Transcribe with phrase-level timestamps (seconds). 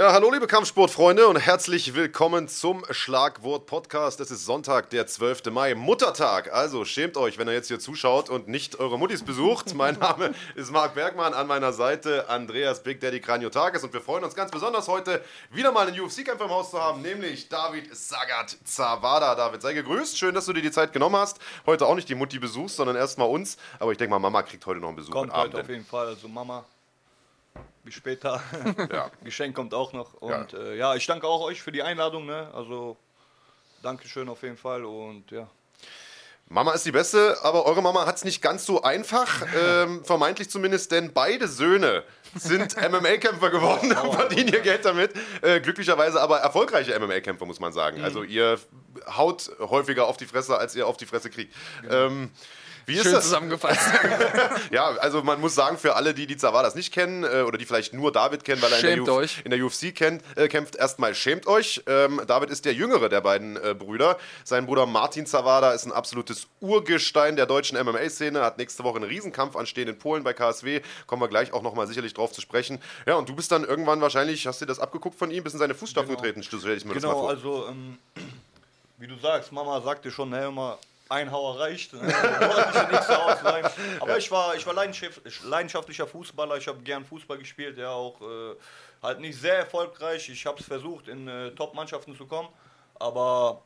[0.00, 4.18] Ja, hallo liebe Kampfsportfreunde und herzlich willkommen zum Schlagwort Podcast.
[4.20, 5.50] Es ist Sonntag, der 12.
[5.50, 6.50] Mai, Muttertag.
[6.54, 9.74] Also schämt euch, wenn ihr jetzt hier zuschaut und nicht eure Muttis besucht.
[9.74, 14.24] Mein Name ist Marc Bergmann, an meiner Seite Andreas Big Daddy Kranjotakis und wir freuen
[14.24, 18.56] uns ganz besonders heute wieder mal einen UFC-Kämpfer im Haus zu haben, nämlich David Sagat
[18.64, 19.34] Zawada.
[19.34, 20.16] David, sei gegrüßt.
[20.16, 21.40] Schön, dass du dir die Zeit genommen hast.
[21.66, 23.58] Heute auch nicht die Mutti besuchst, sondern erstmal uns.
[23.78, 25.12] Aber ich denke mal, Mama kriegt heute noch einen Besuch.
[25.12, 26.06] Kommt heute auf jeden Fall.
[26.06, 26.64] Also Mama,
[27.84, 28.42] bis später.
[28.92, 29.10] Ja.
[29.24, 30.14] Geschenk kommt auch noch.
[30.14, 30.58] Und ja.
[30.58, 30.94] Äh, ja.
[30.94, 32.26] ich danke auch euch für die Einladung.
[32.26, 32.50] Ne?
[32.54, 32.96] Also
[33.82, 35.48] Dankeschön auf jeden Fall und ja.
[36.52, 40.50] Mama ist die Beste, aber eure Mama hat es nicht ganz so einfach, ähm, vermeintlich
[40.50, 42.02] zumindest, denn beide Söhne
[42.34, 45.12] sind MMA-Kämpfer geworden und verdienen ihr Geld damit.
[45.42, 47.98] Äh, glücklicherweise aber erfolgreiche MMA-Kämpfer, muss man sagen.
[47.98, 48.04] Mhm.
[48.04, 48.58] Also ihr
[49.16, 51.54] haut häufiger auf die Fresse, als ihr auf die Fresse kriegt.
[51.82, 52.06] Genau.
[52.06, 52.30] Ähm,
[52.90, 53.24] wie ist Schön das?
[53.24, 53.80] zusammengefasst.
[54.70, 57.64] ja, also man muss sagen, für alle, die die Zavadas nicht kennen äh, oder die
[57.64, 60.76] vielleicht nur David kennen, weil er in der, Uf in der, UFC kennt, äh, kämpft,
[60.76, 61.82] erstmal schämt euch.
[61.86, 64.18] Ähm, David ist der jüngere der beiden äh, Brüder.
[64.44, 69.08] Sein Bruder Martin Zawada ist ein absolutes Urgestein der deutschen MMA-Szene, hat nächste Woche einen
[69.08, 70.80] Riesenkampf anstehen in Polen bei KSW.
[71.06, 72.80] Kommen wir gleich auch nochmal sicherlich drauf zu sprechen.
[73.06, 75.60] Ja, und du bist dann irgendwann wahrscheinlich, hast du das abgeguckt von ihm, bist in
[75.60, 76.22] seine Fußstapfen genau.
[76.22, 77.30] getreten, stelle ich mir genau, das mal vor.
[77.30, 77.98] also ähm,
[78.98, 80.78] wie du sagst, Mama sagte schon, hey, immer
[81.10, 81.92] ein Hauer reicht.
[81.92, 82.00] Ne?
[84.00, 86.56] Aber ich war, ich war leidenschaftlicher Fußballer.
[86.56, 88.54] Ich habe gern Fußball gespielt, ja auch äh,
[89.02, 90.28] halt nicht sehr erfolgreich.
[90.28, 92.48] Ich habe es versucht, in äh, Top-Mannschaften zu kommen,
[92.98, 93.62] aber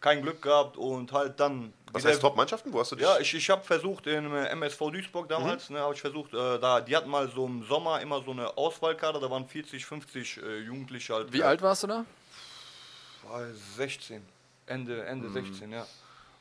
[0.00, 1.72] kein Glück gehabt und halt dann.
[1.92, 2.72] Was heißt Top-Mannschaften?
[2.72, 3.04] Wo hast du dich?
[3.04, 5.76] Ja, ich, ich habe versucht in äh, MSV Duisburg damals, mhm.
[5.76, 8.56] ne, habe ich versucht, äh, da, die hatten mal so im Sommer immer so eine
[8.56, 11.32] Auswahlkarte, da waren 40, 50 äh, Jugendliche halt.
[11.32, 12.04] Wie alt warst du da?
[13.28, 14.20] War 16.
[14.66, 15.32] Ende, Ende mhm.
[15.32, 15.86] 16, ja.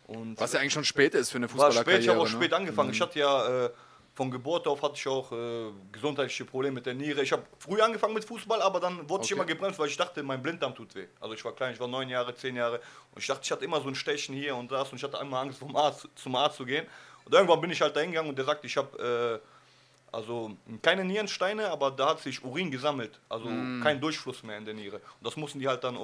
[0.07, 1.91] Und Was ja eigentlich schon spät ist für eine Fußballerkarriere.
[1.91, 2.31] Spät, ich habe auch ne?
[2.31, 2.89] spät angefangen.
[2.89, 2.93] Mhm.
[2.93, 3.69] Ich hatte ja äh,
[4.17, 7.21] von Geburt auf hatte ich auch äh, gesundheitliche Probleme mit der Niere.
[7.21, 9.25] Ich habe früh angefangen mit Fußball, aber dann wurde okay.
[9.25, 11.05] ich immer gebremst, weil ich dachte, mein Blinddarm tut weh.
[11.19, 12.81] Also ich war klein, ich war neun Jahre, zehn Jahre
[13.13, 15.19] und ich dachte, ich hatte immer so ein Stechen hier und das und ich hatte
[15.19, 16.87] einmal Angst, vom Arzt, zum Arzt zu gehen.
[17.25, 20.51] Und irgendwann bin ich halt da hingegangen und der sagte, ich habe äh, also
[20.81, 23.83] keine Nierensteine, aber da hat sich Urin gesammelt, also mm.
[23.83, 24.95] kein Durchfluss mehr in der Niere.
[24.95, 25.95] Und das mussten die halt dann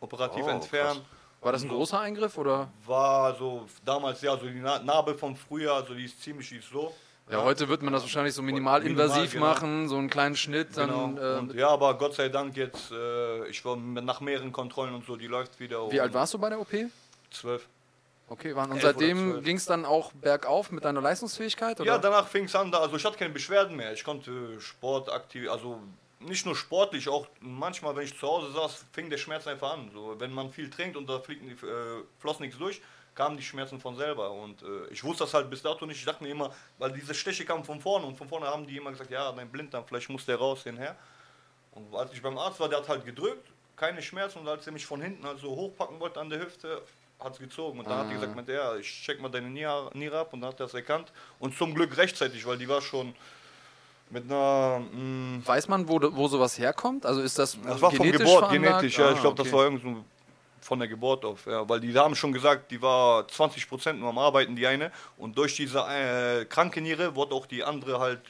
[0.00, 1.00] operativ oh, entfernen.
[1.00, 1.19] Krass.
[1.40, 2.68] War das ein großer Eingriff oder?
[2.86, 6.68] War so damals ja so die Narbe vom Frühjahr, also die ist ziemlich die ist
[6.68, 6.94] so.
[7.30, 9.06] Ja, ja, heute wird man das wahrscheinlich so minimal, genau.
[9.38, 10.76] machen, so einen kleinen Schnitt.
[10.76, 11.38] Dann, genau.
[11.38, 15.06] und, äh, ja, aber Gott sei Dank jetzt, äh, ich war nach mehreren Kontrollen und
[15.06, 15.90] so, die läuft wieder.
[15.92, 16.72] Wie alt warst du bei der OP?
[17.30, 17.68] Zwölf.
[18.28, 21.80] Okay, waren, und seitdem ging es dann auch bergauf mit deiner Leistungsfähigkeit?
[21.80, 21.92] Oder?
[21.92, 23.92] Ja, danach fing es an, also ich hatte keine Beschwerden mehr.
[23.92, 25.80] Ich konnte Sport aktiv, also
[26.20, 29.90] nicht nur sportlich, auch manchmal, wenn ich zu Hause saß, fing der Schmerz einfach an.
[29.92, 31.66] So, wenn man viel trinkt und da fliegt, äh,
[32.18, 32.80] floss nichts durch,
[33.14, 34.30] kamen die Schmerzen von selber.
[34.30, 35.98] Und äh, ich wusste das halt bis dato nicht.
[35.98, 38.76] Ich dachte mir immer, weil diese Steche kamen von vorne und von vorne haben die
[38.76, 40.96] immer gesagt, ja, dein Blinddarm, vielleicht muss der raus hinher.
[41.72, 44.72] Und als ich beim Arzt war, der hat halt gedrückt, keine Schmerzen und als er
[44.72, 46.82] mich von hinten halt so hochpacken wollte an der Hüfte,
[47.18, 47.78] hat es gezogen.
[47.78, 48.04] Und dann ah.
[48.04, 50.74] hat er gesagt, ja, ich check mal deine Niere, ab und dann hat er das
[50.74, 51.12] erkannt.
[51.38, 53.14] Und zum Glück rechtzeitig, weil die war schon
[54.10, 54.80] mit einer.
[54.92, 57.06] Mh, mm, Weiß man, wo, wo sowas herkommt?
[57.06, 57.56] Also ist das.
[57.62, 59.08] Das war von Geburt, genetisch, ja.
[59.08, 59.42] Ah, ich glaube, okay.
[59.44, 60.04] das war irgendwie so
[60.60, 61.46] von der Geburt auf.
[61.46, 64.92] Ja, weil die haben schon gesagt, die war 20 Prozent nur am Arbeiten, die eine.
[65.16, 68.20] Und durch diese äh, kranke Niere wurde auch die andere halt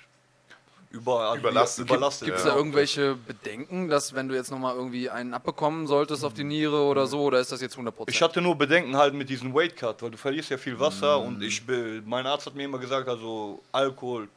[0.91, 1.87] über, also überlastet.
[1.87, 2.27] überlastet.
[2.27, 6.35] Gibt es da irgendwelche Bedenken, dass wenn du jetzt nochmal irgendwie einen abbekommen solltest auf
[6.35, 7.93] die Niere oder so, oder ist das jetzt 100%?
[8.09, 11.21] Ich hatte nur Bedenken halt mit diesem Weight Cut, weil du verlierst ja viel Wasser
[11.21, 11.27] mm.
[11.27, 11.63] und ich,
[12.05, 14.29] mein Arzt hat mir immer gesagt, also Alkohol,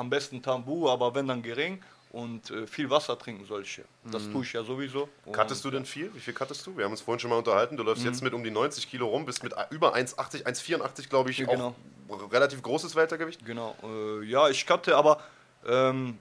[0.00, 1.80] am besten Tambu, aber wenn dann gering
[2.12, 3.84] und äh, viel Wasser trinken solche.
[4.10, 4.32] Das mhm.
[4.32, 5.08] tue ich ja sowieso.
[5.30, 6.12] Kattest du denn viel?
[6.14, 6.76] Wie viel kattest du?
[6.76, 7.76] Wir haben uns vorhin schon mal unterhalten.
[7.76, 8.10] Du läufst mhm.
[8.10, 11.46] jetzt mit um die 90 Kilo rum, bist mit über 1,80, 1,84 glaube ich, ja,
[11.46, 11.74] genau.
[12.08, 13.44] auch relativ großes Weltergewicht.
[13.44, 13.76] Genau.
[13.82, 15.22] Äh, ja, ich katte, aber
[15.66, 16.18] ähm,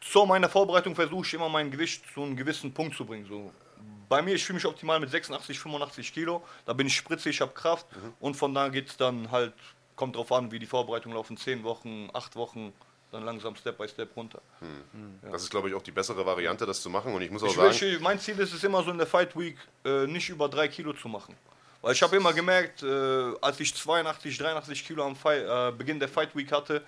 [0.00, 3.26] zu meiner Vorbereitung versuche ich immer mein Gewicht zu einem gewissen Punkt zu bringen.
[3.26, 3.52] So.
[4.08, 6.42] Bei mir, ich fühle mich optimal mit 86, 85 Kilo.
[6.64, 8.14] Da bin ich spritzig, ich habe Kraft mhm.
[8.20, 9.52] und von da geht es dann halt,
[9.96, 12.72] kommt drauf an, wie die Vorbereitungen laufen, 10 Wochen, 8 Wochen
[13.10, 14.40] dann langsam Step by Step runter.
[14.60, 15.18] Hm.
[15.22, 15.30] Ja.
[15.32, 17.12] Das ist, glaube ich, auch die bessere Variante, das zu machen.
[17.14, 17.80] Und ich muss auch ich sagen.
[17.80, 20.68] Will, mein Ziel ist es immer so in der Fight Week äh, nicht über drei
[20.68, 21.34] Kilo zu machen.
[21.82, 25.98] Weil ich habe immer gemerkt, äh, als ich 82, 83 Kilo am Fight, äh, Beginn
[25.98, 26.82] der Fight Week hatte,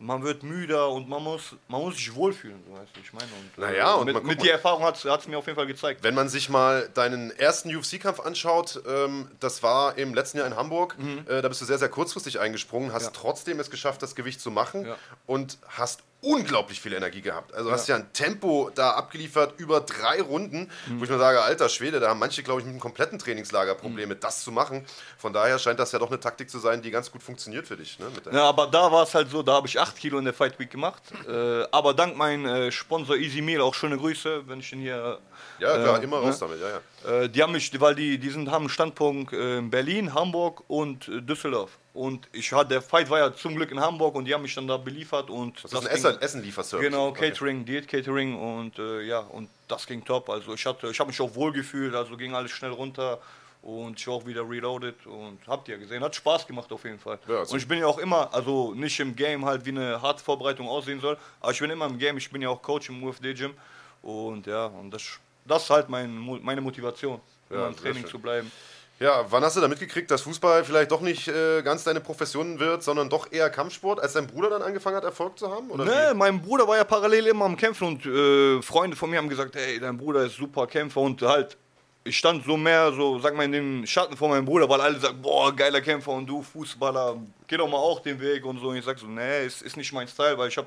[0.00, 3.26] man wird müder und man muss, man muss sich wohlfühlen, so weißt du, ich meine.
[3.26, 6.04] Und, naja, und mit, mit die Erfahrung hat es mir auf jeden Fall gezeigt.
[6.04, 10.54] Wenn man sich mal deinen ersten UFC-Kampf anschaut, ähm, das war im letzten Jahr in
[10.54, 11.24] Hamburg, mhm.
[11.28, 13.10] äh, da bist du sehr, sehr kurzfristig eingesprungen, hast ja.
[13.12, 14.96] trotzdem es geschafft, das Gewicht zu machen ja.
[15.26, 17.54] und hast unglaublich viel Energie gehabt.
[17.54, 21.68] Also hast ja ein Tempo da abgeliefert über drei Runden, wo ich mir sage, alter
[21.68, 24.84] Schwede, da haben manche, glaube ich, mit einem kompletten Trainingslager Probleme, das zu machen.
[25.16, 27.76] Von daher scheint das ja doch eine Taktik zu sein, die ganz gut funktioniert für
[27.76, 27.98] dich.
[28.00, 28.06] Ne?
[28.32, 30.58] Ja, aber da war es halt so, da habe ich 8 Kilo in der Fight
[30.58, 31.02] Week gemacht.
[31.28, 35.20] Äh, aber dank meinem äh, Sponsor Easy Meal, auch schöne Grüße, wenn ich ihn hier.
[35.60, 37.22] ja, klar, äh, immer raus damit, ja, ja.
[37.22, 40.64] Äh, die haben mich, weil die, die sind, haben einen Standpunkt äh, in Berlin, Hamburg
[40.66, 41.78] und äh, Düsseldorf.
[41.98, 44.54] Und ich hatte, der Fight war ja zum Glück in Hamburg und die haben mich
[44.54, 46.84] dann da beliefert und Das ist ein Essen, Essen-Lieferservice.
[46.88, 47.30] Genau, Okay.
[47.30, 50.30] Catering, Diät-Catering und äh, ja, und das ging top.
[50.30, 53.18] Also ich hatte, ich habe mich auch wohl gefühlt, also ging alles schnell runter
[53.62, 57.00] und ich war auch wieder reloaded und habt ihr gesehen, hat Spaß gemacht auf jeden
[57.00, 57.18] Fall.
[57.26, 60.00] Ja, also- und ich bin ja auch immer, also nicht im Game halt wie eine
[60.00, 62.90] harte Vorbereitung aussehen soll, aber ich bin immer im Game, ich bin ja auch Coach
[62.90, 63.54] im UFD Gym
[64.02, 65.02] und ja, und das,
[65.44, 68.52] das ist halt mein, meine Motivation, Ja, im Training zu bleiben.
[69.00, 72.58] Ja, wann hast du da mitgekriegt, dass Fußball vielleicht doch nicht äh, ganz deine Profession
[72.58, 75.70] wird, sondern doch eher Kampfsport, als dein Bruder dann angefangen hat, Erfolg zu haben?
[75.70, 76.16] Oder Ne, wie?
[76.16, 79.54] mein Bruder war ja parallel immer am Kämpfen und äh, Freunde von mir haben gesagt,
[79.54, 81.56] hey, dein Bruder ist super Kämpfer und halt,
[82.02, 84.98] ich stand so mehr, so, sag mal, in den Schatten von meinem Bruder, weil alle
[84.98, 88.68] sagen, boah, geiler Kämpfer und du Fußballer, geh doch mal auch den Weg und so.
[88.70, 90.66] Und ich sag so, nee, ist, ist nicht mein Style, weil ich hab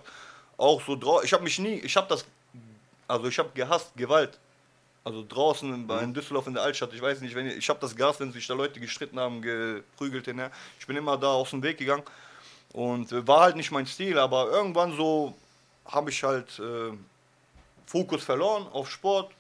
[0.56, 2.24] auch so drauf, ich hab mich nie, ich hab das,
[3.10, 4.40] also ich hab gehasst, Gewalt.
[5.04, 7.80] Also draußen in, in Düsseldorf in der Altstadt, ich weiß nicht, wenn ich, ich habe
[7.80, 10.52] das Gas, wenn sich da Leute gestritten haben, geprügelt hinher.
[10.80, 12.04] Ich bin immer da aus dem Weg gegangen
[12.74, 15.36] und äh, war halt nicht mein Stil, aber irgendwann so
[15.86, 16.92] habe ich halt äh,
[17.86, 19.32] Fokus verloren auf Sport.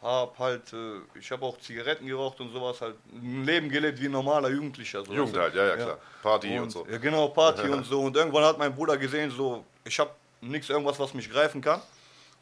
[0.00, 4.06] Hab halt, äh, ich habe auch Zigaretten geraucht und sowas, halt ein Leben gelebt wie
[4.06, 5.04] ein normaler Jugendlicher.
[5.04, 5.98] So, Jugend halt, ja, ja, klar.
[6.22, 6.86] Party und, so.
[6.88, 8.00] Ja, genau, Party und so.
[8.02, 11.80] Und irgendwann hat mein Bruder gesehen, so, ich habe nichts, irgendwas, was mich greifen kann.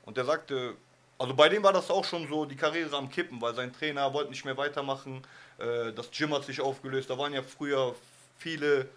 [0.05, 0.75] Und der sagte,
[1.23, 4.13] also bei dem war das auch schon so, die Karriere am Kippen, weil sein Trainer
[4.13, 5.23] wollte nicht mehr weitermachen.
[5.59, 7.09] Äh, das Gym hat sich aufgelöst.
[7.11, 7.95] Da waren ja früher
[8.39, 8.89] viele,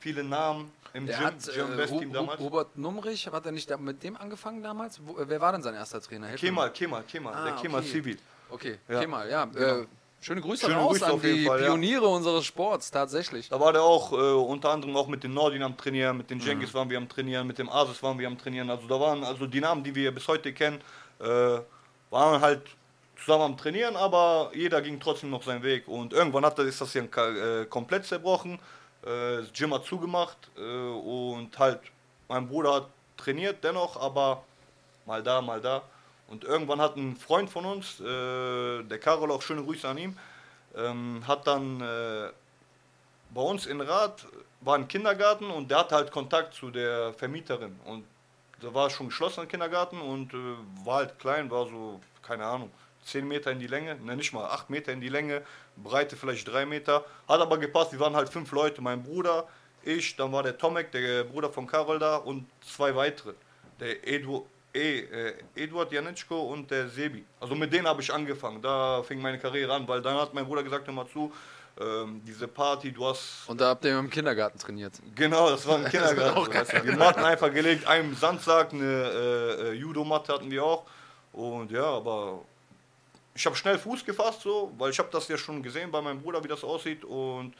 [0.00, 2.40] viele Namen im Der Gym, hat, Gym äh, Team damals.
[2.40, 4.98] Hubert Numrich, hat er nicht mit dem angefangen damals?
[5.04, 6.28] Wo, äh, wer war denn sein erster Trainer?
[6.28, 6.72] Helf Kemal, mal.
[6.72, 7.90] Kemal, Kemal, Ah, der Kemal okay.
[7.90, 8.18] Civil.
[8.50, 9.00] Okay, Ja.
[9.00, 9.44] Kemal, ja.
[9.54, 9.86] Äh,
[10.20, 11.66] schöne Grüße Schöne raus Grüße an die Fall, ja.
[11.66, 13.48] Pioniere unseres Sports, tatsächlich.
[13.50, 16.38] Da war der auch äh, unter anderem auch mit den Nordin am Trainieren, mit den
[16.38, 16.44] Mhm.
[16.44, 18.70] Jengis waren wir am Trainieren, mit dem Asis waren wir am Trainieren.
[18.70, 20.80] Also da waren also die Namen, die wir bis heute kennen,
[21.20, 21.58] äh,
[22.14, 22.62] waren halt
[23.18, 25.88] zusammen am Trainieren, aber jeder ging trotzdem noch seinen Weg.
[25.88, 28.54] Und irgendwann hat, ist das hier äh, komplett zerbrochen.
[29.02, 31.80] Äh, das Gym hat zugemacht äh, und halt
[32.28, 34.44] mein Bruder hat trainiert dennoch, aber
[35.06, 35.82] mal da, mal da.
[36.28, 40.18] Und irgendwann hat ein Freund von uns, äh, der Karol, auch schöne Grüße an ihm,
[40.76, 42.30] ähm, hat dann äh,
[43.30, 44.26] bei uns in Rath
[44.60, 47.78] war ein Kindergarten und der hatte halt Kontakt zu der Vermieterin.
[47.84, 48.04] Und
[48.64, 50.36] da war schon geschlossen ein Kindergarten und äh,
[50.84, 52.70] war halt klein, war so, keine Ahnung,
[53.04, 55.42] 10 Meter in die Länge, ne nicht mal, 8 Meter in die Länge,
[55.76, 57.04] Breite vielleicht 3 Meter.
[57.28, 59.46] Hat aber gepasst, wir waren halt fünf Leute, mein Bruder,
[59.82, 63.34] ich, dann war der Tomek, der Bruder von Karol da und zwei weitere.
[63.78, 67.24] Der Edu, e, äh, Eduard Janitschko und der Sebi.
[67.38, 70.46] Also mit denen habe ich angefangen, da fing meine Karriere an, weil dann hat mein
[70.46, 71.30] Bruder gesagt, hör mal zu,
[71.80, 74.94] ähm, diese Party, du hast Und da habt ihr im Kindergarten trainiert.
[75.14, 76.52] Genau, das war im Kindergarten.
[76.52, 76.84] du.
[76.84, 80.84] Wir Matten einfach gelegt, einen Sandsack, eine äh, äh, Judo-Matte hatten wir auch.
[81.32, 82.42] Und ja, aber
[83.34, 86.22] ich habe schnell Fuß gefasst, so, weil ich habe das ja schon gesehen bei meinem
[86.22, 87.04] Bruder, wie das aussieht.
[87.04, 87.54] Und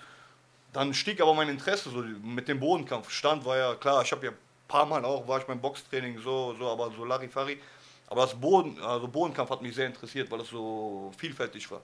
[0.73, 3.11] dann stieg aber mein Interesse so mit dem Bodenkampf.
[3.11, 4.39] Stand war ja klar, ich habe ja ein
[4.69, 7.59] paar Mal auch, war ich beim Boxtraining so, so, aber so Larifari.
[8.07, 11.81] Aber das Boden, also Bodenkampf hat mich sehr interessiert, weil es so vielfältig war.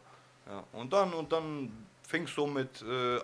[0.47, 3.21] Ja, und dann, und dann fing es so mit äh,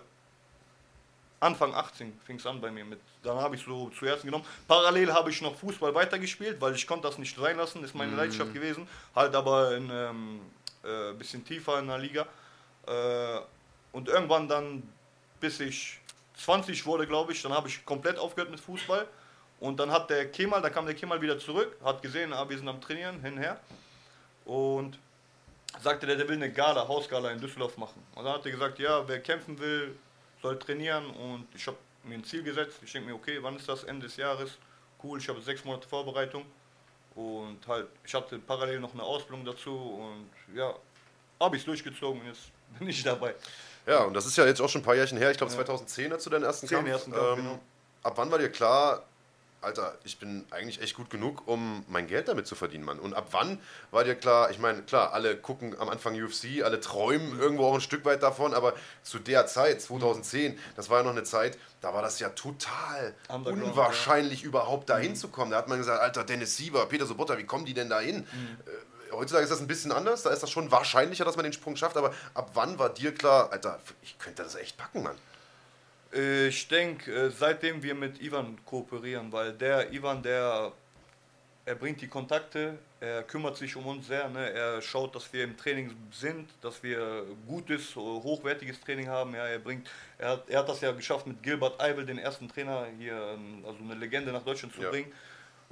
[1.40, 2.84] Anfang 18 fing es an bei mir.
[2.84, 4.44] Mit, dann habe ich so zuerst genommen.
[4.66, 8.14] Parallel habe ich noch Fußball weitergespielt, weil ich konnte das nicht sein lassen, ist meine
[8.14, 8.88] Leidenschaft gewesen.
[9.14, 10.40] Halt aber ein ähm,
[10.82, 12.26] äh, bisschen tiefer in der Liga.
[12.86, 13.40] Äh,
[13.92, 14.82] und irgendwann dann,
[15.40, 16.00] bis ich
[16.36, 19.06] 20 wurde, glaube ich, dann habe ich komplett aufgehört mit Fußball.
[19.58, 22.58] Und dann hat der Kemal, dann kam der Kemal wieder zurück, hat gesehen, ah, wir
[22.58, 23.58] sind am Trainieren, hinher.
[24.44, 24.98] Und
[25.82, 28.02] sagte der, der will eine Gala, Hausgala in Düsseldorf machen.
[28.14, 29.96] Und dann hat er gesagt, ja, wer kämpfen will,
[30.42, 31.06] soll trainieren.
[31.10, 32.78] Und ich habe mir ein Ziel gesetzt.
[32.82, 33.84] Ich denke mir, okay, wann ist das?
[33.84, 34.52] Ende des Jahres.
[35.02, 36.44] Cool, ich habe sechs Monate Vorbereitung.
[37.14, 39.74] Und halt, ich hatte parallel noch eine Ausbildung dazu.
[39.74, 40.74] Und ja,
[41.40, 43.34] habe ich es durchgezogen und jetzt bin ich dabei.
[43.86, 45.30] Ja, und das ist ja jetzt auch schon ein paar Jährchen her.
[45.30, 46.90] Ich glaube, 2010 hast du deinen ersten Zehn Kampf.
[46.90, 47.58] ersten Kampf, ähm, genau.
[48.02, 49.04] Ab wann war dir klar,
[49.62, 53.00] Alter, ich bin eigentlich echt gut genug, um mein Geld damit zu verdienen, Mann?
[53.00, 53.58] Und ab wann
[53.90, 57.74] war dir klar, ich meine, klar, alle gucken am Anfang UFC, alle träumen irgendwo auch
[57.74, 61.58] ein Stück weit davon, aber zu der Zeit, 2010, das war ja noch eine Zeit,
[61.80, 63.14] da war das ja total
[63.70, 65.50] unwahrscheinlich, überhaupt dahin zu kommen.
[65.50, 68.26] Da hat man gesagt, Alter, Dennis Siever, Peter Sobotta, wie kommen die denn da hin?
[68.66, 68.70] Äh,
[69.12, 71.76] Heutzutage ist das ein bisschen anders, da ist das schon wahrscheinlicher, dass man den Sprung
[71.76, 75.16] schafft, aber ab wann war dir klar, Alter, ich könnte das echt packen, Mann?
[76.12, 80.72] Äh, Ich denke, seitdem wir mit Ivan kooperieren, weil der Ivan, der
[81.64, 84.50] er bringt die Kontakte, er kümmert sich um uns sehr, ne?
[84.52, 89.34] er schaut, dass wir im Training sind, dass wir gutes, hochwertiges Training haben.
[89.34, 92.48] Ja, er, bringt, er, hat, er hat das ja geschafft, mit Gilbert Eibel, den ersten
[92.48, 94.90] Trainer hier, ähm, also eine Legende nach Deutschland zu Ja.
[94.90, 95.12] bringen.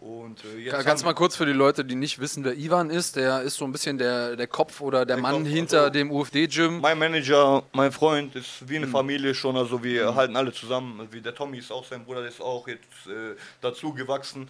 [0.05, 3.17] Und, äh, haben- mal kurz für die Leute, die nicht wissen, wer Ivan ist.
[3.17, 5.91] Der ist so ein bisschen der, der Kopf oder der, Der Mann Kopf, hinter also-
[5.93, 6.81] dem UFD-Gym.
[6.81, 8.83] Mein Manager, mein Freund, ist wie Mhm.
[8.85, 11.09] eine Familie schon, also wir halten alle zusammen.
[11.11, 14.47] Wie der Tommy ist auch sein Bruder, der ist auch jetzt äh, dazu gewachsen.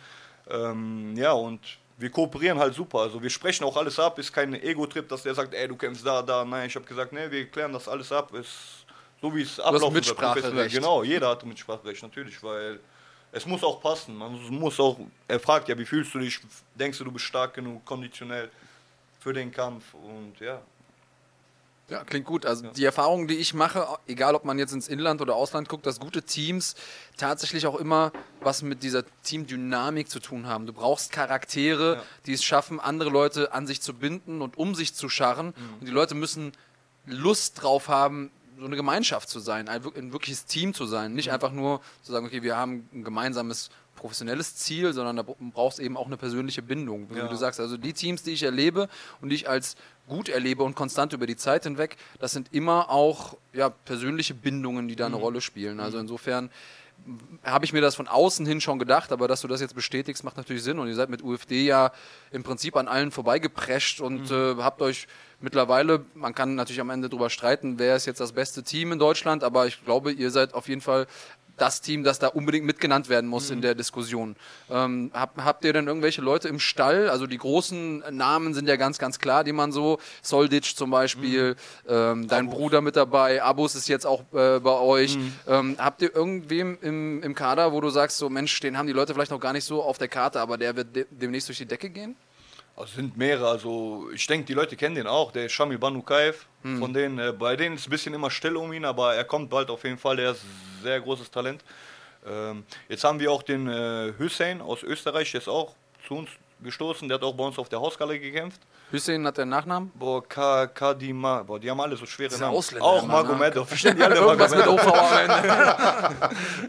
[0.50, 1.60] Ähm, ja, und
[1.98, 2.98] wir kooperieren halt super.
[3.02, 6.04] Also wir sprechen auch alles ab, ist kein Ego-Trip, dass der sagt, ey, du kämpfst
[6.04, 6.44] da, da.
[6.44, 8.34] Nein, ich habe gesagt, nee, wir klären das alles ab.
[8.34, 8.84] Ist
[9.22, 10.46] so wie es Mitspracherecht.
[10.46, 12.80] professionell- Genau, jeder hat Mitspracherecht, natürlich, weil
[13.34, 14.16] es muss auch passen.
[14.16, 14.98] Man muss auch,
[15.28, 16.40] er fragt ja, wie fühlst du dich?
[16.74, 18.50] Denkst du, du bist stark genug, konditionell
[19.20, 19.92] für den Kampf?
[19.94, 20.60] Und ja,
[21.90, 22.46] Ja, klingt gut.
[22.46, 25.84] Also die Erfahrung, die ich mache, egal ob man jetzt ins Inland oder Ausland guckt,
[25.84, 26.76] dass gute Teams
[27.18, 28.10] tatsächlich auch immer
[28.40, 30.64] was mit dieser Teamdynamik zu tun haben.
[30.66, 32.02] Du brauchst Charaktere, Ja.
[32.26, 35.52] die es schaffen, andere Leute an sich zu binden und um sich zu scharren.
[35.80, 36.52] Und die Leute müssen
[37.06, 41.14] Lust drauf haben, so eine Gemeinschaft zu sein, ein, ein wirkliches Team zu sein.
[41.14, 45.36] Nicht einfach nur zu sagen, okay, wir haben ein gemeinsames professionelles Ziel, sondern da br-
[45.52, 47.08] brauchst eben auch eine persönliche Bindung.
[47.10, 47.28] Wie Ja.
[47.28, 48.88] du sagst, also die Teams, die ich erlebe
[49.20, 49.76] und die ich als
[50.08, 54.88] gut erlebe und konstant über die Zeit hinweg, das sind immer auch ja, persönliche Bindungen,
[54.88, 55.80] die da eine Rolle spielen.
[55.80, 56.50] Also insofern
[57.42, 60.22] habe ich mir das von außen hin schon gedacht, aber dass du das jetzt bestätigst,
[60.24, 60.78] macht natürlich Sinn.
[60.78, 61.92] Und ihr seid mit UFD ja
[62.30, 65.06] im Prinzip an allen vorbeigeprescht und äh, habt euch
[65.44, 68.98] mittlerweile, man kann natürlich am Ende drüber streiten, wer ist jetzt das beste Team in
[68.98, 71.06] Deutschland, aber ich glaube, ihr seid auf jeden Fall
[71.56, 74.34] das Team, das da unbedingt mitgenannt werden muss in der Diskussion.
[74.70, 77.08] Ähm, habt, habt ihr denn irgendwelche Leute im Stall?
[77.08, 81.54] Also die großen Namen sind ja ganz, ganz klar, die man so, Soldic zum Beispiel,
[81.88, 85.16] ähm, dein Bruder mit dabei, Abus ist jetzt auch äh, bei euch.
[85.46, 88.92] Ähm, habt ihr irgendwem im, im Kader, wo du sagst, so Mensch, den haben die
[88.92, 91.58] Leute vielleicht noch gar nicht so auf der Karte, aber der wird de demnächst durch
[91.58, 92.16] die Decke gehen?
[92.76, 96.44] Also es sind mehrere, also ich denke, die Leute kennen den auch, der Shamil Banukaev.
[96.78, 99.24] Von denen, äh, bei denen ist es ein bisschen immer still um ihn, aber er
[99.24, 101.62] kommt bald auf jeden Fall, der ist ein sehr großes Talent.
[102.26, 105.74] Ähm, jetzt haben wir auch den äh, Hussein aus Österreich, der ist auch
[106.08, 106.30] zu uns
[106.62, 108.60] gestoßen, der hat auch bei uns auf der Hausgalle gekämpft.
[108.90, 109.90] Hüseyin hat der Nachnamen?
[109.94, 112.54] Boah, Ka Kadima, boah, die haben alle so schwere Namen.
[112.56, 113.08] Ausländer Auch ne?
[113.08, 114.86] Magomedov, verstehen die alle Irgendwas mit Magomedov.
[114.86, 115.28] OV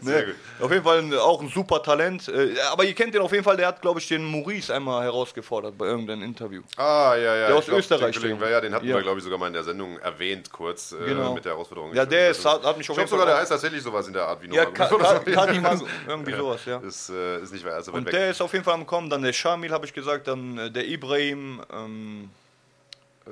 [0.02, 0.34] gut.
[0.60, 2.26] Auf jeden Fall ein- auch ein super Talent.
[2.28, 5.04] Äh, aber ihr kennt den auf jeden Fall, der hat, glaube ich, den Maurice einmal
[5.04, 6.62] herausgefordert bei irgendeinem Interview.
[6.76, 7.34] Ah, ja, ja.
[7.34, 8.96] Der ich aus glaub, Österreich, Den, der- ja, den hatten Ja.
[8.96, 11.34] wir, glaube ich, sogar mal in der Sendung erwähnt, kurz äh, Genau.
[11.34, 11.94] mit der Herausforderung.
[11.94, 13.82] Ja, der Ich ist, hat, hat mich ich auf glaube sogar, der auch- heißt tatsächlich
[13.82, 14.74] sowas in der Art wie Ja, Nummer.
[14.76, 15.30] Ka Ka so.
[15.30, 16.78] Kadima, irgendwie sowas, ja.
[16.78, 18.12] Ist, äh, ist nicht weit, also weit Und weg.
[18.14, 19.10] der ist auf jeden Fall am Kommen.
[19.10, 21.60] Dann der Shamil, habe ich gesagt, dann äh, der Ibrahim.
[21.72, 22.05] Ähm,
[23.26, 23.30] äh,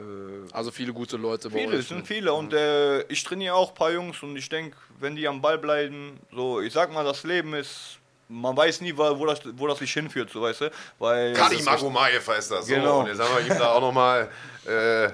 [0.52, 1.80] Also viele gute Leute bei viele, euch.
[1.80, 2.32] es sind viele.
[2.32, 5.58] Und äh, ich trainiere auch ein paar Jungs und ich denke, wenn die am Ball
[5.58, 7.98] bleiben, so, ich sag mal, das Leben ist.
[8.28, 10.70] Man weiß nie, wo wo das, wo das sich hinführt, so weißt du.
[10.98, 12.66] Weil Kadi Magomayev heißt das.
[12.66, 13.00] So, Genau.
[13.00, 14.30] Und jetzt haben wir ihm da auch nochmal
[14.66, 15.10] äh,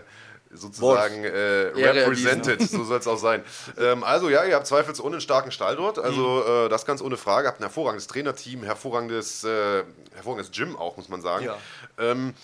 [0.53, 2.63] sozusagen äh, Ehre represented.
[2.63, 3.43] So soll es auch sein.
[3.79, 5.99] Ähm, also ja, ihr habt zweifelsohne einen starken Stall dort.
[5.99, 6.67] Also Mhm.
[6.67, 7.49] äh, das ganz ohne Frage.
[7.49, 9.83] Habt ein hervorragendes Trainerteam, hervorragendes, äh,
[10.15, 11.47] hervorragendes Gym auch, muss man sagen.
[11.47, 11.59] Ja.
[11.99, 12.35] Ähm,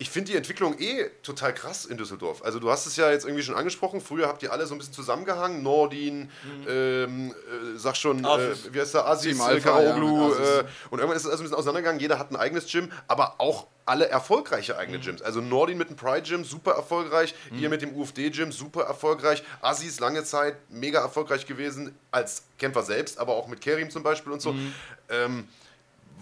[0.00, 2.42] ich finde die Entwicklung eh total krass in Düsseldorf.
[2.44, 4.00] Also du hast es ja jetzt irgendwie schon angesprochen.
[4.00, 5.64] Früher habt ihr alle so ein bisschen zusammengehangen.
[5.64, 6.30] Nordin,
[6.68, 8.68] ähm, äh, sag schon, äh, Asis.
[8.72, 9.06] wie heißt der?
[9.08, 10.32] Asis, äh, Alpha, Karaoglu.
[10.34, 12.00] ja, äh, und irgendwann ist es also ein bisschen auseinandergegangen.
[12.00, 14.78] Jeder hat ein eigenes Gym, aber auch alle erfolgreiche Mhm.
[14.78, 15.20] eigene Gyms.
[15.22, 17.34] Also Nordin mit dem Pride Gym, super erfolgreich.
[17.58, 19.42] Ihr mit dem UFD Gym, super erfolgreich.
[19.62, 24.30] Asis lange Zeit mega erfolgreich gewesen als Kämpfer selbst, aber auch mit Kerim zum Beispiel
[24.32, 24.52] und so.
[24.52, 24.74] Mhm.
[25.08, 25.48] Ähm,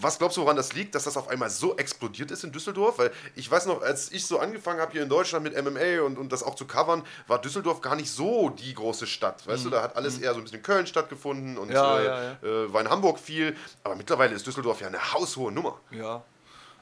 [0.01, 2.99] was glaubst du, woran das liegt, dass das auf einmal so explodiert ist in Düsseldorf?
[2.99, 6.19] Weil ich weiß noch, als ich so angefangen habe hier in Deutschland mit MMA und,
[6.19, 9.47] und das auch zu covern, war Düsseldorf gar nicht so die große Stadt.
[9.47, 11.75] Weißt du, da hat alles eher so ein bisschen in Köln stattgefunden und Mhm.
[11.75, 12.65] Ja, äh, ja, ja.
[12.65, 13.57] Äh, war in Hamburg viel.
[13.85, 15.79] Aber mittlerweile ist Düsseldorf ja eine haushohe Nummer.
[15.91, 16.23] Ja,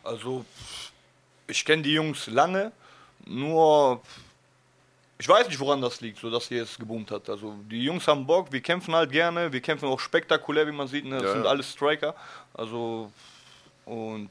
[0.02, 0.44] also
[1.46, 2.72] ich kenne die Jungs lange,
[3.26, 4.00] nur
[5.18, 7.28] ich weiß nicht, woran das liegt, so dass hier es geboomt hat.
[7.30, 10.88] Also die Jungs haben Bock, wir kämpfen halt gerne, wir kämpfen auch spektakulär, wie man
[10.88, 11.04] sieht.
[11.04, 11.16] Ne?
[11.16, 11.50] Das Ja, sind ja.
[11.50, 12.14] alles Striker.
[12.52, 13.10] Also
[13.84, 14.30] und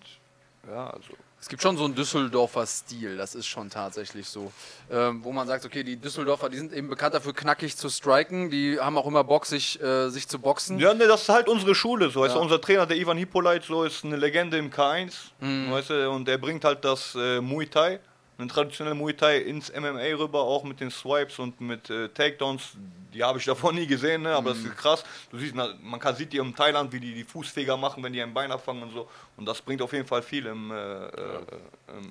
[0.67, 1.09] ja, also
[1.39, 4.51] Es gibt schon so einen Düsseldorfer Stil, das ist schon tatsächlich so.
[4.89, 8.49] Ähm, wo man sagt, okay, die Düsseldorfer, die sind eben bekannt dafür, knackig zu striken,
[8.49, 10.79] die haben auch immer Bock, sich, äh, sich zu boxen.
[10.79, 12.09] Ja, ne, das ist halt unsere Schule.
[12.09, 12.21] So.
[12.21, 15.11] Weißt du, unser Trainer, der Ivan Hippolyte, so, ist eine Legende im K1.
[15.41, 17.99] Weißt du, und der bringt halt das äh, Muay Thai,
[18.37, 22.71] einen traditionellen Muay Thai ins MMA rüber, auch mit den Swipes und mit äh, Takedowns.
[23.13, 24.35] Die habe ich davor nie gesehen, ne?
[24.35, 25.03] aber das ist krass.
[25.29, 28.21] Du siehst, man kann, sieht die im Thailand, wie die die Fußfeger machen, wenn die
[28.21, 29.07] ein Bein abfangen und so.
[29.37, 31.09] Und das bringt auf jeden Fall viel im, äh, äh,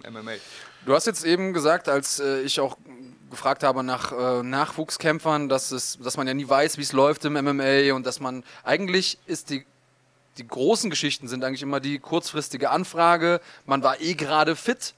[0.06, 0.32] im MMA.
[0.86, 2.76] Du hast jetzt eben gesagt, als äh, ich auch
[3.30, 7.24] gefragt habe nach äh, Nachwuchskämpfern, dass, es, dass man ja nie weiß, wie es läuft
[7.24, 9.64] im MMA und dass man eigentlich ist die
[10.38, 13.40] die großen Geschichten sind eigentlich immer die kurzfristige Anfrage.
[13.66, 14.94] Man war eh gerade fit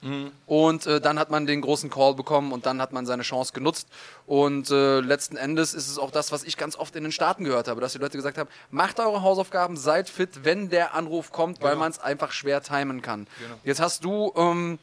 [0.46, 3.52] und äh, dann hat man den großen Call bekommen und dann hat man seine Chance
[3.52, 3.88] genutzt.
[4.26, 7.44] Und äh, letzten Endes ist es auch das, was ich ganz oft in den Staaten
[7.44, 11.32] gehört habe, dass die Leute gesagt haben: Macht eure Hausaufgaben, seid fit, wenn der Anruf
[11.32, 13.26] kommt, weil man es einfach schwer timen kann.
[13.64, 14.78] Jetzt hast du ähm,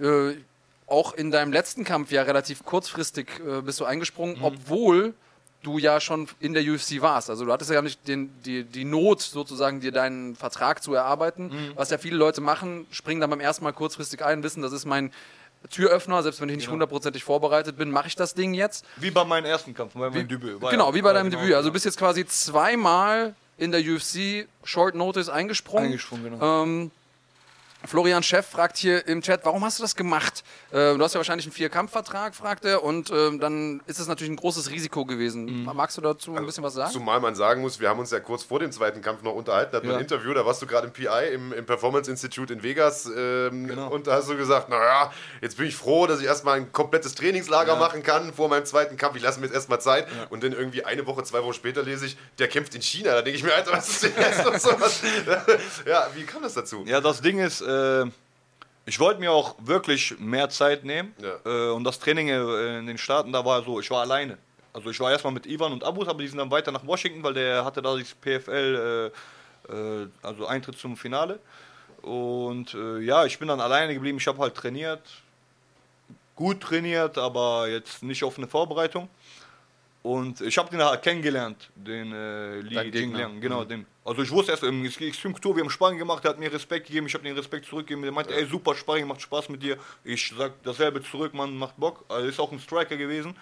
[0.00, 0.36] äh,
[0.86, 5.14] auch in deinem letzten Kampf ja relativ kurzfristig äh, bist du eingesprungen, obwohl
[5.62, 7.28] du ja schon in der UFC warst.
[7.30, 11.50] Also du hattest ja nicht den, die, die Not, sozusagen dir deinen Vertrag zu erarbeiten.
[11.74, 14.86] Was ja viele Leute machen, springen dann beim ersten Mal kurzfristig ein, wissen, das ist
[14.86, 15.12] mein
[15.68, 18.84] Türöffner, selbst wenn ich nicht hundertprozentig vorbereitet bin, mache ich das Ding jetzt.
[18.96, 20.62] Wie bei meinem ersten Kampf, bei meinem Debüt.
[20.62, 21.54] War genau, ja- wie bei deinem genau, Debüt.
[21.54, 21.72] Also du genau.
[21.74, 25.86] bist jetzt quasi zweimal in der UFC Short Notice eingesprungen.
[25.86, 26.62] Eingesprungen, genau.
[26.62, 26.90] Ähm,
[27.86, 30.44] Florian Chef fragt hier im Chat, warum hast du das gemacht?
[30.70, 34.30] Äh, du hast ja wahrscheinlich einen Vier-Kampf-Vertrag, fragt er, und ähm, dann ist es natürlich
[34.32, 35.62] ein großes Risiko gewesen.
[35.62, 35.70] Mhm.
[35.74, 36.92] Magst du dazu ein bisschen was sagen?
[36.92, 39.74] Zumal man sagen muss, wir haben uns ja kurz vor dem zweiten Kampf noch unterhalten,
[39.76, 39.94] hatten Ja.
[39.94, 43.06] ein Interview, da warst du gerade im PI, im, im Performance Institute in Vegas.
[43.06, 43.88] Ähm, Genau.
[43.90, 47.14] Und da hast du gesagt, naja, jetzt bin ich froh, dass ich erstmal ein komplettes
[47.14, 49.16] Trainingslager machen kann vor meinem zweiten Kampf.
[49.16, 50.06] Ich lasse mir jetzt erstmal Zeit.
[50.30, 53.12] Und dann irgendwie eine Woche, zwei Wochen später lese ich, der kämpft in China.
[53.12, 55.00] Da denke ich mir, Alter, was ist denn jetzt noch so was?
[55.86, 56.84] Ja, wie kam das dazu?
[56.86, 58.10] Ja, das Ding ist, äh,
[58.86, 61.14] ich wollte mir auch wirklich mehr Zeit nehmen.
[61.18, 61.68] Ja.
[61.68, 64.38] Äh, und das Training äh, in den Staaten, da war so, ich war alleine.
[64.72, 67.22] Also ich war erstmal mit Ivan und Abus, aber die sind dann weiter nach Washington,
[67.22, 69.12] weil der hatte da das PFL,
[69.68, 71.40] äh, äh, also Eintritt zum Finale.
[72.02, 74.18] Und äh, ja, ich bin dann alleine geblieben.
[74.18, 75.02] Ich habe halt trainiert,
[76.36, 79.08] gut trainiert, aber jetzt nicht auf eine Vorbereitung.
[80.02, 82.90] Und ich habe den halt kennengelernt, den äh, Li.
[82.90, 83.86] Jingliang, genau, den.
[84.04, 86.86] Also ich wusste erst im Extreme Tour, wir haben Sparring gemacht, der hat mir Respekt
[86.86, 89.76] gegeben, ich habe den Respekt zurückgegeben, der meinte, ey, super Sparring, macht Spaß mit dir.
[90.04, 92.04] Ich sag dasselbe zurück, man macht Bock.
[92.08, 93.36] Also ist auch ein Striker gewesen.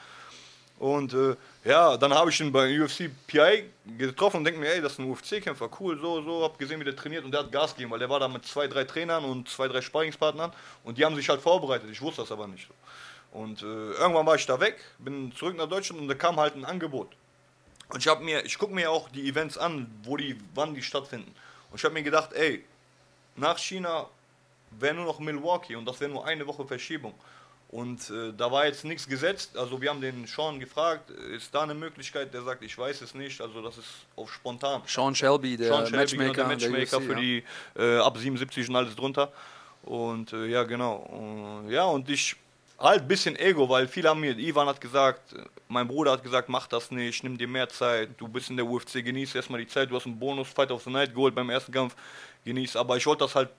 [0.78, 1.34] Und äh,
[1.64, 3.64] ja, dann habe ich ihn bei UFC PI
[3.96, 6.84] getroffen und denke mir, ey, das ist ein UFC-Kämpfer, cool, so, so, hab gesehen, wie
[6.84, 9.24] der trainiert und der hat Gas gegeben, weil der war da mit zwei, drei Trainern
[9.24, 10.52] und zwei, drei Sparringspartnern
[10.84, 12.68] und die haben sich halt vorbereitet, ich wusste das aber nicht.
[13.32, 16.54] Und äh, irgendwann war ich da weg, bin zurück nach Deutschland und da kam halt
[16.54, 17.08] ein Angebot.
[17.90, 20.82] Und ich habe mir, ich gucke mir auch die Events an, wo die, wann die
[20.82, 21.34] stattfinden.
[21.70, 22.64] Und ich habe mir gedacht, ey,
[23.36, 24.08] nach China
[24.72, 27.14] wäre nur noch Milwaukee und das wäre nur eine Woche Verschiebung.
[27.70, 29.56] Und äh, da war jetzt nichts gesetzt.
[29.56, 32.32] Also wir haben den Sean gefragt, ist da eine Möglichkeit?
[32.32, 33.40] Der sagt, ich weiß es nicht.
[33.42, 34.82] Also das ist auf spontan.
[34.86, 37.44] Sean Shelby, der Sean Shelby, genau, Matchmaker, der Matchmaker der für UFC, die
[37.76, 39.32] äh, ab 77 und alles drunter.
[39.82, 40.96] Und äh, ja, genau.
[40.96, 42.36] Und, ja, und ich
[42.78, 45.34] halt ein bisschen Ego, weil viele haben mir, Ivan hat gesagt,
[45.68, 48.66] mein Bruder hat gesagt, mach das nicht, nimm dir mehr Zeit, du bist in der
[48.66, 51.50] UFC, genieß erstmal die Zeit, du hast einen Bonus Fight of the Night geholt beim
[51.50, 51.96] ersten Kampf,
[52.44, 52.76] genieß.
[52.76, 53.50] Aber ich wollte das halt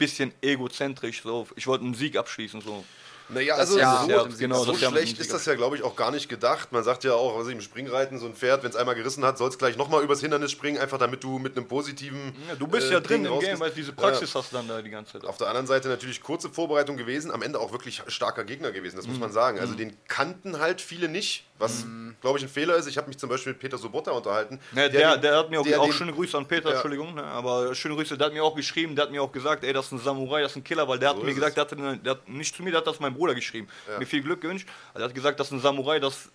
[0.00, 1.46] bisschen egozentrisch, so.
[1.56, 2.84] ich wollte einen Sieg abschließen, so.
[3.32, 5.96] Naja, Das also ja, so, ja, genau, so schlecht ist das ja, glaube ich, auch
[5.96, 6.72] gar nicht gedacht.
[6.72, 9.24] Man sagt ja auch, was ich, im Springreiten, so ein Pferd, wenn es einmal gerissen
[9.24, 12.34] hat, soll es gleich nochmal übers Hindernis springen, einfach damit du mit einem positiven.
[12.48, 13.40] Ja, du bist äh, ja drin Ding im.
[13.40, 15.24] Game, weil diese Praxis hast du dann da die ganze Zeit.
[15.24, 18.96] Auf der anderen Seite natürlich kurze Vorbereitung gewesen, am Ende auch wirklich starker Gegner gewesen,
[18.96, 19.20] das muss Mhm.
[19.20, 19.58] man sagen.
[19.60, 21.84] Also den kannten halt viele nicht, was
[22.20, 22.86] glaube ich ein Fehler ist.
[22.86, 24.58] Ich habe mich zum Beispiel mit Peter Sobotta unterhalten.
[24.72, 26.72] Ne, der, den- der, hat mir auch, der auch den- schöne Grüße an Peter, Ja.
[26.74, 29.64] Entschuldigung, ne, aber schöne Grüße, der hat mir auch geschrieben, der hat mir auch gesagt,
[29.64, 31.56] ey, das ist ein Samurai, das ist ein Killer, weil der So hat mir gesagt,
[31.56, 33.68] der hat, der hat nicht zu mir, der hat das mein Bruder geschrieben,
[33.98, 36.28] mir viel Glück gewünscht, aber der hat gesagt, das ist ein Samurai, das,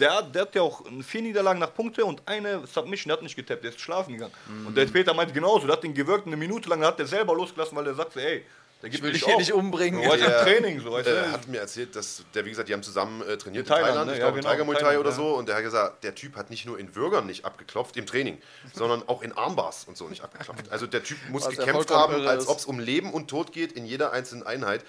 [0.00, 3.36] der, der hat ja auch vier Niederlagen nach Punkte und eine Submission, der hat nicht
[3.36, 4.32] getappt, der ist schlafen gegangen.
[4.66, 7.34] Und der Peter meinte genauso, der hat ihn gewirkt, eine Minute lang hat der selber
[7.34, 8.44] losgelassen, weil der sagte, ey,
[8.82, 10.06] der gibt will mich dich hier nicht umbringen.
[10.08, 12.72] Heute Der- im Training, so, weißt äh, hat mir erzählt, dass der, wie gesagt, die
[12.74, 14.12] haben zusammen äh, trainiert in In Thailand, Thailand, ne?
[14.12, 15.16] ich Ja, glaube genau, Tiger Muay Thai Thailand, oder ja.
[15.16, 15.34] so.
[15.34, 18.40] Und der hat gesagt, der Typ hat nicht nur in Würgern nicht abgeklopft im Training,
[18.74, 20.70] sondern auch in Armbars und so nicht abgeklopft.
[20.70, 23.72] Also der Typ muss Was gekämpft haben, als ob es um Leben und Tod geht
[23.72, 24.84] in jeder einzelnen Einheit.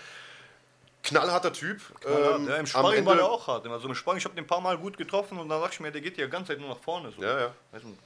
[1.02, 1.82] Knallharter Typ.
[2.04, 3.65] Ja, ähm, ja, Im Sparring war der auch hart.
[3.67, 5.80] Also im Sparring, ich habe den ein paar Mal gut getroffen und dann sag ich
[5.80, 7.12] mir, der geht ja die ganze Zeit nur nach vorne.
[7.15, 7.23] So.
[7.23, 7.52] Ja, ja.
[7.71, 7.97] Ein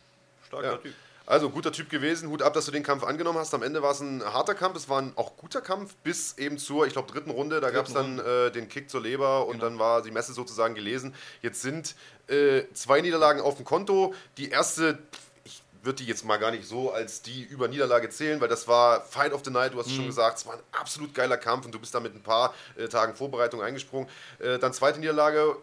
[0.47, 0.77] starker Ja.
[0.77, 0.93] Typ.
[1.25, 3.53] Also guter Typ gewesen, Hut ab, dass du den Kampf angenommen hast.
[3.53, 6.57] Am Ende war es ein harter Kampf, es war ein auch guter Kampf bis eben
[6.57, 7.61] zur, ich glaube, dritten Runde.
[7.61, 10.75] Da gab es dann äh, den Kick zur Leber und dann war die Messe sozusagen
[10.75, 11.15] gelesen.
[11.41, 11.95] Jetzt sind
[12.27, 14.13] äh, zwei Niederlagen auf dem Konto.
[14.37, 14.99] Die erste,
[15.45, 18.67] ich würde die jetzt mal gar nicht so als die über Niederlage zählen, weil das
[18.67, 21.37] war Fight of the Night, du hast es schon gesagt, es war ein absolut geiler
[21.37, 24.09] Kampf und du bist da mit ein paar äh, Tagen Vorbereitung eingesprungen.
[24.39, 25.55] Äh, dann zweite Niederlage,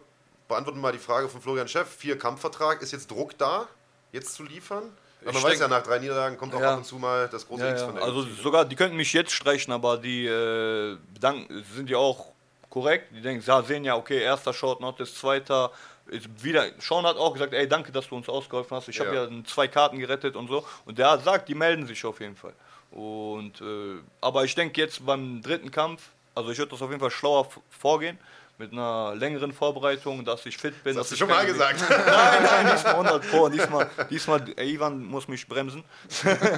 [0.47, 1.87] beantworten wir mal die Frage von Florian Chef.
[1.87, 3.67] Vier Kampfvertrag, ist jetzt Druck da,
[4.11, 4.91] jetzt zu liefern?
[5.21, 6.71] Aber man Ich weiß denk- ja, nach drei Niederlagen kommt auch Ja.
[6.73, 9.13] ab und zu mal das große Ja, X von der Also sogar, die könnten mich
[9.13, 12.27] jetzt streichen, aber die äh, bedanken, sind ja auch
[12.69, 13.07] korrekt.
[13.15, 15.71] Die denken, ja, sehen ja, okay, erster Short Notice, zweiter.
[16.07, 18.87] Ist wieder, Sean hat auch gesagt, ey, danke, dass du uns ausgeholfen hast.
[18.89, 19.43] Ich habe Ja.
[19.45, 20.65] zwei Karten gerettet und so.
[20.85, 22.53] Und der sagt, die melden sich auf jeden Fall.
[22.89, 26.01] Und, äh, aber ich denke jetzt beim dritten Kampf,
[26.35, 28.17] also ich würde das auf jeden Fall schlauer vorgehen.
[28.61, 30.95] Mit einer längeren Vorbereitung, dass ich fit bin.
[30.95, 31.83] Das hast du schon mal gesagt.
[31.89, 33.49] Nein, nein, diesmal 100 Pro.
[33.49, 35.83] Diesmal, diesmal Ivan muss mich bremsen.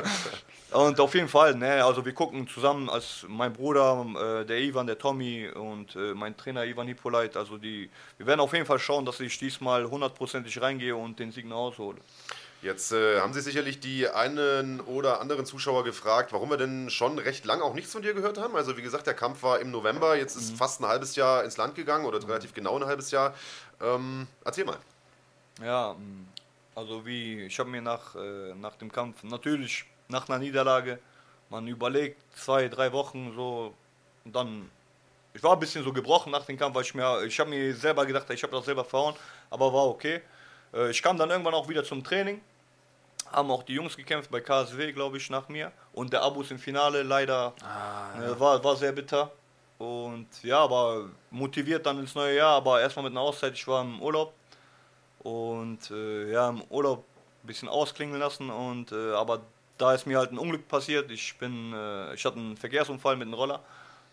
[0.72, 4.06] und auf jeden Fall, ne, also wir gucken zusammen als mein Bruder,
[4.42, 7.40] äh, der Ivan, der Tommy und äh, mein Trainer Ivan Hippolyte.
[7.40, 11.32] Also die, wir werden auf jeden Fall schauen, dass ich diesmal hundertprozentig reingehe und den
[11.32, 11.98] Sieg nach Hause hole.
[12.64, 17.20] Jetzt äh, haben sich sicherlich die einen oder anderen Zuschauer gefragt, warum wir denn schon
[17.20, 18.56] recht lang auch nichts von dir gehört haben.
[18.56, 20.42] Also wie gesagt, der Kampf war im November, jetzt Mhm.
[20.42, 23.34] ist fast ein halbes Jahr ins Land gegangen oder relativ genau ein halbes Jahr.
[23.82, 24.78] Ähm, erzähl mal.
[25.62, 26.26] Ja, mh,
[26.76, 31.00] also wie, ich habe mir nach, äh, nach dem Kampf, natürlich nach einer Niederlage,
[31.50, 33.74] man überlegt, zwei, drei Wochen so,
[34.24, 34.70] und dann,
[35.34, 37.76] ich war ein bisschen so gebrochen nach dem Kampf, weil ich mir, ich habe mir
[37.76, 39.16] selber gedacht, ich habe das selber verhauen,
[39.50, 40.22] aber war okay.
[40.74, 42.42] Äh, ich kam dann irgendwann auch wieder zum Training,
[43.34, 45.72] haben auch die Jungs gekämpft bei KSW, glaube ich, nach mir.
[45.94, 47.54] Und der Abus im Finale leider
[48.18, 49.32] äh, war, war sehr bitter.
[49.78, 53.54] Und ja, aber motiviert dann ins neue Jahr, aber erstmal mit einer Auszeit.
[53.54, 54.34] Ich war im Urlaub
[55.20, 57.04] und äh, ja, im Urlaub
[57.44, 58.50] ein bisschen ausklingen lassen.
[58.50, 59.42] Und äh, aber
[59.78, 61.12] da ist mir halt ein Unglück passiert.
[61.12, 63.60] Ich bin, äh, ich hatte einen Verkehrsunfall mit einem Roller,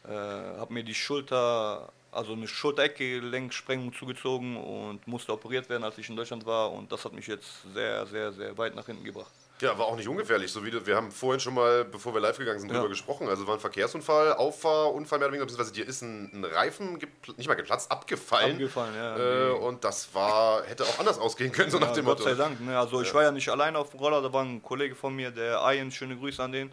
[0.04, 6.08] äh, habe mir die Schulter, also eine Schulter-Eckgelenksprengung zugezogen und musste operiert werden, als ich
[6.08, 6.72] in Deutschland war.
[6.72, 9.30] Und das hat mich jetzt sehr, sehr, sehr weit nach hinten gebracht.
[9.60, 10.50] Ja, war auch nicht ungefährlich.
[10.50, 12.76] So wie du, wir haben vorhin schon mal, bevor wir live gegangen sind, Ja.
[12.76, 13.28] drüber gesprochen.
[13.28, 16.98] Also war ein Verkehrsunfall, Auffahrunfall mehr oder weniger, beziehungsweise dir ist ein, ein Reifen
[17.36, 18.52] nicht mal geplatzt, abgefallen.
[18.52, 19.48] Abgefallen, ja.
[19.48, 22.30] Äh, und das war, hätte auch anders ausgehen können, so nach Ja, dem Gott Motto.
[22.30, 22.58] sei Dank.
[22.62, 22.78] Ne?
[22.78, 25.30] Also ich war ja nicht alleine auf dem Roller, da war ein Kollege von mir,
[25.30, 26.72] der Ian, schöne Grüße an den.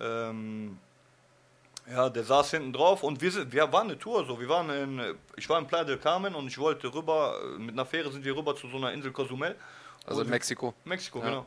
[0.00, 0.78] Ähm,
[1.90, 4.40] ja, der saß hinten drauf und wir, sind, wir waren eine Tour so.
[4.40, 7.84] Wir waren in, ich war in Playa del Carmen und ich wollte rüber, mit einer
[7.86, 9.54] Fähre sind wir rüber zu so einer Insel Cozumel.
[10.06, 10.74] Also in Mexiko.
[10.84, 11.24] Mexiko, Ja.
[11.26, 11.46] genau.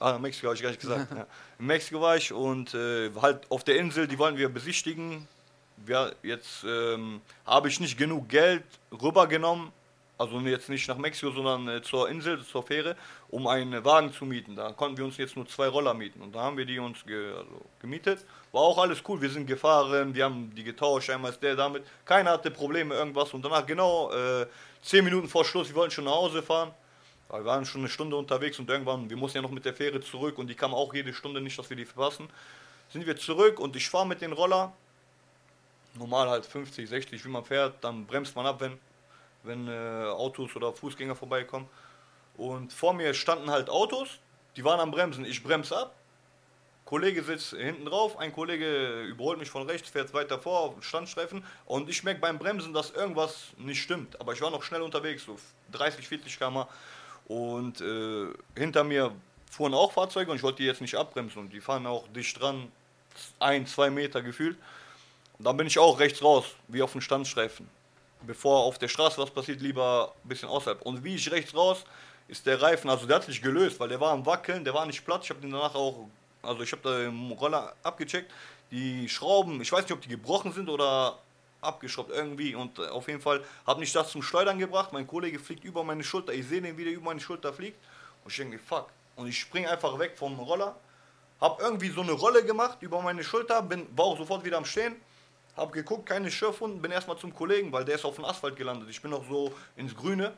[0.00, 1.06] Ah, Mexiko habe ich gar nicht gesagt.
[1.14, 1.26] ja.
[1.58, 5.28] In Mexiko war ich und äh, halt auf der Insel, die wollen wir besichtigen.
[5.76, 9.72] Wir, jetzt ähm, habe ich nicht genug Geld rübergenommen,
[10.22, 12.96] also jetzt nicht nach Mexiko, sondern äh, zur Insel, zur Fähre,
[13.28, 14.56] um einen Wagen zu mieten.
[14.56, 17.04] Da konnten wir uns jetzt nur zwei Roller mieten und da haben wir die uns
[17.04, 18.24] ge, also, gemietet.
[18.52, 21.84] War auch alles cool, wir sind gefahren, wir haben die getauscht, einmal ist der damit.
[22.04, 24.46] Keiner hatte Probleme, irgendwas und danach genau äh,
[24.82, 26.72] zehn Minuten vor Schluss, wir wollten schon nach Hause fahren.
[27.30, 30.00] Wir waren schon eine Stunde unterwegs und irgendwann, wir mussten ja noch mit der Fähre
[30.00, 32.28] zurück und die kam auch jede Stunde nicht, dass wir die verpassen.
[32.90, 34.72] Sind wir zurück und ich fahre mit den Roller,
[35.94, 38.78] normal halt 50, 60, wie man fährt, dann bremst man ab, wenn,
[39.42, 41.68] wenn äh, Autos oder Fußgänger vorbeikommen.
[42.36, 44.18] Und vor mir standen halt Autos,
[44.56, 45.94] die waren am Bremsen, ich bremse ab,
[46.84, 50.82] Kollege sitzt hinten drauf, ein Kollege überholt mich von rechts, fährt weiter vor auf den
[50.82, 54.20] Standstreifen und ich merke beim Bremsen, dass irgendwas nicht stimmt.
[54.20, 55.38] Aber ich war noch schnell unterwegs, so
[55.72, 56.64] 30, 40 km
[57.28, 58.26] und äh,
[58.56, 59.12] hinter mir
[59.50, 62.40] fuhren auch Fahrzeuge und ich wollte die jetzt nicht abbremsen und die fahren auch dicht
[62.40, 62.70] dran,
[63.38, 64.56] ein, zwei Meter gefühlt.
[65.38, 67.68] Und dann bin ich auch rechts raus, wie auf dem Standstreifen.
[68.26, 70.82] Bevor auf der Straße was passiert, lieber ein bisschen außerhalb.
[70.82, 71.84] Und wie ich rechts raus,
[72.28, 74.86] ist der Reifen, also der hat sich gelöst, weil der war am Wackeln, der war
[74.86, 75.22] nicht platt.
[75.24, 76.08] Ich habe den danach auch,
[76.42, 78.30] also ich habe da im Roller abgecheckt.
[78.70, 81.18] Die Schrauben, ich weiß nicht, ob die gebrochen sind oder
[81.60, 82.54] abgeschraubt irgendwie.
[82.54, 84.92] Und äh, auf jeden Fall hat mich das zum Schleudern gebracht.
[84.92, 86.32] Mein Kollege fliegt über meine Schulter.
[86.32, 87.78] Ich sehe den, wie der über meine Schulter fliegt.
[88.24, 88.88] Und ich denke, fuck.
[89.16, 90.74] Und ich springe einfach weg vom Roller.
[91.40, 94.64] Hab irgendwie so eine Rolle gemacht über meine Schulter, bin, war auch sofort wieder am
[94.64, 94.96] Stehen.
[95.56, 98.88] Hab geguckt, keine Schürfwunden, bin erstmal zum Kollegen, weil der ist auf dem Asphalt gelandet.
[98.88, 100.32] Ich bin noch so ins Grüne.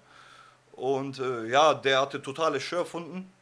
[0.72, 3.32] Und äh, ja, der hatte totale Schürfwunden.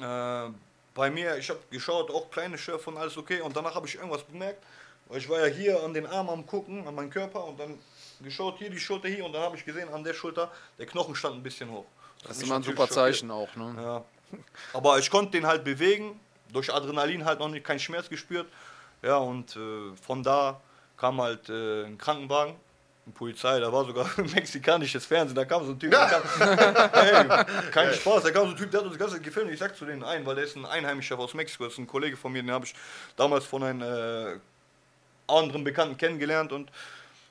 [0.00, 0.48] Äh,
[0.94, 3.40] bei mir, ich habe geschaut, auch kleine Schürfwunden, alles okay.
[3.40, 4.62] Und danach habe ich irgendwas bemerkt.
[5.12, 7.78] Ich war ja hier an den Arm am gucken, an meinen Körper und dann
[8.22, 11.14] geschaut, hier die Schulter hier und dann habe ich gesehen, an der Schulter, der Knochen
[11.14, 11.84] stand ein bisschen hoch.
[12.22, 12.94] Das ist hat immer ein super schockiert.
[12.94, 13.54] Zeichen auch.
[13.56, 13.74] Ne?
[13.76, 14.04] Ja.
[14.72, 16.20] Aber ich konnte den halt bewegen,
[16.52, 18.46] durch Adrenalin halt noch nicht keinen Schmerz gespürt.
[19.02, 20.60] Ja, und äh, von da
[21.00, 22.54] kam halt äh, ein Krankenwagen,
[23.06, 26.22] eine Polizei, da war sogar mexikanisches Fernsehen, da kam so ein Typ, kam,
[26.92, 29.58] hey, kein Spaß, da kam so ein Typ, der hat uns das ganze gefilmt, ich
[29.58, 32.18] sag zu denen ein, weil der ist ein Einheimischer aus Mexiko, das ist ein Kollege
[32.18, 32.74] von mir, den habe ich
[33.16, 34.38] damals von einem äh,
[35.26, 36.70] anderen Bekannten kennengelernt und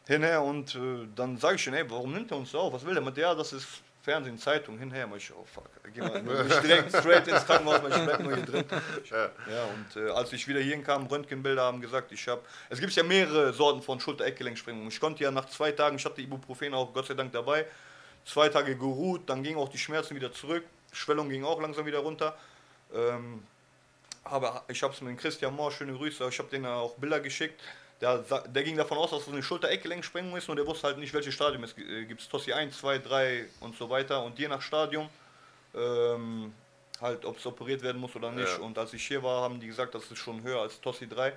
[0.08, 2.73] hinher und äh, dann sage ich schon, ey, warum nimmt er uns so auf?
[2.73, 3.03] Was will der?
[3.03, 3.67] Meint, ja, das ist
[4.01, 5.07] Fernsehen, Zeitung, hinher.
[5.07, 6.21] Mach ich, oh fuck, geh mal
[6.63, 8.65] direkt straight ins Krankenhaus, weil ich bleib nur hier drin.
[9.09, 9.63] Ja.
[9.65, 13.03] Und äh, als ich wieder hierhin kam, Röntgenbilder haben gesagt, ich habe, es gibt ja
[13.03, 14.88] mehrere Sorten von Schulter-Eckgelenksprengung.
[14.88, 17.65] Ich konnte ja nach zwei Tagen, ich hatte Ibuprofen auch Gott sei Dank dabei,
[18.25, 21.99] zwei Tage geruht, dann gingen auch die Schmerzen wieder zurück, Schwellung ging auch langsam wieder
[21.99, 22.38] runter.
[22.93, 23.43] Ähm,
[24.23, 27.62] aber ich habe es mit Christian Mohr, schöne Grüße, ich habe denen auch Bilder geschickt.
[28.01, 30.97] Der, sa- der ging davon aus, dass es eine Schulter-Eckgelenksprengung ist und der wusste halt
[30.97, 32.29] nicht, welches Stadium es äh, gibt.
[32.29, 34.23] Tossi 1, 2, 3 und so weiter.
[34.23, 35.09] Und je nach Stadium,
[35.75, 36.53] ähm,
[37.01, 38.47] halt, ob es operiert werden muss oder nicht.
[38.57, 38.63] Ja.
[38.63, 41.33] Und als ich hier war, haben die gesagt, das ist schon höher als Tossi 3.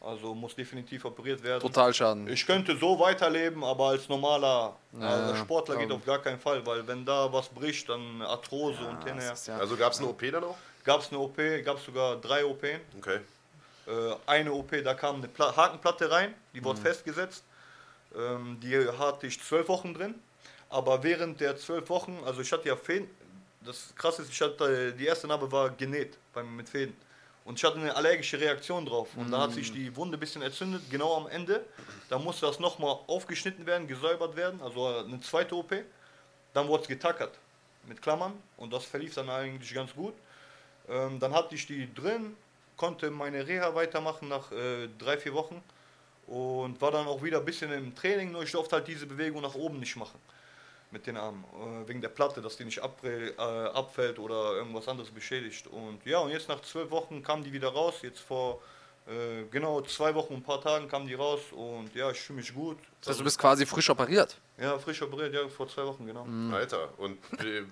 [0.00, 1.60] Also muss definitiv operiert werden.
[1.60, 2.28] Totalschaden.
[2.28, 5.96] Ich könnte so weiterleben, aber als normaler Ja, äh, Sportler geht ja.
[5.96, 9.30] auf gar keinen Fall, weil wenn da was bricht, dann Arthrose und hinterher.
[9.30, 10.56] Das ist ja- Also gab es eine OP dann auch?
[10.84, 12.62] Gab es eine OP, gab es sogar drei OP.
[12.96, 13.18] Okay.
[14.26, 16.64] Eine OP, da kam eine Pla Hakenplatte rein, die Mhm.
[16.64, 17.44] wurde festgesetzt.
[18.16, 20.14] Ähm, die hatte ich zwölf Wochen drin.
[20.70, 23.08] Aber während der zwölf Wochen, also ich hatte ja Fäden,
[23.62, 26.94] das krasse ist, ich hatte, die erste Narbe war genäht beim, mit Fäden.
[27.44, 29.08] Und ich hatte eine allergische Reaktion drauf.
[29.16, 31.64] Und da hat sich die Wunde ein bisschen entzündet, genau am Ende.
[32.10, 35.72] Da musste das nochmal aufgeschnitten werden, gesäubert werden, also eine zweite OP.
[36.52, 37.32] Dann wurde es getackert
[37.86, 40.12] mit Klammern und das verlief dann eigentlich ganz gut.
[40.90, 42.36] Ähm, dann hatte ich die drin,
[42.78, 45.62] konnte meine Reha weitermachen nach äh, drei, vier Wochen
[46.26, 49.42] und war dann auch wieder ein bisschen im Training, nur ich durfte halt diese Bewegung
[49.42, 50.18] nach oben nicht machen
[50.90, 54.88] mit den Armen, äh, wegen der Platte, dass die nicht abre äh, abfällt oder irgendwas
[54.88, 55.66] anderes beschädigt.
[55.66, 58.62] Und ja, und jetzt nach zwölf Wochen kam die wieder raus, jetzt vor
[59.06, 62.54] äh, genau zwei Wochen, ein paar Tagen kam die raus und ja, ich fühle mich
[62.54, 62.78] gut.
[63.00, 64.38] Das heißt, du bist quasi frisch operiert.
[64.58, 66.26] Ja, frisch operiert, ja, vor zwei Wochen, genau.
[66.54, 66.88] Alter.
[66.98, 67.64] Und äh,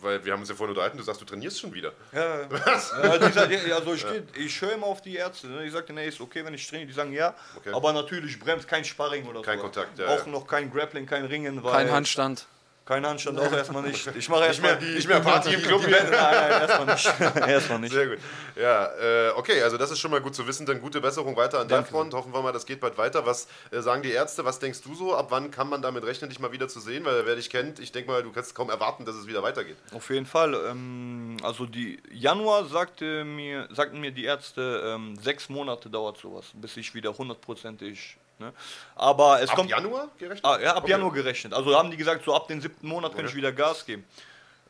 [0.00, 1.92] weil wir haben uns ja vorhin unterhalten, du sagst, du trainierst schon wieder.
[2.12, 2.40] Ja,
[3.02, 5.46] ja, die sagt, ja, also ich, geh- ich höre immer auf die Ärzte.
[5.48, 5.64] Ne?
[5.66, 6.86] Ich sagte, nee, ist okay, wenn ich trainiere.
[6.88, 7.72] Die sagen ja, Okay.
[7.72, 9.64] aber natürlich bremst kein Sparring oder Kein so.
[9.64, 10.32] Kontakt, ja, Auch ja.
[10.32, 11.62] noch kein Grappling, kein Ringen.
[11.62, 12.46] Weil Kein Handstand.
[12.88, 14.06] Kein Handstand, auch erstmal nicht.
[14.16, 14.94] Ich mache erstmal die.
[14.94, 15.84] nicht mehr Party im Club.
[15.84, 17.20] Die, nein, nein, erstmal nicht.
[17.46, 17.92] erstmal nicht.
[17.92, 18.18] Sehr gut.
[18.56, 20.64] Ja, äh, okay, also das ist schon mal gut zu wissen.
[20.64, 21.90] Dann gute Besserung weiter an der Danke.
[21.90, 22.14] Front.
[22.14, 23.26] Hoffen wir mal, das geht bald weiter.
[23.26, 24.46] Was äh, sagen die Ärzte?
[24.46, 25.14] Was denkst du so?
[25.14, 27.04] Ab wann kann man damit rechnen, dich mal wieder zu sehen?
[27.04, 29.76] Weil wer dich kennt, ich denke mal, du kannst kaum erwarten, dass es wieder weitergeht.
[29.92, 30.54] Auf jeden Fall.
[30.54, 36.46] Ähm, also die Januar sagte mir, sagten mir die Ärzte, ähm, sechs Monate dauert sowas,
[36.54, 38.16] bis ich wieder hundertprozentig.
[38.38, 38.52] Ne?
[38.94, 39.70] Aber es Ab kommt.
[39.70, 40.44] Januar gerechnet?
[40.44, 40.90] Ah, ja, ab Okay.
[40.92, 41.52] Januar gerechnet.
[41.54, 44.04] Also haben die gesagt, so ab dem siebten Monat kann ich wieder Gas geben.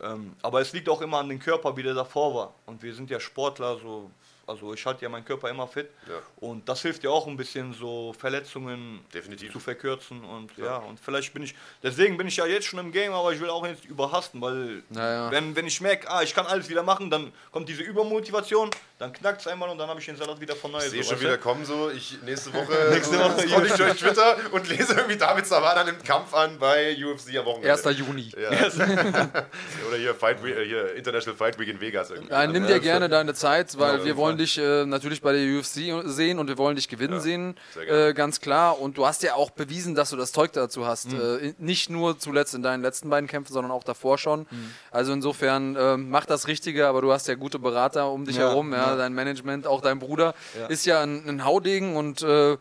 [0.01, 2.55] Ähm, aber es liegt auch immer an dem Körper, wie der davor war.
[2.67, 4.11] Und wir sind ja Sportler, so,
[4.49, 5.91] also ich halte ja meinen Körper immer fit.
[6.09, 6.15] Ja.
[6.37, 9.53] Und das hilft ja auch ein bisschen, so Verletzungen Definitiv.
[9.53, 10.25] zu verkürzen.
[10.25, 10.79] Und ja.
[10.79, 13.51] und vielleicht bin ich, deswegen bin ich ja jetzt schon im Game, aber ich will
[13.51, 15.31] auch nicht überhasten, weil Naja.
[15.31, 19.13] wenn, wenn ich merke, ah, ich kann alles wieder machen, dann kommt diese Übermotivation, dann
[19.13, 20.79] knackt es einmal und dann habe ich den Salat wieder von neu.
[20.79, 23.97] Ich sehe so, schon wieder kommen so, ich nächste Woche Nächste Woche scroll ich durch
[23.99, 27.71] Twitter und lese irgendwie David Savana nimmt Kampf an bei UFC am Wochenende.
[27.73, 27.99] 1.
[27.99, 28.33] Juni.
[28.37, 28.51] Ja.
[29.89, 32.33] Oder hier, Fight Week, äh, hier International Fight Week in Vegas irgendwie.
[32.33, 35.21] Ja, nimm Ja, dir gerne deine Zeit, weil Ja, wir auf wollen dich äh, natürlich
[35.21, 38.07] bei der UFC sehen und wir wollen dich gewinnen sehen, sehr gerne.
[38.09, 38.81] äh, ganz klar.
[38.81, 41.13] Und du hast ja auch bewiesen, dass du das Zeug dazu hast.
[41.13, 41.21] Mhm.
[41.21, 44.41] Äh, nicht nur zuletzt in deinen letzten beiden Kämpfen, sondern auch davor schon.
[44.51, 44.71] Mhm.
[44.91, 48.49] Also insofern äh, mach das Richtige, aber du hast ja gute Berater um dich Ja,
[48.49, 48.97] herum, ja, ja.
[48.97, 50.67] dein Management, auch dein Bruder Ja.
[50.67, 52.57] ist ja ein, ein Haudegen und äh,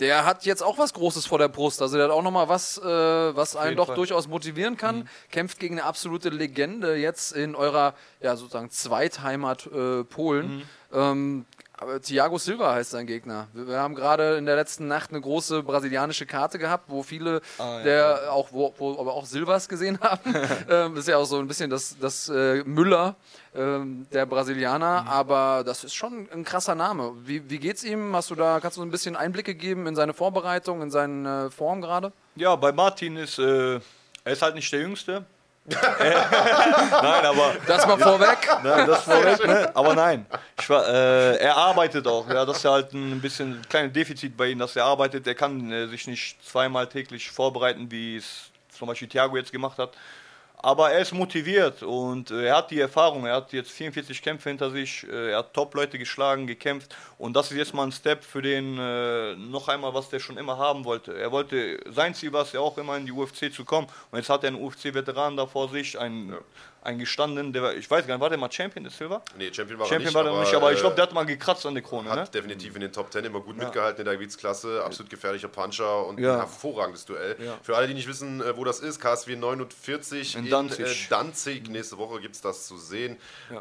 [0.00, 1.82] der hat jetzt auch was Großes vor der Brust.
[1.82, 3.96] Also der hat auch nochmal was, äh, was einen doch Fall.
[3.96, 5.06] durchaus motivieren kann.
[5.30, 10.62] Kämpft gegen eine absolute Legende jetzt in eurer, ja sozusagen Zweitheimat äh, Polen.
[10.92, 11.46] Ähm,
[11.80, 13.48] aber Thiago Silva heißt sein Gegner.
[13.54, 17.78] Wir, haben gerade in der letzten Nacht eine große brasilianische Karte gehabt, wo viele Ah,
[17.78, 20.20] ja, der auch, wo, wo aber auch Silvas gesehen haben.
[20.68, 23.16] ähm, das ist ja auch so ein bisschen das, das äh, Müller
[23.54, 27.14] ähm, der Brasilianer, aber das ist schon ein krasser Name.
[27.24, 28.14] Wie, wie geht's ihm?
[28.14, 31.50] Hast du da, kannst du ein bisschen Einblicke geben in seine Vorbereitung, in seine äh,
[31.50, 32.12] Form gerade?
[32.36, 33.80] Ja, bei Martin ist, äh,
[34.24, 35.24] er ist halt nicht der Jüngste.
[35.70, 38.38] nein, aber Das mal vorweg.
[38.62, 39.70] nein, das vorweg, ne?
[39.74, 40.26] Aber nein,
[40.66, 42.28] war, äh, er arbeitet auch.
[42.28, 45.26] Ja, das ist ja halt ein bisschen ein kleines Defizit bei ihm, dass er arbeitet.
[45.26, 49.78] Er kann äh, sich nicht zweimal täglich vorbereiten, wie es zum Beispiel Thiago jetzt gemacht
[49.78, 49.90] hat.
[50.62, 53.24] Aber er ist motiviert und äh, er hat die Erfahrung.
[53.24, 55.06] Er hat jetzt 44 Kämpfe hinter sich.
[55.10, 56.94] Äh, er hat Top-Leute geschlagen, gekämpft.
[57.16, 60.36] Und das ist jetzt mal ein Step für den äh, noch einmal, was der schon
[60.36, 61.16] immer haben wollte.
[61.16, 63.86] Er wollte, sein Ziel war es ja auch immer in die UFC zu kommen.
[64.10, 66.34] Und jetzt hat er einen UFC-Veteran da vor sich, einen,
[66.82, 69.22] einen gestandenen, der, war- ich weiß gar nicht, war der mal Champion des Silver?
[69.36, 70.14] Nee, Champion war er Champion nicht.
[70.14, 72.08] war der nicht, aber ich äh, glaube, der hat mal gekratzt an der Krone.
[72.08, 72.28] Hat Ne?
[72.32, 74.82] definitiv in den Top 10 immer gut mitgehalten in der Gewichtsklasse.
[74.84, 76.32] Absolut gefährlicher Puncher und Ja.
[76.34, 77.36] ein hervorragendes Duell.
[77.38, 77.58] Ja.
[77.62, 81.04] Für alle, die nicht wissen, äh, wo das ist, KSW 49 in, In Danzig.
[81.04, 81.68] Äh, Danzig.
[81.68, 83.18] Nächste Woche gibt es das zu sehen.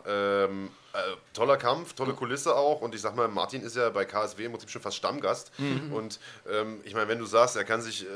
[0.08, 2.82] Ähm, äh, toller Kampf, tolle Kulisse auch.
[2.82, 5.52] Und ich sag mal, Martin ist ja bei KSW im Prinzip schon fast Stammgast.
[5.60, 5.94] Mhm.
[5.94, 8.08] Und ähm, ich meine, wenn du sagst, er kann sich äh,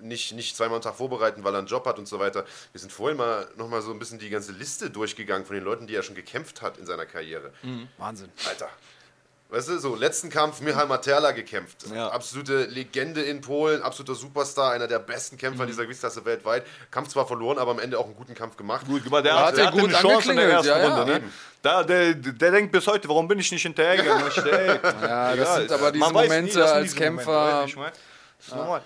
[0.00, 2.44] nicht, nicht zweimal am Tag vorbereiten, weil er einen Job hat und so weiter.
[2.72, 5.86] Wir sind vorhin mal nochmal so ein bisschen die ganze Liste durchgegangen von den Leuten,
[5.86, 7.52] die er schon gekämpft hat in seiner Karriere.
[7.98, 8.30] Wahnsinn.
[8.48, 8.68] Alter.
[9.50, 11.86] Weißt du, so, letzten Kampf, Michal Materla gekämpft.
[11.92, 12.08] Ja.
[12.08, 16.64] Absolute Legende in Polen, absoluter Superstar, einer der besten Kämpfer dieser Gewichtsklasse weltweit.
[16.90, 18.86] Kampf zwar verloren, aber am Ende auch einen guten Kampf gemacht.
[18.86, 20.96] Gut gemacht, der, hat der hatte eine Chance in der ersten ja, ja.
[20.96, 21.12] Runde.
[21.12, 21.22] Ne?
[21.62, 24.24] Da, der, der denkt bis heute, warum bin ich nicht hinterhergegangen?
[25.02, 27.64] Ja, das sind aber diese nie, Momente sind als diese Momente, Kämpfer.
[27.66, 27.92] ich mein?
[28.38, 28.82] Das ist normal.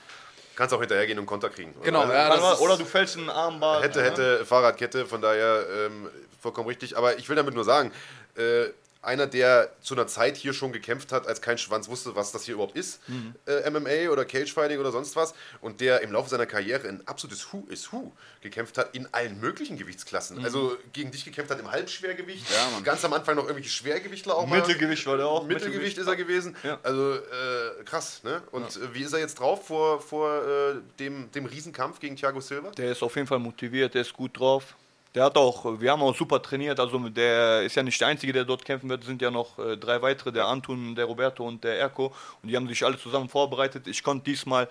[0.56, 1.74] Kannst auch hinterhergehen und Konter kriegen.
[1.82, 3.82] Genau, Also, ja, oder du fällst in einen Armbar.
[3.82, 6.08] Hätte, hätte, Fahrradkette, von daher ähm,
[6.40, 6.96] vollkommen richtig.
[6.96, 7.92] Aber ich will damit nur sagen,
[8.36, 8.66] äh,
[9.06, 12.44] einer, der zu einer Zeit hier schon gekämpft hat, als kein Schwanz wusste, was das
[12.44, 13.34] hier überhaupt ist, Mhm.
[13.46, 17.52] äh, MMA oder Cagefighting oder sonst was, und der im Laufe seiner Karriere ein absolutes
[17.52, 20.38] Who is Who gekämpft hat in allen möglichen Gewichtsklassen.
[20.38, 20.44] Mhm.
[20.44, 24.46] Also gegen dich gekämpft hat im Halbschwergewicht, Ja, ganz am Anfang noch irgendwelche Schwergewichtler auch
[24.46, 24.58] mal.
[24.60, 25.44] Mittelgewicht war der auch.
[25.46, 26.56] Mittelgewicht ist er gewesen.
[26.62, 26.78] Ja.
[26.82, 28.42] Also äh, krass, ne?
[28.50, 32.40] Und äh, wie ist er jetzt drauf vor, vor äh, dem, dem Riesenkampf gegen Thiago
[32.40, 32.70] Silva?
[32.70, 34.74] Der ist auf jeden Fall motiviert, der ist gut drauf.
[35.14, 38.32] Der hat auch, wir haben auch super trainiert, also der ist ja nicht der Einzige,
[38.32, 41.46] der dort kämpfen wird, es sind ja noch äh, drei weitere, der Antun, der Roberto
[41.46, 43.86] und der Erko und die haben sich alle zusammen vorbereitet.
[43.86, 44.68] Ich konnte diesmal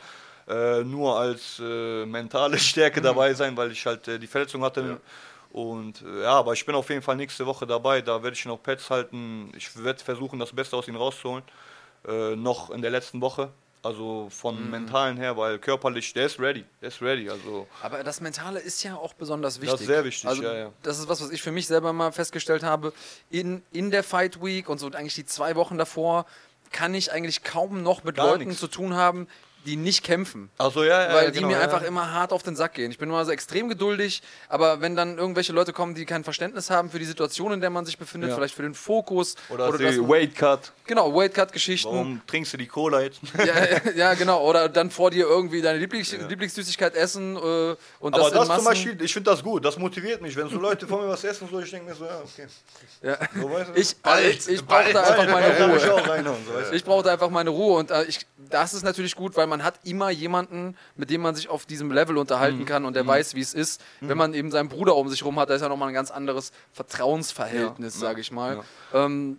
[0.48, 5.00] äh, nur als äh, mentale Stärke dabei sein, weil ich halt äh, die Verletzung hatte.
[5.54, 8.46] Und äh, ja, aber ich bin auf jeden Fall nächste Woche dabei, da werde ich
[8.46, 9.52] noch Pads halten.
[9.56, 11.44] Ich werde versuchen, das Beste aus ihm rauszuholen.
[12.06, 13.50] Äh, noch in der letzten Woche.
[13.84, 16.64] Also von mentalen her, weil körperlich, der ist ready.
[16.82, 17.30] Der ist ready.
[17.30, 19.82] Also Aber das Mentale ist ja auch besonders wichtig.
[19.82, 20.72] ist sehr wichtig, Also, ja, ja.
[20.84, 22.94] Das ist was, was ich für mich selber mal festgestellt habe.
[23.30, 26.26] In, in der Fight Week und so eigentlich die zwei Wochen davor
[26.72, 28.60] kann ich eigentlich kaum noch mit Gar Leuten nix.
[28.62, 29.28] zu tun haben,
[29.66, 30.50] die nicht kämpfen.
[30.58, 31.62] Also ja, ja, Weil die genau, mir ja.
[31.62, 32.92] einfach immer hart auf den Sack gehen.
[32.92, 36.70] Ich bin immer so extrem geduldig, aber wenn dann irgendwelche Leute kommen, die kein Verständnis
[36.70, 38.36] haben für die Situation, in der man sich befindet, Ja.
[38.36, 40.72] vielleicht für den Fokus Oder, das- die Weight Cut.
[40.86, 41.90] genau, Weightcut-Geschichten.
[41.90, 43.22] Warum trinkst du die Cola jetzt?
[43.38, 44.44] Ja, ja, genau.
[44.48, 47.40] Oder dann vor dir irgendwie deine Lieblings Lieblingssüßigkeit essen äh,
[48.00, 50.36] und Aber das, das, zum Beispiel, ich finde das gut, das motiviert mich.
[50.36, 52.48] Wenn so Leute von mir was essen, so, ich denke mir so, ja, okay.
[53.02, 53.18] ja.
[53.42, 53.80] So, weißt du?
[53.80, 55.80] Ich, Bald, ich, ich brauche da einfach meine Ruhe.
[55.80, 56.74] so?
[56.74, 59.53] Ich brauche da einfach meine Ruhe und äh, ich, das ist natürlich gut, weil man
[59.62, 62.66] hat immer jemanden, mit dem man sich auf diesem Level unterhalten Mhm.
[62.66, 63.82] kann und der weiß, wie es ist.
[64.00, 66.10] Wenn man eben seinen Bruder um sich rum hat, da ist ja nochmal ein ganz
[66.10, 68.62] anderes Vertrauensverhältnis, Ja, sage ich mal.
[68.94, 69.38] Ähm,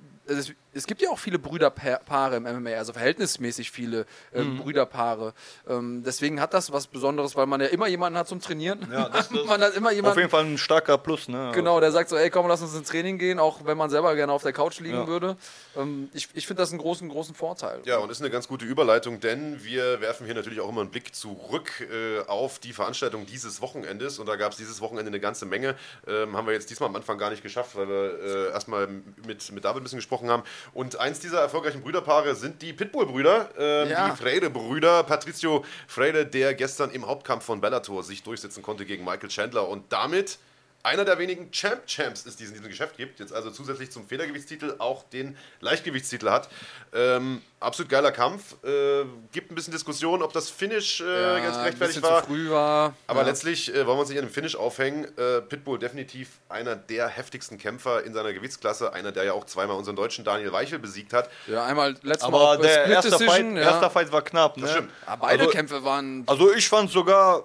[0.75, 4.59] es, gibt ja auch viele Brüderpaare im MMA, also verhältnismäßig viele äh, Mhm.
[4.59, 5.33] Brüderpaare.
[5.69, 8.87] Ähm, deswegen hat das was Besonderes, weil man ja immer jemanden hat zum Trainieren.
[8.93, 11.53] Ja, das- das- man hat immer Auf jemanden, jeden Fall ein starker Plus, ne?
[11.55, 14.15] Genau, der sagt so, ey, komm, lass uns ins Training gehen, auch wenn man selber
[14.15, 15.07] gerne auf der Couch liegen Ja.
[15.07, 15.37] würde.
[15.77, 17.81] Ähm, ich ich finde das einen großen, großen Vorteil.
[17.85, 20.91] Ja, und ist eine ganz gute Überleitung, denn wir werfen hier natürlich auch immer einen
[20.91, 24.19] Blick zurück äh, auf die Veranstaltung dieses Wochenendes.
[24.19, 25.77] Und da gab es dieses Wochenende eine ganze Menge.
[26.07, 28.89] Ähm, haben wir jetzt diesmal am Anfang gar nicht geschafft, weil wir äh, erstmal
[29.27, 30.43] mit, mit David ein bisschen gesprochen haben.
[30.73, 34.09] Und eins dieser erfolgreichen Brüderpaare sind die Pitbull-Brüder, ähm, Ja.
[34.11, 35.03] die Freire-Brüder.
[35.05, 39.93] Patricio Freire, der gestern im Hauptkampf von Bellator sich durchsetzen konnte gegen Michael Chandler und
[39.93, 40.39] damit
[40.85, 43.19] einer der wenigen Champ-Champs ist, die es in diesem Geschäft gibt.
[43.19, 46.49] Jetzt also zusätzlich zum Federgewichtstitel auch den Leichtgewichtstitel hat.
[46.93, 48.55] Ähm, absolut geiler Kampf.
[48.63, 52.21] Äh, gibt ein bisschen Diskussion, ob das Finish äh, Ja, ganz gerechtfertigt war.
[52.21, 52.95] zu früh war.
[53.07, 53.27] Aber ja.
[53.29, 55.05] letztlich äh, wollen wir uns nicht an dem Finish aufhängen.
[55.17, 58.93] Äh, Pitbull definitiv einer der heftigsten Kämpfer in seiner Gewichtsklasse.
[58.93, 61.31] Einer, der ja auch zweimal unseren deutschen Daniel Weichel besiegt hat.
[61.47, 63.63] Ja, einmal letztes Mal Aber der erste Fight, ja.
[63.63, 64.69] erster Fight war knapp, ne?
[64.69, 64.91] stimmt.
[65.07, 66.25] Ja, beide Also- Kämpfe waren.
[66.27, 67.45] Also ich fand sogar,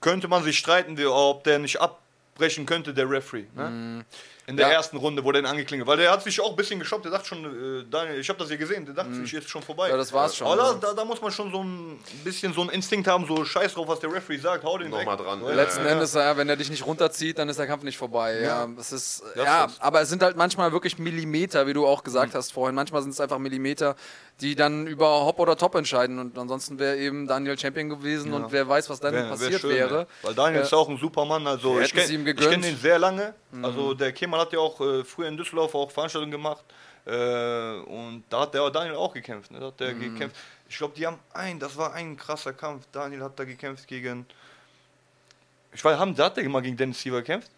[0.00, 1.82] könnte man sich streiten, ob der nicht
[2.36, 3.46] abbrechen könnte, der Referee.
[3.54, 4.04] Ne?
[4.48, 4.74] In der Ja.
[4.74, 7.04] ersten Runde, wo der ihn angeklingelt Weil der hat sich auch ein bisschen geschockt.
[7.04, 7.44] Der dachte schon,
[7.80, 9.88] äh, Daniel, ich habe das hier gesehen, der dachte sich, ist schon vorbei.
[9.88, 10.72] Ja, das war's schon, Aber ja.
[10.74, 13.74] da, da, da muss man schon so ein bisschen so einen Instinkt haben, so scheiß
[13.74, 15.42] drauf, was der Referee sagt, hau den Nochmal dran.
[15.42, 18.40] Ja, Letzten Endes, ja, wenn er dich nicht runterzieht, dann ist der Kampf nicht vorbei.
[18.40, 22.04] Ja, das ist, Das ja aber es sind halt manchmal wirklich Millimeter, wie du auch
[22.04, 22.76] gesagt hast vorhin.
[22.76, 23.96] Manchmal sind es einfach Millimeter,
[24.40, 26.18] die dann über Hop oder Top entscheiden.
[26.18, 29.60] Und ansonsten wäre eben Daniel Champion gewesen und wer weiß, was dann Wär- wär passiert
[29.62, 30.00] schön, wäre.
[30.00, 30.06] ja.
[30.22, 30.66] Weil Daniel Ja.
[30.66, 31.46] ist auch ein Supermann.
[31.46, 33.34] Also ich kenne kenn ihn sehr lange.
[33.62, 36.64] Also der Kemal hat ja auch äh, früher in Düsseldorf auch Veranstaltungen gemacht.
[37.06, 37.10] Äh,
[37.86, 39.50] und da hat der Daniel auch gekämpft.
[39.52, 39.60] Ne?
[39.60, 40.36] Da hat der gekämpft.
[40.68, 42.84] Ich glaube, die haben ein, das war ein krasser Kampf.
[42.92, 44.26] Daniel hat da gekämpft gegen.
[45.72, 47.50] Ich weiß, haben, hat der mal gegen Dennis Siever gekämpft?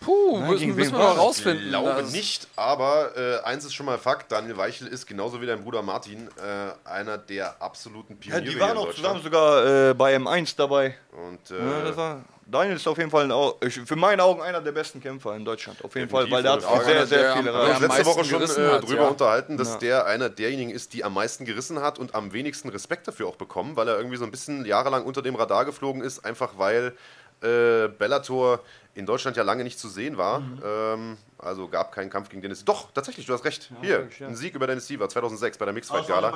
[0.00, 1.64] Puh, Na, müssen, müssen wir mal rausfinden.
[1.64, 5.42] Ich glaube Das- nicht, aber äh, eins ist schon mal Fakt: Daniel Weichel ist genauso
[5.42, 8.42] wie dein Bruder Martin äh, einer der absoluten Ja, Pioniere.
[8.44, 10.96] die hier waren auch zusammen sogar äh, bei M1 dabei.
[11.12, 14.60] Und, Ja, äh, das war, Daniel ist auf jeden Fall ein, für meine Augen einer
[14.62, 15.84] der besten Kämpfer in Deutschland.
[15.84, 18.24] Auf jeden Fall, weil der hat sehr, sehr der viele Wir haben uns letzte Woche
[18.24, 19.08] schon äh, hat, drüber ja.
[19.08, 19.78] unterhalten, dass Ja.
[19.78, 23.36] der einer derjenigen ist, die am meisten gerissen hat und am wenigsten Respekt dafür auch
[23.36, 26.96] bekommen, weil er irgendwie so ein bisschen jahrelang unter dem Radar geflogen ist, einfach weil
[27.42, 28.60] äh, Bellator
[28.94, 30.40] in Deutschland ja lange nicht zu sehen war.
[30.40, 30.62] Mhm.
[30.64, 32.64] Ähm, also gab keinen Kampf gegen Dennis.
[32.64, 33.70] Doch, tatsächlich, du hast recht.
[33.80, 34.28] Hier, wirklich, ja.
[34.28, 36.32] ein Sieg über Dennis Siever 2006 bei der Mixfight Gala.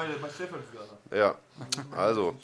[1.11, 1.37] Ja,
[1.97, 2.37] also.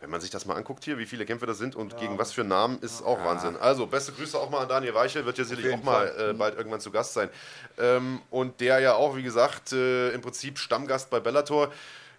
[0.00, 2.30] Wenn man sich das mal anguckt hier, wie viele Kämpfe das sind und gegen was
[2.30, 3.56] für Namen, ist auch Wahnsinn.
[3.56, 6.58] Also, beste Grüße auch mal an Daniel Weichel, wird ja sicherlich auch mal äh, bald
[6.58, 7.30] irgendwann zu Gast sein.
[7.78, 11.72] Ähm, und der ja auch, wie gesagt, äh, im Prinzip Stammgast bei Bellator.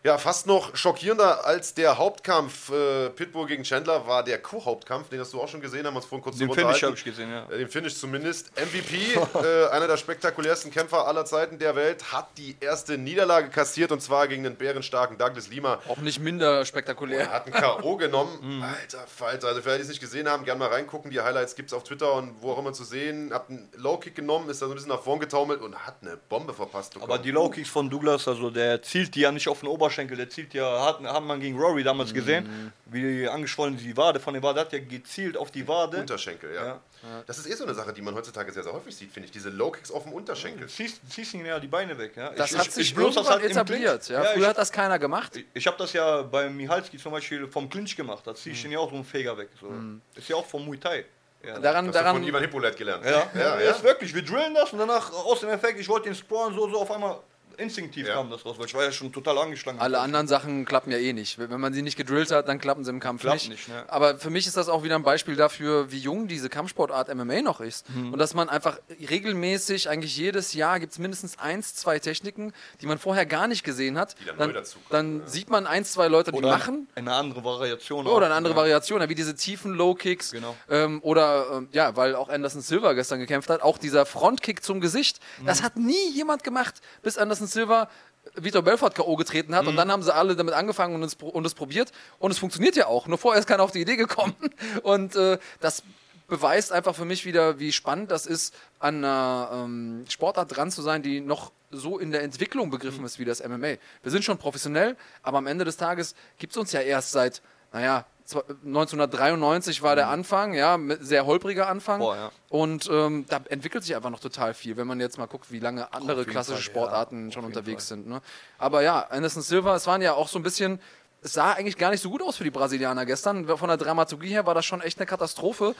[0.05, 5.19] Ja, fast noch schockierender als der Hauptkampf äh, Pitbull gegen Chandler war der Co-Hauptkampf, den
[5.19, 7.31] hast du auch schon gesehen, haben wir uns vorhin kurz Den Finish habe ich gesehen,
[7.31, 7.47] ja.
[7.49, 8.51] Äh, Den Finish zumindest.
[8.55, 13.91] MVP, äh, einer der spektakulärsten Kämpfer aller Zeiten der Welt, hat die erste Niederlage kassiert
[13.91, 15.79] und zwar gegen den bärenstarken Douglas Lima.
[15.89, 17.21] Auch nicht minder spektakulär.
[17.21, 17.95] Er hat ein K.O.
[17.97, 18.37] genommen.
[18.43, 18.61] Mhm.
[18.61, 19.47] Alter Falter.
[19.47, 21.09] Also für alle, die es nicht gesehen haben, gerne mal reingucken.
[21.09, 23.33] Die Highlights gibt es auf Twitter und wo auch immer zu sehen.
[23.33, 26.15] Hat einen Low-Kick genommen, ist da so ein bisschen nach vorn getaumelt und hat eine
[26.29, 26.93] Bombe verpasst.
[26.93, 27.11] bekommen.
[27.11, 29.94] Aber die Low Kicks von Douglas, also der zielt die ja nicht auf den Oberschenkel,
[29.97, 32.15] der zielt ja, hat, hat man gegen Rory damals Mhm.
[32.15, 35.97] gesehen, wie angeschwollen die Wade von der Wade hat ja gezielt auf die Wade.
[35.97, 36.65] Unterschenkel, ja.
[36.65, 36.81] Ja.
[37.27, 39.31] Das ist eh so eine Sache, die man heutzutage sehr, sehr häufig sieht, finde ich.
[39.31, 40.67] Diese Low-Kicks auf dem Unterschenkel.
[40.67, 42.13] Ziehst, ziehst ihn ja die Beine weg.
[42.15, 42.29] Ja.
[42.31, 44.07] Das Ich- hat ich- sich ich bloß das halt etabliert.
[44.09, 44.23] Ja.
[44.23, 45.39] Ja, Früher ich- hat das keiner gemacht.
[45.53, 48.25] Ich habe das ja bei Mihalski zum Beispiel vom Clinch gemacht.
[48.25, 49.49] Da ziehe ich den ja auch so einen Feger weg.
[49.61, 49.71] So.
[50.15, 51.05] Ist ja auch vom Muay Thai.
[51.45, 53.05] Ja, Daran, Das du von daran, Ivan Hippolyt gelernt.
[53.05, 53.71] ja, ja, ja, ja.
[53.71, 54.15] ist wirklich.
[54.15, 56.89] Wir drillen das und danach aus dem Effekt, ich wollte den Spawn so, so auf
[56.89, 57.19] einmal
[57.55, 58.15] instinktiv Ja.
[58.15, 59.79] kam das raus, weil ich war ja schon total angeschlagen.
[59.79, 61.37] Alle anderen Sachen klappen ja eh nicht.
[61.39, 63.49] Wenn man sie nicht gedrillt hat, dann klappen sie im Kampf Klappt nicht.
[63.49, 63.83] nicht, ne?
[63.87, 67.41] Aber für mich ist das auch wieder ein Beispiel dafür, wie jung diese Kampfsportart MMA
[67.41, 67.89] noch ist.
[67.89, 68.13] Mhm.
[68.13, 68.79] Und dass man einfach
[69.09, 73.63] regelmäßig, eigentlich jedes Jahr gibt es mindestens eins, zwei Techniken, die man vorher gar nicht
[73.63, 74.15] gesehen hat.
[74.19, 75.27] Die dann dann neu dazukommen, dann ja.
[75.27, 76.87] sieht man eins, zwei Leute, die Oder machen.
[76.95, 78.05] eine andere Variation.
[78.05, 78.57] Oder auch, eine andere ja.
[78.59, 80.31] Variation, wie diese tiefen Low-Kicks.
[80.31, 80.55] Genau.
[80.69, 84.81] Ähm, oder, ähm, ja, weil auch Anderson Silva gestern gekämpft hat, auch dieser Frontkick zum
[84.81, 85.19] Gesicht.
[85.45, 87.89] Das hat nie jemand gemacht, bis Anderson Silva
[88.35, 89.15] Vitor Belfort K.O.
[89.15, 89.67] getreten hat.
[89.67, 91.91] Und dann haben sie alle damit angefangen und es, und es probiert.
[92.19, 93.07] Und es funktioniert ja auch.
[93.07, 94.35] Nur vorher ist keiner auf die Idee gekommen.
[94.83, 95.83] Und äh, das
[96.27, 100.81] beweist einfach für mich wieder, wie spannend das ist, an einer ähm, Sportart dran zu
[100.81, 103.75] sein, die noch so in der Entwicklung begriffen ist wie das MMA.
[104.01, 107.41] Wir sind schon professionell, aber am Ende des Tages gibt es uns ja erst seit,
[107.71, 111.99] naja, 1993 war der Anfang, ja, sehr holpriger Anfang.
[111.99, 112.31] Boah, ja.
[112.49, 115.59] Und ähm, da entwickelt sich einfach noch total viel, wenn man jetzt mal guckt, wie
[115.59, 118.07] lange andere klassische Fall, Sportarten ja, schon unterwegs sind.
[118.07, 118.21] Ne?
[118.57, 120.79] Aber ja, Anderson Silva, es waren ja auch so ein bisschen.
[121.21, 123.47] Es sah eigentlich gar nicht so gut aus für die Brasilianer gestern.
[123.57, 125.73] Von der Dramaturgie her war das schon echt eine Katastrophe.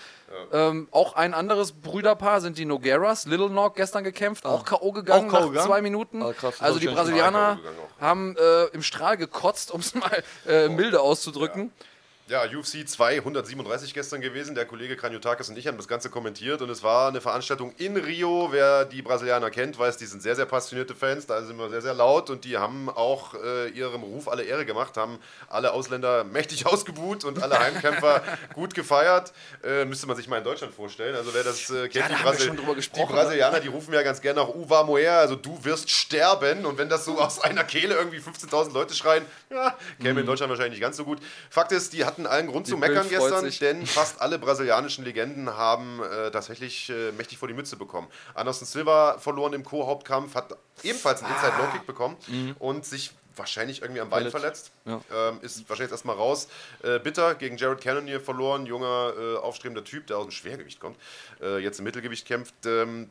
[0.52, 3.28] Ähm, auch ein anderes Brüderpaar sind die Nogueras.
[3.28, 4.92] Little Nog gestern gekämpft, auch K.O.
[4.92, 5.68] gegangen Auch nach gegangen?
[5.68, 6.24] zwei Minuten.
[6.24, 7.60] Ah, krass, also die Brasilianer
[8.02, 11.72] haben äh, im Strahl gekotzt, um es mal äh, milde auszudrücken.
[12.28, 14.56] Ja, UFC 237 gestern gewesen.
[14.56, 17.98] Der Kollege Kranjotakis und ich haben das Ganze kommentiert und es war eine Veranstaltung in
[17.98, 18.48] Rio.
[18.52, 21.28] Wer die Brasilianer kennt, weiß, die sind sehr, sehr passionierte Fans.
[21.28, 24.66] Da sind wir sehr, sehr laut und die haben auch äh, ihrem Ruf alle Ehre
[24.66, 25.20] gemacht, haben
[25.50, 28.24] alle Ausländer mächtig ausgebuht und alle Heimkämpfer
[28.56, 29.32] gut gefeiert.
[29.64, 31.14] Äh, müsste man sich mal in Deutschland vorstellen.
[31.16, 34.02] Also wer das äh, kennt, Ja, da die, Brasil- die gesprochen, Brasilianer, die rufen ja
[34.02, 36.66] ganz gerne nach Uva Moer, also du wirst sterben.
[36.66, 40.50] Und wenn das so aus einer Kehle irgendwie 15.000 Leute schreien, ja, käme in Deutschland
[40.50, 41.20] wahrscheinlich nicht ganz so gut.
[41.52, 45.04] Fakt ist, die hatten allen Grund zu Bild meckern freut gestern, denn fast alle brasilianischen
[45.04, 48.08] Legenden haben äh, tatsächlich äh, mächtig vor die Mütze bekommen.
[48.34, 52.18] Anderson Silva verloren im Co-Hauptkampf, hat ebenfalls einen Inside-Low-Kick bekommen
[52.60, 54.72] und sich wahrscheinlich irgendwie am Bein verletzt.
[54.86, 55.02] Ja.
[55.14, 56.48] Ähm, ist wahrscheinlich erstmal raus.
[56.84, 60.98] Äh, bitter gegen Jared Cannonier verloren, junger, äh, aufstrebender Typ, der aus dem Schwergewicht kommt,
[61.42, 62.54] äh, jetzt im Mittelgewicht kämpft.
[62.66, 63.10] Ähm,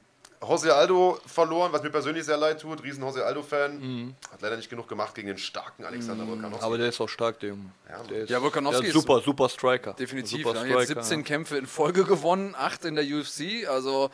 [0.48, 2.82] Jose Aldo verloren, was mir persönlich sehr leid tut.
[2.82, 4.14] Riesen Jose Aldo-Fan.
[4.32, 6.64] Hat leider nicht genug gemacht gegen den starken Alexander Volkanovski.
[6.64, 7.70] Aber der ist auch stark, der Junge.
[7.88, 9.94] Ja, der ist, Ja, Volkanovski der ist super, super Striker.
[9.94, 10.46] Definitiv.
[10.46, 10.78] Super Ja.
[10.78, 11.24] Jetzt 17 ja.
[11.24, 13.66] Kämpfe in Folge gewonnen, 8 in der UFC.
[13.68, 14.10] Also,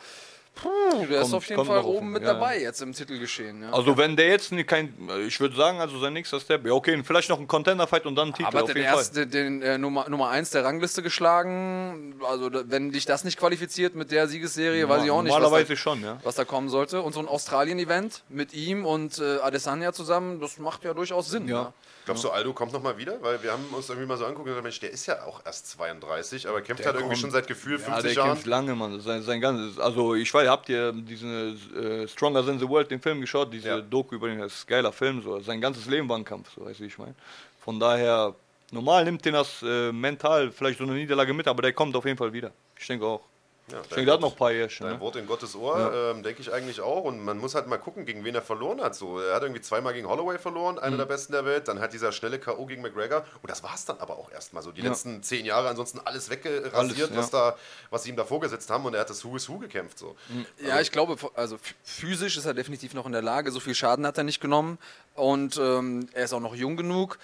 [0.55, 3.63] puh, der ist Kommt- auf jeden Fall oben mit ja, dabei jetzt im Titelgeschehen.
[3.63, 3.71] Ja.
[3.71, 4.93] Also wenn der jetzt kein,
[5.27, 8.29] ich würde sagen, also sein nächster Step, ja okay, vielleicht noch ein Contender-Fight und dann
[8.29, 12.15] ein Titel aber auf den, jeden ersten, den äh, Nummer, Nummer 1 der Rangliste geschlagen.
[12.27, 15.67] Also, da, wenn dich das nicht qualifiziert mit der Siegesserie, weiß ich auch nicht, was
[15.67, 16.19] da, schon, ja.
[16.23, 17.01] was da kommen sollte.
[17.01, 21.47] Und so ein Australien-Event mit ihm und äh, Adesanya zusammen, das macht ja durchaus Sinn.
[21.47, 21.73] Ja.
[22.13, 23.21] Glaubst du, Aldo kommt nochmal wieder?
[23.21, 25.41] Weil wir haben uns irgendwie mal so angeguckt und gesagt, Mensch, der ist ja auch
[25.45, 27.19] erst 32, aber kämpft halt irgendwie kommt.
[27.21, 28.27] schon seit Gefühl Ja, 50 der Jahren.
[28.29, 28.99] kämpft lange, Mann.
[29.01, 33.01] Sein, sein ganzes, also ich weiß, habt ihr diesen äh, Stronger Than the World, den
[33.01, 33.81] Film geschaut, diese Ja.
[33.81, 35.39] Doku über den, das ist ein geiler Film, so.
[35.39, 37.15] Sein ganzes Leben war ein Kampf, so weißt du, wie ich meine.
[37.59, 38.33] Von daher,
[38.71, 42.05] normal nimmt den das äh, mental vielleicht so eine Niederlage mit, aber der kommt auf
[42.05, 42.51] jeden Fall wieder.
[42.77, 43.21] Ich denke auch.
[43.71, 44.85] Ja, Ich denke, hat noch ein paar Jährchen.
[44.85, 44.99] Dein Ne?
[45.01, 47.03] Wort in Gottes Ohr, ähm, denke ich eigentlich auch.
[47.05, 48.95] Und man muss halt mal gucken, gegen wen er verloren hat.
[48.95, 50.81] So, er hat irgendwie zweimal gegen Holloway verloren, Mhm.
[50.81, 51.67] einer der besten der Welt.
[51.69, 52.65] Dann hat dieser schnelle K.O.
[52.65, 53.23] gegen McGregor.
[53.41, 54.71] Und das war es dann aber auch erstmal so.
[54.73, 54.89] Die Ja.
[54.89, 57.15] letzten zehn Jahre ansonsten alles weggerasiert, Alles, ja.
[57.15, 57.55] was, da,
[57.91, 58.83] was sie ihm da vorgesetzt haben.
[58.85, 59.99] Und er hat das Who is Who gekämpft.
[59.99, 60.17] So.
[60.65, 63.51] Ja, ich glaube, also ph- physisch ist er definitiv noch in der Lage.
[63.51, 64.79] So viel Schaden hat er nicht genommen.
[65.15, 67.19] Und ähm, er ist auch noch jung genug.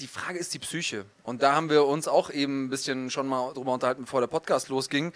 [0.00, 1.04] Die Frage ist die Psyche.
[1.22, 4.26] Und da haben wir uns auch eben ein bisschen schon mal drüber unterhalten, bevor der
[4.28, 5.12] Podcast losging.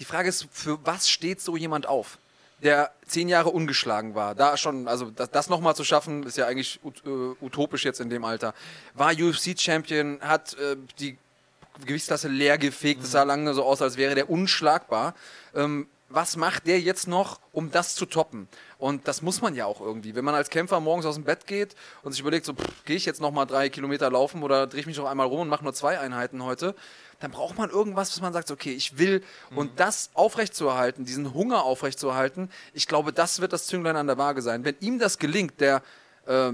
[0.00, 2.18] Die Frage ist, für was steht so jemand auf?
[2.62, 4.34] Der zehn Jahre ungeschlagen war.
[4.34, 8.00] Da schon, also das, das nochmal zu schaffen, ist ja eigentlich ut äh, utopisch jetzt
[8.00, 8.54] in dem Alter.
[8.94, 11.18] War UFC-Champion, hat äh, die
[11.84, 13.04] Gewichtsklasse leer gefegt.
[13.04, 15.14] Es sah lange so aus, als wäre der unschlagbar.
[15.54, 18.48] Ähm, was macht der jetzt noch, um das zu toppen?
[18.78, 20.14] Und das muss man ja auch irgendwie.
[20.14, 23.06] Wenn man als Kämpfer morgens aus dem Bett geht und sich überlegt, so, gehe ich
[23.06, 25.72] jetzt nochmal drei Kilometer laufen oder drehe ich mich noch einmal rum und mache nur
[25.72, 26.74] zwei Einheiten heute,
[27.20, 29.22] dann braucht man irgendwas, was man sagt, okay, ich will.
[29.54, 34.42] Und das aufrechtzuerhalten, diesen Hunger aufrechtzuerhalten, ich glaube, das wird das Zünglein an der Waage
[34.42, 34.64] sein.
[34.64, 35.82] Wenn ihm das gelingt, der
[36.26, 36.52] äh,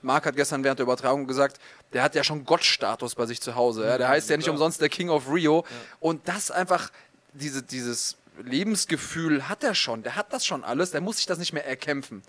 [0.00, 1.58] Marc hat gestern während der Übertragung gesagt,
[1.92, 3.84] der hat ja schon Gottstatus bei sich zu Hause.
[3.84, 3.98] Ja?
[3.98, 5.64] Der heißt ja nicht umsonst der King of Rio.
[6.00, 6.90] Und das einfach,
[7.32, 10.04] diese, dieses Lebensgefühl hat er schon.
[10.04, 10.92] Der hat das schon alles.
[10.92, 12.22] Der muss sich das nicht mehr erkämpfen.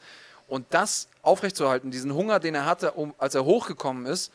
[0.47, 4.31] Und das aufrechtzuerhalten, diesen Hunger, den er hatte, um, als er hochgekommen ist,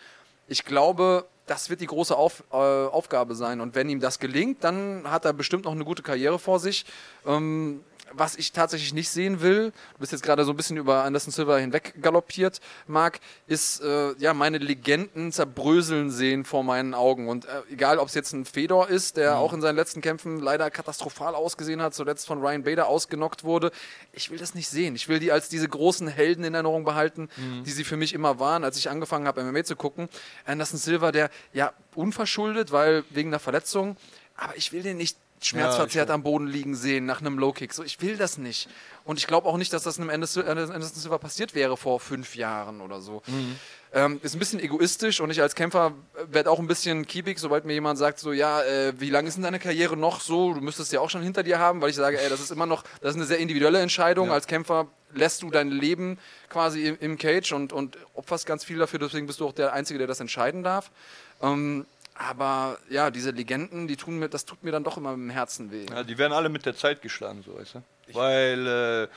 [0.46, 3.60] ich glaube, das wird die große Auf, äh, Aufgabe sein.
[3.60, 6.86] Und wenn ihm das gelingt, dann hat er bestimmt noch eine gute Karriere vor sich.
[7.26, 7.80] Ähm,
[8.12, 11.32] was ich tatsächlich nicht sehen will, du bist jetzt gerade so ein bisschen über Anderson
[11.32, 17.28] Silva hinweg galoppiert, Marc, ist äh, ja meine Legenden zerbröseln sehen vor meinen Augen.
[17.28, 20.40] Und äh, egal, ob es jetzt ein Fedor ist, der auch in seinen letzten Kämpfen
[20.40, 23.70] leider katastrophal ausgesehen hat, zuletzt von Ryan Bader ausgenockt wurde,
[24.12, 24.94] ich will das nicht sehen.
[24.94, 27.28] Ich will die als diese großen Helden in Erinnerung behalten,
[27.64, 30.08] die sie für mich immer waren, als ich angefangen habe, MMA zu gucken.
[30.44, 33.96] Anderson Silva, der ja unverschuldet, weil wegen einer Verletzung,
[34.36, 35.16] aber ich will den nicht
[35.46, 37.72] schmerzverzerrt am Boden liegen sehen nach einem Low-Kick.
[37.72, 38.68] So, ich will das nicht.
[39.04, 42.36] Und ich glaube auch nicht, dass das einem Anderson Anderson Silva passiert wäre vor fünf
[42.36, 43.22] Jahren oder so.
[43.92, 45.92] Ähm, ist ein bisschen egoistisch und ich als Kämpfer
[46.28, 49.34] werde auch ein bisschen kiebig, sobald mir jemand sagt, so, ja, äh, wie lange ist
[49.34, 50.52] denn deine Karriere noch so?
[50.52, 52.66] Du müsstest ja auch schon hinter dir haben, weil ich sage, ey, das ist immer
[52.66, 54.32] noch, das ist eine sehr individuelle Entscheidung.
[54.32, 56.18] Als Kämpfer lässt du dein Leben
[56.48, 59.72] quasi im, im Cage und, und opferst ganz viel dafür, deswegen bist du auch der
[59.72, 60.90] Einzige, der das entscheiden darf.
[61.40, 65.30] Ähm, aber ja, diese Legenden, die tun mir, das tut mir dann doch immer im
[65.30, 65.86] Herzen weh.
[65.90, 67.82] Ja, die werden alle mit der Zeit geschlagen, so weißt du.
[68.12, 69.08] Weil äh,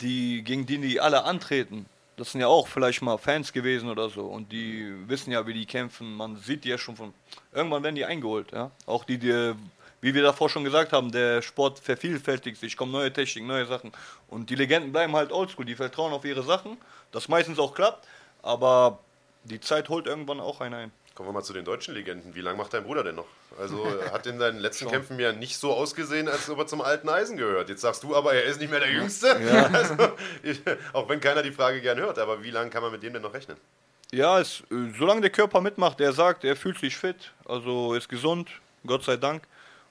[0.00, 4.08] die, gegen die die alle antreten, das sind ja auch vielleicht mal Fans gewesen oder
[4.08, 4.26] so.
[4.26, 6.14] Und die wissen ja, wie die kämpfen.
[6.14, 7.12] Man sieht die ja schon von.
[7.52, 8.70] Irgendwann werden die eingeholt, ja.
[8.86, 9.54] Auch die, die,
[10.00, 13.90] wie wir davor schon gesagt haben, der Sport vervielfältigt sich, kommen neue Techniken, neue Sachen.
[14.28, 16.76] Und die Legenden bleiben halt oldschool, die vertrauen auf ihre Sachen,
[17.10, 18.06] das meistens auch klappt,
[18.42, 19.00] aber
[19.44, 20.92] die Zeit holt irgendwann auch einen ein.
[21.14, 22.34] Kommen wir mal zu den deutschen Legenden.
[22.34, 23.26] Wie lange macht dein Bruder denn noch?
[23.58, 26.80] Also er hat in seinen letzten Kämpfen ja nicht so ausgesehen, als ob er zum
[26.80, 27.68] alten Eisen gehört.
[27.68, 29.34] Jetzt sagst du aber, er ist nicht mehr der Jüngste.
[29.74, 29.94] Also,
[30.42, 30.60] ich,
[30.92, 33.22] auch wenn keiner die Frage gern hört, aber wie lange kann man mit dem denn
[33.22, 33.56] noch rechnen?
[34.12, 38.08] Ja, es, äh, solange der Körper mitmacht, der sagt, er fühlt sich fit, also ist
[38.08, 38.48] gesund,
[38.86, 39.44] Gott sei Dank.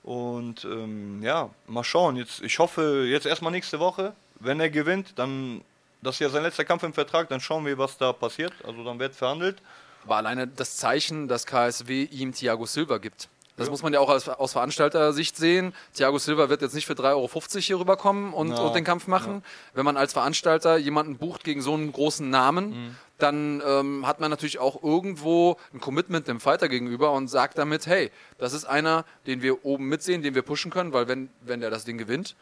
[0.03, 2.17] Und ähm, ja, mal schauen.
[2.17, 5.61] Jetzt, ich hoffe, jetzt erstmal nächste Woche, wenn er gewinnt, dann,
[6.01, 8.53] das ist ja sein letzter Kampf im Vertrag, dann schauen wir, was da passiert.
[8.65, 9.61] Also dann wird verhandelt.
[10.05, 13.29] War alleine das Zeichen, dass KSW ihm Thiago Silva gibt.
[13.55, 15.73] Das muss man ja auch aus, aus Veranstaltersicht sehen.
[15.93, 17.29] Thiago Silva wird jetzt nicht für 3,50 Euro
[17.59, 19.43] hier rüberkommen und, Ja, und den Kampf machen.
[19.75, 22.95] Wenn man als Veranstalter jemanden bucht gegen so einen großen Namen, Mhm.
[23.19, 27.85] dann ähm, hat man natürlich auch irgendwo ein Commitment dem Fighter gegenüber und sagt damit,
[27.85, 31.59] hey, das ist einer, den wir oben mitsehen, den wir pushen können, weil wenn, wenn
[31.61, 32.35] der das Ding gewinnt,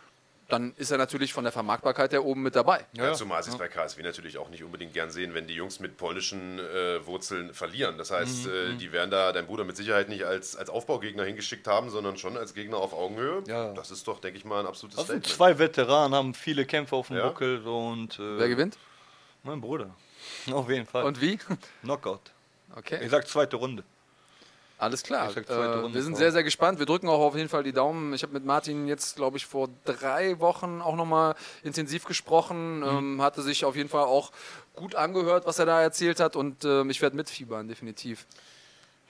[0.51, 2.85] dann ist er natürlich von der Vermarktbarkeit der oben mit dabei.
[2.93, 5.79] Ja, zumal sie es bei KSW natürlich auch nicht unbedingt gern sehen, wenn die Jungs
[5.79, 7.97] mit polnischen äh, Wurzeln verlieren.
[7.97, 11.23] Das heißt, Mhm, äh, die werden da dein Bruder mit Sicherheit nicht als, als Aufbaugegner
[11.23, 13.43] hingeschickt haben, sondern schon als Gegner auf Augenhöhe.
[13.47, 13.73] Ja.
[13.73, 15.27] Das ist doch, denke ich mal, ein absolutes Also Statement.
[15.27, 17.27] zwei Veteranen haben viele Kämpfe auf dem Ja.
[17.27, 18.77] Buckel und äh, Wer gewinnt?
[19.43, 19.95] mein Bruder.
[20.51, 21.03] Auf jeden Fall.
[21.03, 21.39] Und wie?
[21.81, 22.19] Knockout.
[22.75, 22.99] Okay.
[23.03, 23.83] Ich sag zweite Runde.
[24.81, 25.29] Alles klar.
[25.37, 26.79] Äh, wir sind sehr, sehr gespannt.
[26.79, 28.15] Wir drücken auch auf jeden Fall die Daumen.
[28.15, 32.79] Ich habe mit Martin jetzt, glaube ich, vor drei Wochen auch nochmal intensiv gesprochen.
[32.79, 32.85] Mhm.
[32.85, 34.31] Ähm, hatte sich auf jeden Fall auch
[34.75, 36.35] gut angehört, was er da erzählt hat.
[36.35, 38.25] Und ähm, ich werde mitfiebern, definitiv.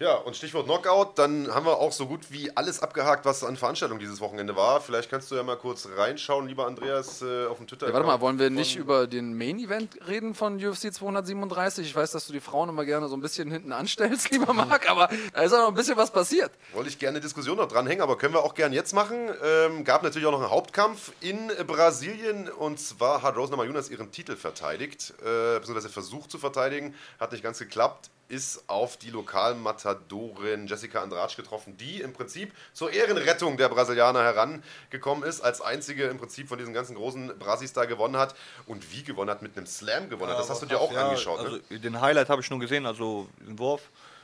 [0.02, 3.56] Ja, und Stichwort Knockout, dann haben wir auch so gut wie alles abgehakt, was an
[3.56, 4.82] Veranstaltungen dieses Wochenende war.
[4.82, 7.86] Vielleicht kannst du ja mal kurz reinschauen, lieber Andreas, äh, auf dem Twitter.
[7.86, 11.86] Ja, warte mal, wollen wir nicht über den Main-Event reden von UFC 237?
[11.86, 14.90] Ich weiß, dass du die Frauen immer gerne so ein bisschen hinten anstellst, lieber Marc,
[14.90, 16.50] aber da ist auch noch ein bisschen was passiert.
[16.74, 19.30] Wollte ich gerne eine Diskussion noch dranhängen, aber können wir auch gern jetzt machen.
[19.44, 24.12] Ähm, gab natürlich auch noch einen Hauptkampf in Brasilien und zwar hat Rose Namajunas ihren
[24.12, 30.66] Titel verteidigt, äh, beziehungsweise versucht zu verteidigen, hat nicht ganz geklappt, ist auf die Lokalmatadorin
[30.66, 36.18] Jessica Andrade getroffen, die im Prinzip zur Ehrenrettung der Brasilianer herangekommen ist, als einzige im
[36.18, 38.34] Prinzip von diesen ganzen großen Brasis da gewonnen hat
[38.68, 40.40] und wie gewonnen hat, mit einem Slam gewonnen hat.
[40.40, 41.80] Das hast du dir auch Ja, angeschaut, also ne?
[41.80, 43.82] Den Highlight habe ich nur gesehen, also den Wurf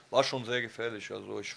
[0.09, 1.11] war schon sehr gefährlich.
[1.11, 1.55] Also ich.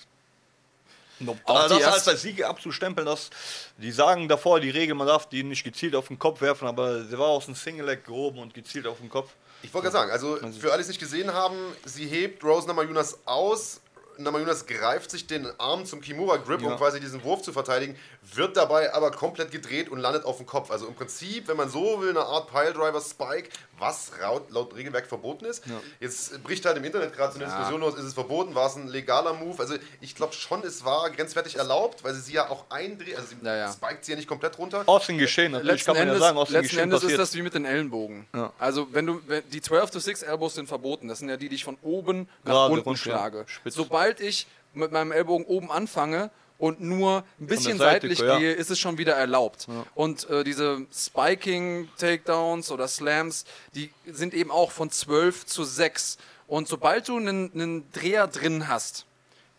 [1.44, 3.28] Also die das als als Sieg abzustempeln, das,
[3.76, 7.04] die sagen davor die Regel, man darf die nicht gezielt auf den Kopf werfen, aber
[7.04, 9.30] sie war aus dem Single Leg gehoben und gezielt auf den Kopf.
[9.62, 12.66] Ich wollte gerade sagen, also für alle, die es nicht gesehen haben, sie hebt Rose
[12.66, 13.80] Namajunas aus.
[14.22, 16.76] Namajunas greift sich den Arm zum Kimura-Grip, um Ja.
[16.76, 17.96] quasi diesen Wurf zu verteidigen,
[18.34, 20.70] wird dabei aber komplett gedreht und landet auf dem Kopf.
[20.70, 23.48] Also im Prinzip, wenn man so will, eine Art Piledriver-Spike,
[23.78, 25.64] was laut, laut Regelwerk verboten ist.
[26.00, 28.76] Jetzt bricht halt im Internet gerade so eine Diskussion los, ist es verboten, war es
[28.76, 29.58] ein legaler Move?
[29.60, 33.28] Also ich glaube schon, es war grenzwertig erlaubt, weil sie sie ja auch eindreht, also
[33.28, 33.72] sie Ja, ja.
[33.72, 34.82] spiked sie ja nicht komplett runter.
[34.86, 36.98] Aus dem Geschehen, natürlich letzten kann man Endes, ja sagen, aus dem letzten Geschehen Endes
[36.98, 37.20] ist passiert.
[37.20, 38.26] das wie mit den Ellenbogen.
[38.34, 38.52] Ja.
[38.58, 41.08] Also wenn du wenn, die 12 to 6 Elbows sind verboten.
[41.08, 43.44] Das sind ja die, die ich von oben nach Gerade unten runter, schlage.
[43.46, 43.74] spitz.
[43.74, 48.38] Sobald ich mit meinem Ellbogen oben anfange und nur ein bisschen Seite, seitlich ja.
[48.38, 49.66] gehe, ist es schon wieder erlaubt.
[49.94, 53.44] Und äh, diese Spiking Takedowns oder Slams,
[53.74, 56.18] die sind eben auch von 12 zu 6.
[56.46, 59.06] Und sobald du einen, einen Dreher drin hast,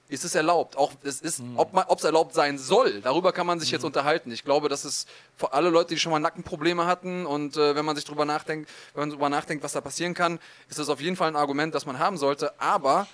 [0.10, 0.76] ist es erlaubt.
[0.78, 1.58] Auch es ist, Hm.
[1.58, 4.30] ob es erlaubt sein soll, darüber kann man sich jetzt unterhalten.
[4.32, 7.86] Ich glaube, das ist für alle Leute, die schon mal Nackenprobleme hatten und äh, wenn
[7.86, 10.40] man sich drüber nachdenkt, wenn man drüber nachdenkt, was da passieren kann,
[10.70, 12.60] ist das auf jeden Fall ein Argument, das man haben sollte.
[12.60, 13.08] Aber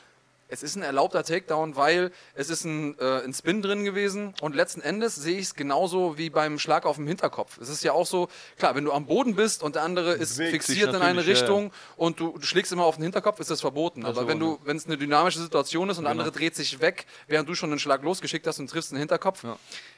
[0.49, 4.55] es ist ein erlaubter Takedown, weil es ist ein, äh, ein Spin drin gewesen und
[4.55, 7.57] letzten Endes sehe ich es genauso wie beim Schlag auf dem Hinterkopf.
[7.59, 10.37] Es ist ja auch so, klar, wenn du am Boden bist und der andere ist
[10.37, 11.39] Bewegt fixiert in eine natürlich, ja, ja.
[11.39, 14.05] Richtung und du, du schlägst immer auf den Hinterkopf, ist das verboten.
[14.05, 16.23] Aber ist wenn du, wenn es eine dynamische Situation ist und der Genau.
[16.23, 19.43] andere dreht sich weg, während du schon einen Schlag losgeschickt hast und triffst den Hinterkopf,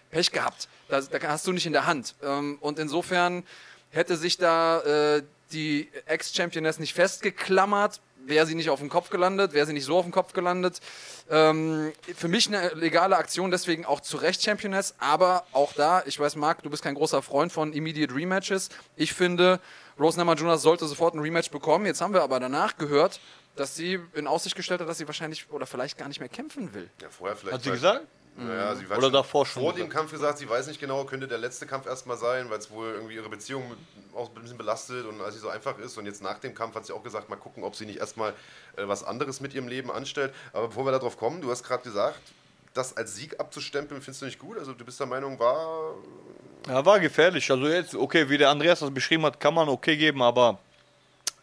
[0.09, 0.67] Pech gehabt.
[0.87, 2.15] Da, da hast du nicht in der Hand.
[2.23, 3.43] Ähm, und insofern
[3.91, 9.53] hätte sich da äh, die Ex-Championess nicht festgeklammert, wäre sie nicht auf dem Kopf gelandet,
[9.53, 10.79] wäre sie nicht so auf dem Kopf gelandet.
[11.29, 16.19] Ähm, für mich eine legale Aktion, deswegen auch zu Recht Championess, aber auch da, ich
[16.19, 18.69] weiß, Marc, du bist kein großer Freund von Immediate Rematches.
[18.95, 19.59] Ich finde,
[19.99, 21.85] Rose Namajunas sollte sofort ein Rematch bekommen.
[21.85, 23.19] Jetzt haben wir aber danach gehört,
[23.55, 26.73] dass sie in Aussicht gestellt hat, dass sie wahrscheinlich oder vielleicht gar nicht mehr kämpfen
[26.73, 26.89] will.
[27.01, 27.55] Ja, vorher vielleicht.
[27.55, 28.07] Hat sie gesagt?
[28.39, 29.89] Naja, sie hat Oder schon davor schon Vor dem.
[29.89, 32.89] Kampf gesagt, sie weiß nicht genau, könnte der letzte Kampf erstmal sein, weil es wohl
[32.89, 33.75] irgendwie ihre Beziehung
[34.15, 35.97] auch ein bisschen belastet und als sie so einfach ist.
[35.97, 38.31] Und jetzt nach dem Kampf hat sie auch gesagt, mal gucken, ob sie nicht erstmal
[38.77, 40.33] äh, was anderes mit ihrem Leben anstellt.
[40.53, 42.21] Aber bevor wir darauf kommen, du hast gerade gesagt,
[42.73, 44.57] das als Sieg abzustempeln, findest du nicht gut?
[44.57, 45.95] Also du bist der Meinung, war.
[46.67, 47.49] Ja, war gefährlich.
[47.51, 50.59] Also jetzt, okay, wie der Andreas das beschrieben hat, kann man okay geben, aber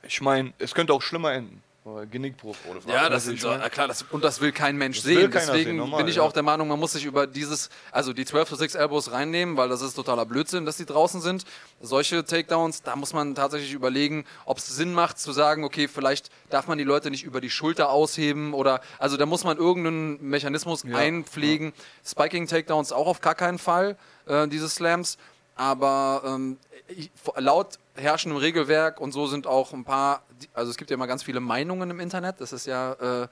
[0.03, 1.63] ich meine, es könnte auch schlimmer enden.
[1.87, 2.57] Äh, Genickbruch.
[2.69, 2.97] Ohne Frage.
[2.97, 5.31] Ja, das sind so, na klar, das, und das will kein Mensch will sehen.
[5.31, 6.23] Deswegen sehen, normal, bin ich ja.
[6.23, 9.57] auch der Meinung, man muss sich über dieses, also die 12 to 6 Elbows reinnehmen,
[9.57, 11.45] weil das ist totaler Blödsinn, dass die draußen sind.
[11.81, 16.31] Solche Takedowns, da muss man tatsächlich überlegen, ob es Sinn macht zu sagen, okay, vielleicht
[16.51, 20.29] darf man die Leute nicht über die Schulter ausheben oder, also da muss man irgendeinen
[20.29, 21.73] Mechanismus einpflegen.
[22.05, 25.19] Spiking Takedowns auch auf gar keinen Fall, äh, diese Slams.
[25.55, 26.59] Aber ähm,
[26.89, 30.23] ich, laut herrschendem Regelwerk und so sind auch ein paar,
[30.55, 32.41] also es gibt ja immer ganz viele Meinungen im Internet.
[32.41, 33.29] Das ist ja, äh,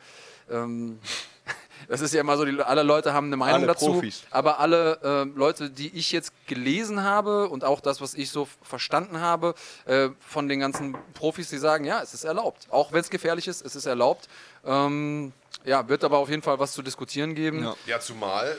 [0.51, 0.99] ähm,
[1.89, 3.93] das ist ja immer so, die, alle Leute haben eine Meinung Alle dazu.
[3.93, 4.25] Profis.
[4.31, 8.49] Aber alle äh, Leute, die ich jetzt gelesen habe und auch das, was ich so
[8.63, 9.55] verstanden habe
[9.87, 12.67] äh, von den ganzen Profis, die sagen, ja, es ist erlaubt.
[12.71, 14.29] Auch wenn es gefährlich ist, es ist erlaubt.
[14.65, 15.33] Ähm,
[15.65, 17.65] ja, wird aber auf jeden Fall was zu diskutieren geben.
[17.65, 17.75] Ja.
[17.87, 18.57] Ja, zumal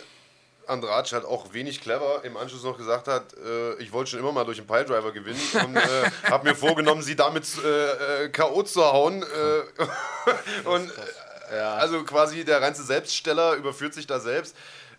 [0.68, 4.32] Andrade halt auch wenig clever im Anschluss noch gesagt hat, äh, ich wollte schon immer
[4.32, 8.64] mal durch einen Piledriver gewinnen und äh, habe mir vorgenommen, sie damit äh, äh, K.O.
[8.64, 9.24] zu hauen.
[9.24, 10.92] Äh, und
[11.52, 14.56] äh, also quasi der reinste Selbststeller überführt sich da selbst.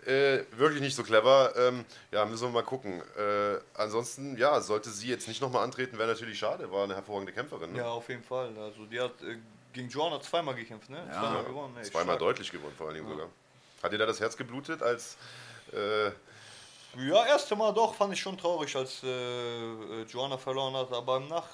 [0.07, 1.53] Äh, wirklich nicht so clever.
[1.57, 3.03] Ähm, ja, müssen wir mal gucken.
[3.19, 6.71] Äh, ansonsten, ja, sollte sie jetzt nicht nochmal antreten, wäre natürlich schade.
[6.71, 7.73] War eine hervorragende Kämpferin.
[7.73, 7.79] Ne?
[7.79, 8.57] Ja, auf jeden Fall.
[8.57, 9.39] Also die hat äh,
[9.73, 10.99] gegen Joanna zweimal gekämpft, ne?
[11.11, 11.75] Zweimal gewonnen.
[11.77, 12.19] Nee, Zweimal stark.
[12.21, 13.29] deutlich gewonnen, vor allen Dingen sogar.
[13.83, 15.17] Hat dir da das Herz geblutet, als
[15.73, 16.11] äh,
[17.09, 21.21] Ja, erste Mal doch, fand ich schon traurig, als äh, äh, Joanna verloren hat, aber
[21.21, 21.47] nach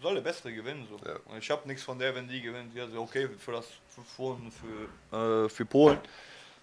[0.00, 0.86] soll der Bessere gewinnen.
[0.90, 0.96] So.
[1.08, 1.16] Ja.
[1.38, 2.74] Ich habe nichts von der, wenn die gewinnt.
[2.74, 4.52] Ja, so, okay, für das für, Polen,
[5.10, 5.98] für, äh, für Polen.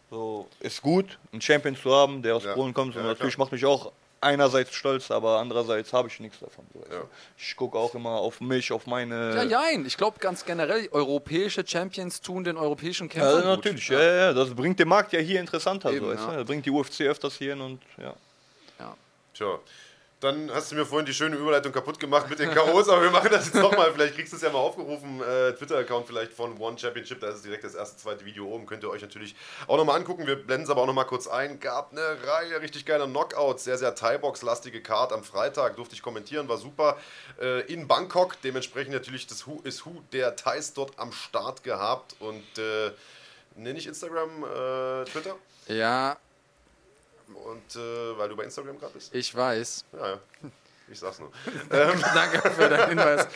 [0.10, 2.54] So, ist gut, einen Champion zu haben, der aus Ja.
[2.54, 2.96] Polen kommt.
[2.96, 6.65] Und natürlich macht mich auch einerseits stolz, aber andererseits habe ich nichts davon.
[6.74, 6.80] So.
[6.91, 7.03] Ja.
[7.38, 9.36] Ich gucke auch immer auf mich, auf meine.
[9.36, 9.86] Ja, jein.
[9.86, 13.65] Ich glaube ganz generell, europäische Champions tun den europäischen Ja, Kämpfern gut.
[13.65, 14.01] natürlich, ja.
[14.01, 15.91] Ja, ja, das bringt den Markt ja hier interessanter.
[15.91, 16.32] Eben, so, weißt ja.
[16.32, 16.38] du?
[16.38, 18.13] Das bringt die UFC öfters hier hin und ja.
[18.80, 18.95] Ja.
[19.34, 19.59] Tja,
[20.20, 23.11] dann hast du mir vorhin die schöne Überleitung kaputt gemacht mit den K.O.s, aber wir
[23.11, 23.93] machen das jetzt nochmal.
[23.93, 25.22] Vielleicht kriegst du es ja mal aufgerufen.
[25.22, 28.65] Äh, Twitter-Account vielleicht von One Championship, da ist direkt das erste, zweite Video oben.
[28.65, 29.34] Könnt ihr euch natürlich
[29.67, 30.28] auch nochmal angucken.
[30.28, 31.61] Wir blenden es aber auch nochmal kurz ein.
[31.61, 33.63] Gab eine Reihe richtig geiler Knockouts.
[33.63, 35.78] Sehr, sehr Thai-Box-lastige Card am Freitag.
[35.78, 36.97] Durfte ich kommentieren, war super.
[37.39, 42.17] Äh, in Bangkok, dementsprechend natürlich das Who is Who der Thais dort am Start gehabt.
[42.20, 42.91] Und äh,
[43.55, 45.36] nenne ich Instagram, äh, Twitter.
[45.67, 46.17] ja,
[47.34, 49.14] Und äh, weil du bei Instagram gerade bist.
[49.14, 49.86] ich weiß.
[49.94, 50.20] Ja, ja.
[50.92, 51.32] Ich sag's nur.
[51.70, 53.28] Danke für deinen Hinweis.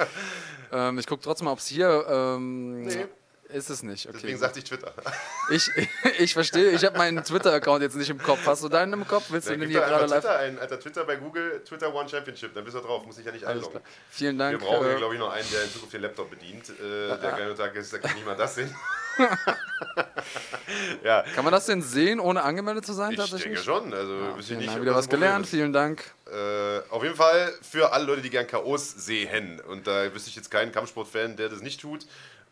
[0.72, 3.06] ähm, ich gucke trotzdem mal, ob es hier ähm, Nee.
[3.50, 4.08] ist es nicht.
[4.08, 4.18] Okay.
[4.22, 4.91] Deswegen sagte ich Twitter.
[5.52, 5.70] ich,
[6.18, 8.39] ich verstehe, ich habe meinen Twitter-Account jetzt nicht im Kopf.
[8.48, 9.26] Hast du deinen im Kopf?
[9.30, 10.22] Willst du den hier gerade live?
[10.22, 10.58] Twitter ein.
[10.58, 12.56] Alter, Twitter bei Google, Twitter One Championship.
[12.56, 13.06] Dann bist du drauf.
[13.06, 13.82] Muss ich ja nicht Alles einloggen.
[14.10, 14.60] Vielen Wir Dank.
[14.60, 16.70] brauchen hier, äh, glaube ich, noch einen, der in Zukunft den Laptop bedient.
[16.70, 18.76] Äh, der kleine Tag ist, da kann niemand das sehen.
[21.03, 23.43] Ja, Kann man das denn sehen, ohne angemeldet zu sein ich tatsächlich?
[23.43, 23.93] denke schon.
[23.93, 26.03] Also, Ja, ich nicht, wieder was gelernt, vielen Dank.
[26.32, 29.59] Äh, auf jeden Fall für alle Leute, die gern K.O.s sehen.
[29.61, 32.05] Und da wüsste ich jetzt keinen Kampfsportfan, der das nicht tut.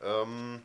[0.04, 0.62] Ähm,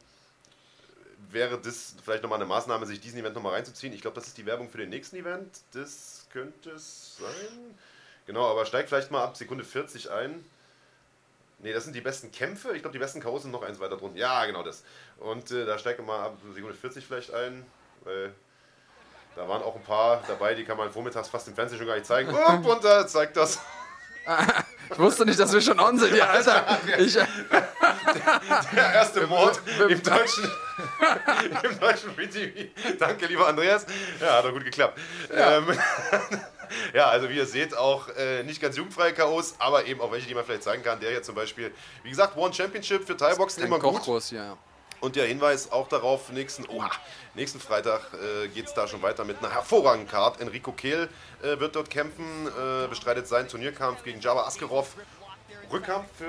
[1.30, 3.92] wäre das vielleicht nochmal eine Maßnahme, sich diesen Event nochmal reinzuziehen.
[3.92, 5.60] Ich glaube, das ist die Werbung für den nächsten Event.
[5.72, 7.74] Das könnte es sein.
[8.26, 10.44] Genau, aber steigt vielleicht mal ab Sekunde 40 ein.
[11.66, 12.76] Ne, das sind die besten Kämpfe.
[12.76, 14.16] Ich glaube, die besten K.O.s sind noch eins weiter drunter.
[14.16, 14.84] Ja, genau das.
[15.18, 17.66] Und äh, da steigt mal ab Sekunde 40 vielleicht ein.
[18.04, 18.32] Weil
[19.34, 21.94] da waren auch ein paar dabei, die kann man vormittags fast im Fernsehen schon gar
[21.94, 22.32] nicht zeigen.
[22.32, 23.58] Upp, und da zeigt das.
[24.88, 26.78] Ich wusste nicht, dass wir schon on sind, ja, Alter.
[26.98, 27.14] Ich,
[28.76, 30.44] Der erste Mord im deutschen,
[31.64, 32.70] im deutschen Free TV.
[32.96, 33.84] Danke, lieber Andreas.
[34.20, 34.96] Ja, hat doch gut geklappt.
[35.36, 35.76] Ja, ähm,
[36.94, 40.28] ja also wie ihr seht, auch äh, nicht ganz jugendfreie K.O.s, aber eben auch welche,
[40.28, 41.00] die man vielleicht zeigen kann.
[41.00, 43.94] Der hier zum Beispiel, wie gesagt, One Championship für Thai-Boxen immer gut.
[43.94, 44.44] Kochkurs, ja.
[44.44, 44.58] ja.
[45.00, 46.90] Und der Hinweis auch darauf, nächsten, oha,
[47.34, 50.40] nächsten Freitag äh, geht es da schon weiter mit einer hervorragenden Card.
[50.40, 51.08] Enrico Kehl
[51.42, 54.94] äh, wird dort kämpfen, äh, bestreitet seinen Turnierkampf gegen Java Askerov.
[55.72, 56.24] Rückkampf für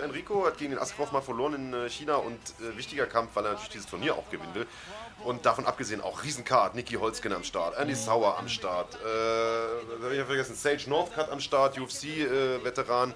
[0.00, 3.30] äh, Enrico, hat gegen den Askerov mal verloren in äh, China und äh, wichtiger Kampf,
[3.34, 4.66] weil er natürlich dieses Turnier auch gewinnen will.
[5.24, 10.12] Und davon abgesehen auch Riesencard, Niki Holzken am Start, Andy Sauer am Start, äh, habe
[10.12, 13.14] ich ja vergessen, Sage Northcutt am Start, UFC-Veteran.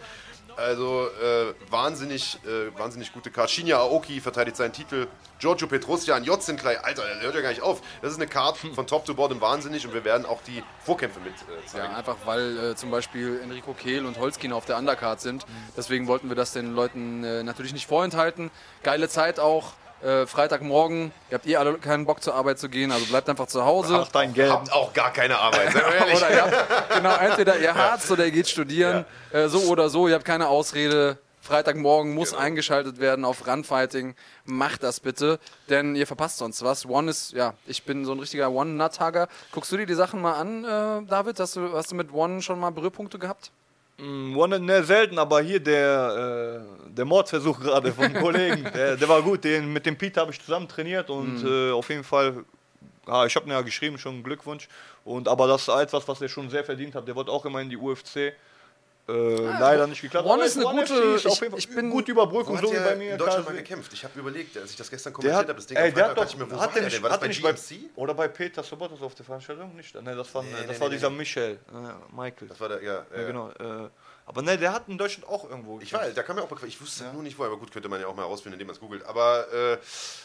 [0.57, 3.50] Also äh, wahnsinnig, äh, wahnsinnig gute Card.
[3.50, 5.07] Shinya Aoki verteidigt seinen Titel.
[5.38, 7.82] Giorgio Petrosyan, Jotzin Klei, Alter, der hört ja gar nicht auf.
[8.02, 11.20] Das ist eine Card von Top to Bottom wahnsinnig und wir werden auch die Vorkämpfe
[11.20, 11.92] mit äh, zeigen.
[11.92, 15.44] Ja, einfach weil äh, zum Beispiel Enrico Kehl und Holzkin auf der Undercard sind.
[15.76, 18.50] Deswegen wollten wir das den Leuten äh, natürlich nicht vorenthalten.
[18.82, 19.72] Geile Zeit auch.
[20.05, 21.12] Äh, Freitagmorgen.
[21.30, 24.00] Ihr habt eh alle keinen Bock zur Arbeit zu gehen, also bleibt einfach zu Hause.
[24.07, 24.50] Ach, dein Geld.
[24.52, 26.16] Habt auch gar keine Arbeit, seid ehrlich.
[26.16, 29.07] Oder ihr habt, genau, entweder ihr harzt oder ihr geht studieren.
[29.32, 31.18] Äh, so oder so, ihr habt keine Ausrede.
[31.40, 32.42] Freitagmorgen muss Genau.
[32.42, 34.14] eingeschaltet werden auf Runfighting.
[34.46, 35.38] Macht das bitte,
[35.68, 36.86] denn ihr verpasst sonst was.
[36.86, 39.28] One ist, ja, ich bin so ein richtiger One-Nut-Hager.
[39.52, 41.38] Guckst du dir die Sachen mal an, äh, David?
[41.40, 43.50] Hast du, hast du mit One schon mal Berührpunkte gehabt?
[43.99, 49.09] Mm, One ne, selten, aber hier der, äh, der Mordversuch gerade vom Kollegen, der, der
[49.09, 49.45] war gut.
[49.45, 52.45] Den, mit dem Pete habe ich zusammen trainiert und äh, auf jeden Fall,
[53.07, 54.68] ja, ich habe mir ja geschrieben, schon Glückwunsch.
[55.05, 57.07] Und, aber das ist etwas, was er schon sehr verdient hat.
[57.07, 58.32] Der wollte auch immer in die UFC.
[59.07, 60.26] Äh, leider nicht geklappt.
[60.26, 62.70] One ist eine One gute- ich- jeden Fall ich bin- gut Wo Überbrückung, hat so
[62.70, 63.12] wie der bei mir.
[63.12, 63.92] in Deutschland mal gekämpft?
[63.92, 66.24] Ich habe überlegt, als ich das gestern kommentiert habe, das Ding ey, der hat doch,
[66.24, 67.02] ich mir, wo hat war der denn?
[67.02, 67.90] War das hat bei der nicht bei, GMC?
[67.96, 69.76] oder bei Peter Sobotos auf der Veranstaltung?
[69.76, 69.94] Nicht?
[69.94, 71.16] Ne, das war, Nee, das nee, war nee, dieser nee.
[71.18, 72.48] Michel, äh, Michael.
[72.48, 73.05] Das war der, ja.
[73.14, 73.26] Ja, ja.
[73.26, 73.50] genau.
[73.50, 73.88] Äh,
[74.26, 75.80] aber ne, der hat in Deutschland auch irgendwo.
[75.80, 76.68] Ich weiß, da kam mir auch bequem.
[76.68, 78.74] Ich wusste nur nicht wo, aber gut, könnte man ja auch mal herausfinden, indem man
[78.74, 79.04] es googelt.
[79.04, 79.78] Aber äh,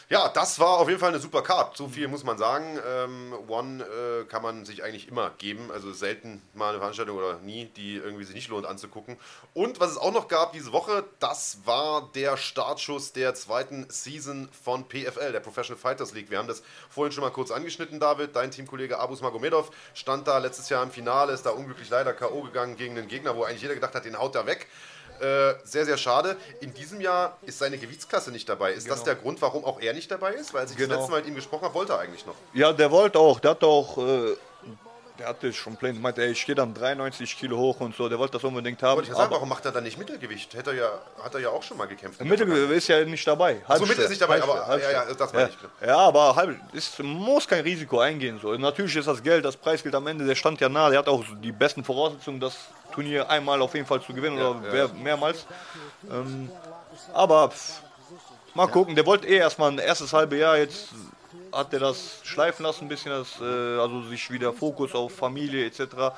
[0.08, 1.76] ja, das war auf jeden Fall eine super Card.
[1.76, 2.78] So viel muss man sagen.
[2.86, 5.70] Ähm, One äh, kann man sich eigentlich immer geben.
[5.70, 9.18] Also selten mal eine Veranstaltung oder nie, die irgendwie sich nicht lohnt anzugucken.
[9.52, 14.48] Und was es auch noch gab diese Woche, das war der Startschuss der zweiten Season
[14.64, 16.30] von PFL, der Professional Fighters League.
[16.30, 18.34] Wir haben das vorhin schon mal kurz angeschnitten, David.
[18.34, 22.42] Dein Teamkollege Abus Magomedov stand da letztes Jahr im Finale, ist da unglücklich leider K.O.
[22.42, 24.66] gegangen gegen einen Gegner, wo eigentlich jeder gedacht hat, den haut er weg.
[25.20, 26.36] Äh, sehr, sehr schade.
[26.60, 28.72] In diesem Jahr ist seine Gewichtsklasse nicht dabei.
[28.72, 29.04] Ist das Genau.
[29.04, 30.54] der Grund, warum auch er nicht dabei ist?
[30.54, 30.96] Weil als ich das Genau.
[30.98, 32.36] letzte Mal mit ihm gesprochen habe, wollte er eigentlich noch.
[32.54, 33.38] Ja, der wollte auch.
[33.40, 33.98] Der hat auch.
[33.98, 34.36] Äh,
[35.20, 35.98] der hatte schon Pläne.
[36.00, 38.08] Meinte, ey, ich gehe dann 93 Kilo hoch und so.
[38.08, 38.96] Der wollte das unbedingt haben.
[38.96, 40.54] Wollte ich ja sagen, warum macht er dann nicht Mittelgewicht?
[40.54, 40.88] Hätte er ja,
[41.22, 42.24] hat er ja auch schon mal gekämpft.
[42.24, 43.62] Mittelgewicht ist ja nicht dabei.
[43.76, 45.56] So, Mittel ist nicht dabei, aber Halbschwer, ja, ja, das meine ich.
[45.82, 48.38] Ja, ja, aber halb, ist, muss kein Risiko eingehen.
[48.40, 48.56] So.
[48.56, 50.88] Natürlich ist das Geld, das Preisgeld am Ende, der stand ja nah.
[50.88, 52.56] Der hat auch die besten Voraussetzungen, das
[52.92, 54.88] Turnier einmal auf jeden Fall zu gewinnen oder ja.
[54.94, 55.46] mehrmals.
[56.10, 56.50] Ähm,
[57.12, 57.82] aber pff,
[58.54, 60.88] mal gucken, der wollte eh erstmal ein erstes halbe Jahr jetzt
[61.52, 65.66] hat er das schleifen lassen, ein bisschen, das, äh, also sich wieder Fokus auf Familie
[65.66, 66.12] etc.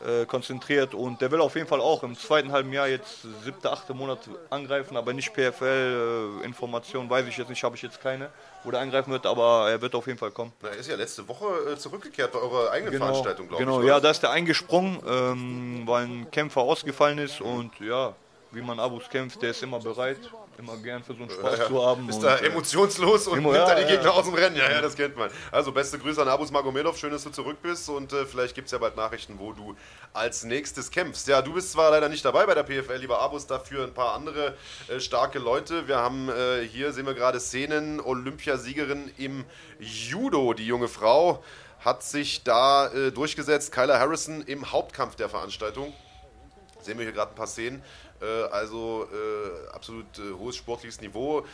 [0.00, 3.68] Äh, konzentriert und der will auf jeden Fall auch im zweiten halben Jahr jetzt siebte,
[3.68, 8.30] achte Monat angreifen, aber nicht PFL-Informationen, weiß ich jetzt nicht, habe ich jetzt keine,
[8.62, 10.52] wo der angreifen wird, aber er wird auf jeden Fall kommen.
[10.62, 13.88] Na, er ist ja letzte Woche äh, zurückgekehrt bei eurer eigenen Veranstaltung, glaube genau, ich.
[13.88, 14.02] ja, oder?
[14.02, 18.14] da ist er eingesprungen, ähm, weil ein Kämpfer ausgefallen ist und ja,
[18.52, 20.20] wie man Abus kämpft, der ist immer bereit,
[20.58, 22.08] immer gern für so einen Spaß zu haben.
[22.08, 24.10] Ist da äh, emotionslos und Emo- nimmt ja, da die ja, Gegner ja.
[24.10, 24.56] aus dem Rennen.
[24.56, 25.30] Ja, ja, das kennt man.
[25.52, 26.98] Also beste Grüße an Abus Magomedov.
[26.98, 29.76] Schön, dass du zurück bist und äh, vielleicht gibt es ja bald Nachrichten, wo du
[30.12, 31.28] als nächstes kämpfst.
[31.28, 34.14] Ja, du bist zwar leider nicht dabei bei der PFL, lieber Abus, dafür ein paar
[34.14, 34.56] andere
[34.88, 35.86] äh, starke Leute.
[35.86, 39.44] Wir haben äh, hier, sehen wir gerade Szenen, Olympiasiegerin im
[39.78, 41.42] Judo, die junge Frau.
[41.80, 43.70] Hat sich da äh, durchgesetzt.
[43.70, 45.94] Kyla Harrison im Hauptkampf der Veranstaltung.
[46.80, 47.82] Sehen wir hier gerade ein paar Szenen.
[48.20, 51.44] Äh, also äh, absolut äh, hohes sportliches Niveau.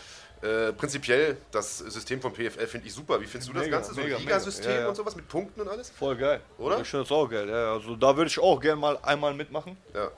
[0.76, 3.18] Prinzipiell, das System von PFL finde ich super.
[3.18, 3.94] Wie findest du das Mega, Ganze?
[3.94, 4.74] So ein mega, Ligasystem mega.
[4.74, 4.88] Ja, ja.
[4.90, 5.88] und sowas mit Punkten und alles?
[5.88, 6.42] Voll geil.
[6.58, 6.80] Oder?
[6.80, 7.48] Ich finde das auch geil.
[7.48, 9.78] Ja, also da würde ich auch gerne mal einmal mitmachen.
[9.94, 10.10] Ja.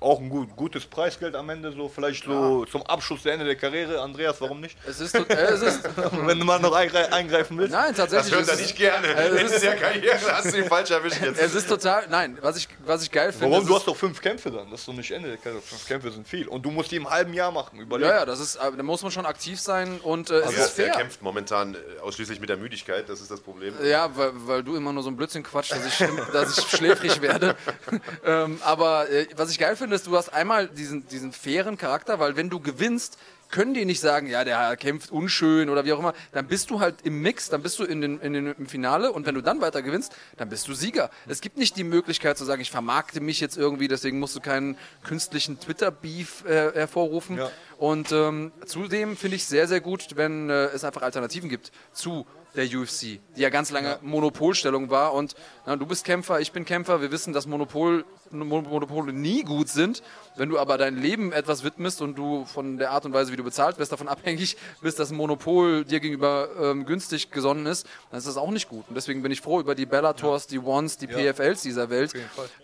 [0.00, 3.56] Auch ein gut, gutes Preisgeld am Ende, so vielleicht so zum Abschluss der Ende der
[3.56, 4.00] Karriere.
[4.00, 4.76] Andreas, warum nicht?
[4.88, 5.82] Es ist, äh, es ist
[6.26, 7.72] Wenn du mal noch eingre eingreifen willst.
[7.72, 8.32] nein, Das tatsächlich.
[8.34, 9.08] hört es er ist- nicht gerne.
[9.08, 11.38] Ende der Karriere hast du ihn falsch erwischt jetzt.
[11.38, 13.50] Es ist total, nein, was ich, was ich geil finde.
[13.50, 13.62] Warum?
[13.62, 14.70] es Du ist- hast doch fünf Kämpfe dann.
[14.70, 15.60] Das ist doch nicht Ende der Karriere.
[15.60, 16.48] Fünf Kämpfe sind viel.
[16.48, 17.78] Und du musst die im halben Jahr machen.
[17.78, 18.08] Überleg.
[18.08, 20.50] Ja, ja, das ist, äh, da muss man schon aktiv sein und äh, es Er,
[20.50, 20.92] ist er fair.
[20.94, 23.74] kämpft momentan äh, ausschließlich mit der Müdigkeit, das ist das Problem.
[23.84, 27.20] Ja, weil, weil du immer nur so ein Blödsinn quatschst, dass ich, dass ich schläfrig
[27.20, 27.54] werde.
[28.24, 32.18] ähm, aber äh, was ich geil finde, ist, du hast einmal diesen, diesen fairen Charakter,
[32.18, 33.18] weil wenn du gewinnst,
[33.50, 36.14] können die nicht sagen, ja, der kämpft unschön oder wie auch immer.
[36.32, 39.12] Dann bist du halt im Mix, dann bist du in den, in den, im Finale
[39.12, 41.10] und wenn du dann weiter gewinnst, dann bist du Sieger.
[41.28, 44.40] Es gibt nicht die Möglichkeit zu sagen, ich vermarkte mich jetzt irgendwie, deswegen musst du
[44.40, 47.38] keinen künstlichen Twitter-Beef äh, hervorrufen.
[47.38, 47.50] Ja.
[47.78, 52.26] Und ähm, zudem finde ich sehr, sehr gut, wenn äh, es einfach Alternativen gibt zu
[52.56, 53.00] der UFC,
[53.36, 55.14] die ja ganz lange Monopolstellung war.
[55.14, 55.34] Und
[55.66, 57.00] na, du bist Kämpfer, ich bin Kämpfer.
[57.00, 60.02] Wir wissen, dass Monopol, Mon- Monopole nie gut sind.
[60.36, 63.36] Wenn du aber dein Leben etwas widmest und du von der Art und Weise, wie
[63.36, 67.86] du bezahlt wirst, davon abhängig bist, dass ein Monopol dir gegenüber ähm, günstig gesonnen ist,
[68.10, 68.84] dann ist das auch nicht gut.
[68.88, 72.12] Und deswegen bin ich froh über die Bellators, die Ones, die PFLs dieser Welt.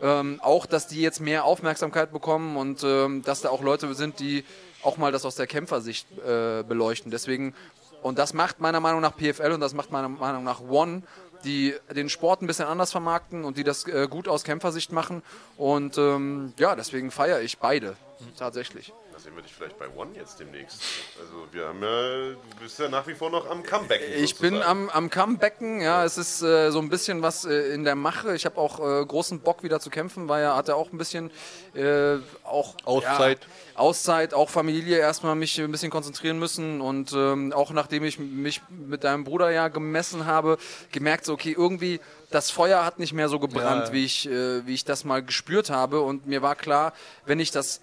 [0.03, 4.21] Ähm, auch, dass die jetzt mehr Aufmerksamkeit bekommen und ähm, dass da auch Leute sind,
[4.21, 4.45] die
[4.83, 7.11] auch mal das aus der Kämpfersicht äh, beleuchten.
[7.11, 7.55] Deswegen,
[8.03, 11.03] und das macht meiner Meinung nach PFL und das macht meiner Meinung nach One,
[11.45, 15.23] die den Sport ein bisschen anders vermarkten und die das äh, gut aus Kämpfersicht machen.
[15.57, 17.97] Und ähm, ja, deswegen feiere ich beide.
[18.39, 18.93] Tatsächlich.
[19.17, 20.79] Da sehen wir dich vielleicht bei One jetzt demnächst.
[21.19, 24.03] Also wir haben ja, du bist ja nach wie vor noch am Comeback.
[24.15, 27.85] Ich bin am, am Comebacken, ja, es ist äh, so ein bisschen was äh, in
[27.85, 28.35] der Mache.
[28.37, 31.31] Ich habe auch äh, großen Bock wieder zu kämpfen, weil er hatte auch ein bisschen
[31.73, 33.41] äh, auch Auszeit.
[33.41, 38.19] Ja, Auszeit, auch Familie erstmal mich ein bisschen konzentrieren müssen und ähm, auch nachdem ich
[38.19, 40.59] mich mit deinem Bruder ja gemessen habe,
[40.93, 42.01] gemerkt so, okay, irgendwie
[42.31, 43.93] das Feuer hat nicht mehr so gebrannt, Ja.
[43.95, 46.93] wie ich äh, wie ich das mal gespürt habe und mir war klar,
[47.25, 47.81] wenn ich das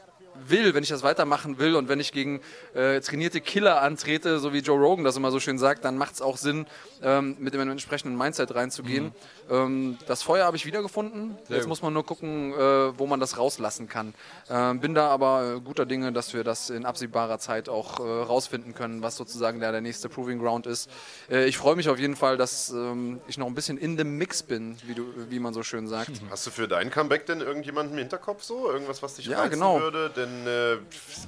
[0.47, 2.41] will, wenn ich das weitermachen will und wenn ich gegen
[2.73, 6.15] äh, trainierte Killer antrete, so wie Joe Rogan das immer so schön sagt, dann macht
[6.15, 6.65] es auch Sinn,
[7.01, 9.13] ähm, mit dem entsprechenden Mindset reinzugehen.
[9.49, 11.37] Ähm, das Feuer habe ich wiedergefunden.
[11.49, 11.67] Jetzt gut.
[11.67, 14.13] muss man nur gucken, äh, wo man das rauslassen kann.
[14.49, 18.03] Ähm, bin da aber äh, guter Dinge, dass wir das in absehbarer Zeit auch äh,
[18.03, 20.89] rausfinden können, was sozusagen der, der nächste Proving Ground ist.
[21.29, 24.03] Äh, ich freue mich auf jeden Fall, dass ähm, ich noch ein bisschen in the
[24.03, 26.11] Mix bin, wie, du, wie man so schön sagt.
[26.29, 28.71] Hast du für dein Comeback denn irgendjemanden im Hinterkopf so?
[28.71, 29.79] Irgendwas, was dich Ja, genau.
[29.79, 30.09] würde?
[30.23, 30.77] Denn äh,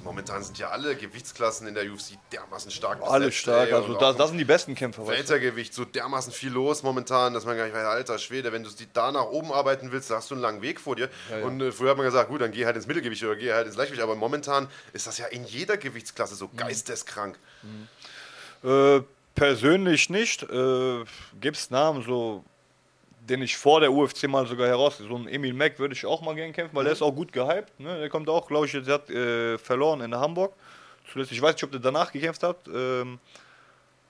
[0.04, 3.12] momentan sind ja alle Gewichtsklassen in der UFC dermaßen stark besetzt.
[3.14, 3.68] Alle stark.
[3.68, 5.06] ey, Also da, das sind die besten Kämpfer.
[5.06, 8.70] Weltergewicht, so dermaßen viel los momentan, dass man gar nicht weiß, alter Schwede, wenn du
[8.92, 11.08] da nach oben arbeiten willst, da hast du einen langen Weg vor dir.
[11.42, 13.66] Und äh, früher hat man gesagt, gut, dann geh halt ins Mittelgewicht oder geh halt
[13.66, 14.02] ins Leichtgewicht.
[14.02, 16.56] Aber momentan ist das ja in jeder Gewichtsklasse so Mhm.
[16.56, 17.38] geisteskrank.
[18.64, 19.00] Äh,
[19.34, 20.42] persönlich nicht.
[20.44, 21.04] Äh,
[21.40, 22.44] Gibt es Namen, so,
[23.28, 24.98] den ich vor der UFC mal sogar heraus.
[24.98, 27.32] So ein Emil Mack würde ich auch mal gern kämpfen, weil der ist auch gut
[27.32, 27.78] gehypt.
[27.80, 27.98] Ne?
[27.98, 30.52] Der kommt auch, glaube ich, jetzt hat äh, verloren in Hamburg.
[31.12, 32.56] Zuletzt, ich weiß nicht, ob der danach gekämpft hat.
[32.72, 33.18] Ähm,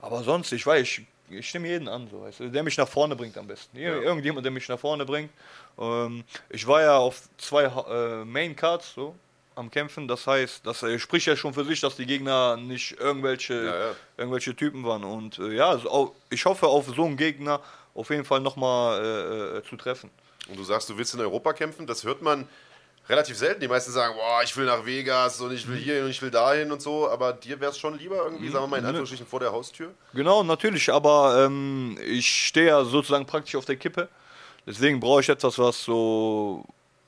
[0.00, 2.88] aber sonst, ich weiß, ich, ich nehme jeden an, so, weißt du, der mich nach
[2.88, 3.76] vorne bringt am besten.
[3.76, 5.30] Ir- Irgendjemand, der mich nach vorne bringt.
[5.78, 9.14] Ähm, ich war ja auf zwei äh, Main Cards so
[9.54, 10.06] am Kämpfen.
[10.06, 13.78] Das heißt, das äh, spricht ja schon für sich, dass die Gegner nicht irgendwelche, Ja,
[13.88, 13.94] ja.
[14.18, 15.02] irgendwelche Typen waren.
[15.04, 17.60] Und äh, ja, also auch, ich hoffe auf so einen Gegner
[17.96, 20.10] auf jeden Fall nochmal äh, äh, zu treffen.
[20.48, 22.46] Und du sagst, du willst in Europa kämpfen, das hört man
[23.08, 23.60] relativ selten.
[23.60, 26.30] Die meisten sagen, boah, ich will nach Vegas und ich will hier und ich will
[26.30, 27.08] dahin und so.
[27.08, 29.92] Aber dir wäre es schon lieber irgendwie, sagen wir mal in Anführungsstrichen, vor der Haustür?
[30.14, 34.08] Genau, natürlich, aber ähm, ich stehe ja sozusagen praktisch auf der Kippe.
[34.66, 36.64] Deswegen brauche ich etwas, was so,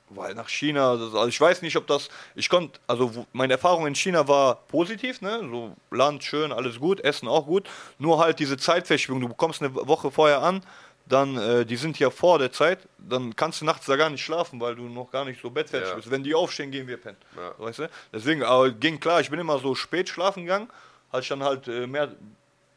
[0.09, 3.95] weil nach China, also ich weiß nicht, ob das, ich konnte, also meine Erfahrung in
[3.95, 8.57] China war positiv, ne, so Land schön, alles gut, Essen auch gut, nur halt diese
[8.57, 10.61] Zeitverschiebung, du bekommst eine Woche vorher an,
[11.07, 14.23] dann, äh, die sind ja vor der Zeit, dann kannst du nachts da gar nicht
[14.23, 15.95] schlafen, weil du noch gar nicht so bettfertig Ja.
[15.95, 16.11] bist.
[16.11, 17.17] Wenn die aufstehen, gehen wir pennen.
[17.35, 17.53] Ja.
[17.57, 17.89] Weißt du?
[18.13, 20.69] Deswegen, aber ging klar, ich bin immer so spät schlafen gegangen,
[21.11, 22.09] hatte ich dann halt äh, mehr,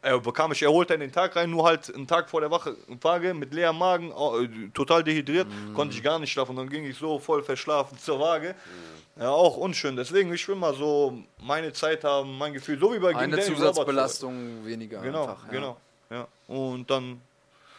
[0.02, 2.76] äh, bekam ich erholter in den Tag rein, nur halt einen Tag vor der Wache,
[3.00, 6.56] Waage mit leerem Magen, äh, total dehydriert, konnte ich gar nicht schlafen.
[6.56, 8.54] Dann ging ich so voll verschlafen zur Waage.
[9.16, 9.94] Ja, auch unschön.
[9.94, 14.64] Deswegen, ich will mal so meine Zeit haben, mein Gefühl, so wie bei Eine Zusatzbelastung
[14.64, 15.00] weniger.
[15.02, 15.52] Genau, einfach, ja.
[15.52, 15.76] genau.
[16.10, 16.26] Ja.
[16.48, 17.20] Und dann,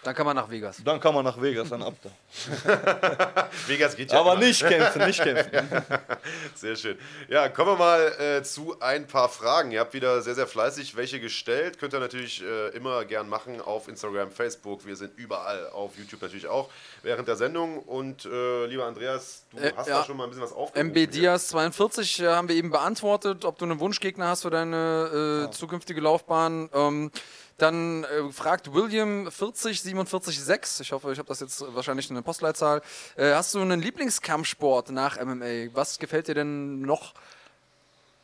[0.04, 0.78] Dann kann man nach Vegas.
[0.84, 3.48] dann kann man nach Vegas, dann ab da.
[3.68, 4.44] Vegas geht ja Aber immer.
[4.46, 5.52] nicht kämpfen, nicht kämpfen.
[6.56, 6.98] Sehr schön.
[7.30, 9.72] Ja, kommen wir mal äh, zu ein paar Fragen.
[9.72, 11.80] Ihr habt wieder sehr, sehr fleißig welche gestellt.
[11.80, 14.86] Könnt ihr natürlich äh, immer gern machen auf Instagram, Facebook.
[14.86, 16.70] Wir sind überall, auf YouTube natürlich auch
[17.02, 17.80] während der Sendung.
[17.80, 20.00] Und äh, lieber Andreas, du Äh, hast ja.
[20.00, 20.92] da schon mal ein bisschen was aufgerufen.
[20.92, 25.48] MB Diaz 42 äh, haben wir eben beantwortet, ob du einen Wunschgegner hast für deine
[25.50, 26.70] äh, zukünftige Laufbahn.
[26.74, 27.12] Ähm,
[27.58, 32.82] Dann äh, fragt William 40446, ich hoffe, ich habe das jetzt wahrscheinlich eine Postleitzahl.
[33.16, 35.74] Äh, hast du einen Lieblingskampfsport nach MMA?
[35.74, 37.14] Was gefällt dir denn noch?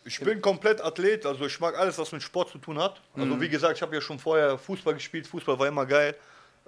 [0.06, 3.00] Ich bin komplett Athlet, also ich mag alles, was mit Sport zu tun hat.
[3.16, 6.16] Also wie gesagt, ich habe ja schon vorher Fußball gespielt, Fußball war immer geil.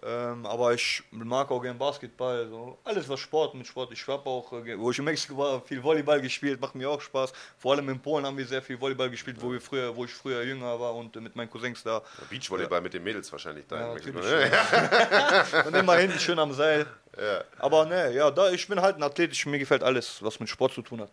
[0.03, 3.91] Ähm, aber ich mag auch gerne Basketball, so alles was Sport mit Sport.
[3.91, 7.01] Ich habe auch, äh, wo ich in Mexiko war, viel Volleyball gespielt, macht mir auch
[7.01, 7.31] Spaß.
[7.59, 10.11] Vor allem in Polen haben wir sehr viel Volleyball gespielt, wo wir früher, wo ich
[10.11, 12.01] früher jünger war und äh, mit meinen Cousins da.
[12.31, 13.79] Beachvolleyball mit den Mädels wahrscheinlich da.
[13.79, 15.65] Ja, in Mexiko, ne?
[15.67, 16.87] Und immer hinten schön am Seil.
[17.15, 17.43] Ja.
[17.59, 20.49] Aber ne, ja, da, ich bin halt ein Athlet, ich, mir gefällt alles, was mit
[20.49, 21.11] Sport zu tun hat.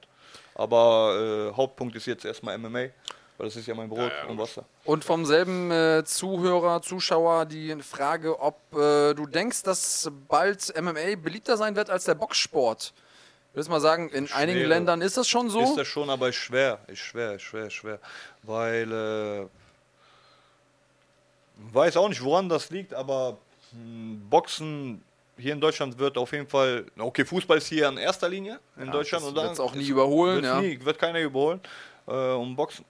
[0.54, 2.86] Aber äh, Hauptpunkt ist jetzt erstmal MMA,
[3.38, 4.64] weil das ist ja mein Brot Ja, ja, und Wasser.
[4.84, 11.16] Und vom selben äh, Zuhörer, Zuschauer die Frage, ob äh, du denkst, dass bald MMA
[11.22, 12.92] beliebter sein wird als der Boxsport.
[13.54, 14.68] Würdest du mal sagen, in einigen Schwere.
[14.68, 15.60] Ländern ist das schon so?
[15.60, 18.00] Ist das schon, aber ist schwer, ist schwer, ist schwer, ist schwer.
[18.42, 19.46] Weil, äh,
[21.72, 23.38] weiß auch nicht, woran das liegt, aber
[23.70, 25.02] hm, Boxen
[25.36, 28.90] hier in Deutschland wird auf jeden Fall, okay, Fußball ist hier in erster Linie in
[28.90, 29.24] Deutschland.
[29.24, 30.60] das dann wird's auch nie überholen, ja.
[30.60, 31.60] nie, wird keiner überholen.
[32.08, 32.84] Äh, und Boxen,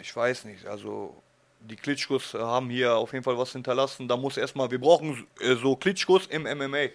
[0.00, 1.14] ich weiß nicht, also
[1.60, 4.08] die Klitschkos haben hier auf jeden Fall was hinterlassen.
[4.08, 6.86] Da muss erstmal, wir brauchen äh, so Klitschkos im MMA,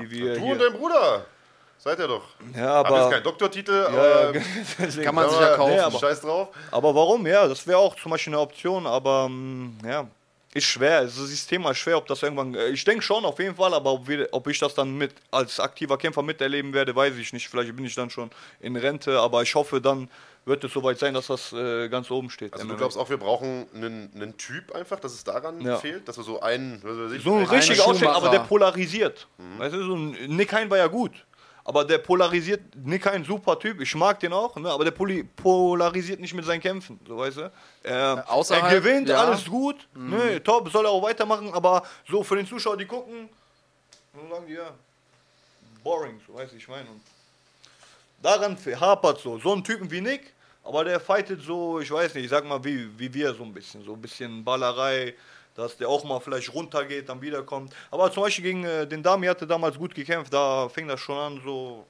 [0.00, 1.26] die wir Du hier, und dein Bruder.
[1.78, 2.24] Seid ihr doch.
[2.54, 4.32] ja, Hab jetzt aber, keinen Doktortitel, ja, aber,
[4.78, 5.72] deswegen- Kann man sich ja aber kaufen.
[5.74, 6.48] Nee, aber- Scheiß drauf.
[6.70, 7.26] Aber warum?
[7.26, 10.08] Ja, das wäre auch zum Beispiel eine Option, aber mm, ja,
[10.54, 10.98] ist schwer.
[11.00, 12.54] Also dieses Thema ist schwer, ob das irgendwann.
[12.54, 15.12] äh, Ich denke schon auf jeden Fall, aber ob, wir, ob ich das dann mit
[15.30, 17.46] als aktiver Kämpfer miterleben werde, weiß ich nicht.
[17.50, 18.30] Vielleicht bin ich dann schon
[18.60, 20.08] in Rente, aber ich hoffe, dann
[20.46, 22.54] wird es soweit sein, dass das äh, ganz oben steht.
[22.54, 25.76] Also du glaubst auch, wir brauchen einen, einen Typ einfach, dass es daran Ja.
[25.76, 27.86] fehlt, dass wir so einen, was weiß ich, so ein Schuhmacher.
[27.86, 29.26] Ausschlag, aber der polarisiert.
[29.58, 31.12] Weißt du, so ein Nick Hein war ja gut.
[31.64, 34.70] Aber der polarisiert, Nick Hein, super Typ, ich mag den auch, ne?
[34.70, 37.52] aber der poli polarisiert nicht mit seinen Kämpfen, so weißt du.
[37.82, 39.16] Er, außerhalb, er gewinnt, ja.
[39.16, 40.40] alles gut, ne?
[40.44, 43.28] top, soll er auch weitermachen, aber so für den Zuschauer, die gucken,
[44.14, 44.70] dann sagen die ja,
[45.82, 46.88] boring, so weißt du, ich meine.
[46.88, 47.00] Und
[48.22, 50.34] daran hapert so, so ein Typen wie Nick,
[50.66, 53.52] aber der fightet so, ich weiß nicht, ich sag mal, wie, wie wir so ein
[53.52, 55.14] bisschen, so ein bisschen Ballerei,
[55.54, 57.72] dass der auch mal vielleicht runtergeht, dann wiederkommt.
[57.90, 61.16] Aber zum Beispiel gegen äh, den Dami hatte damals gut gekämpft, da fing das schon
[61.16, 61.86] an, so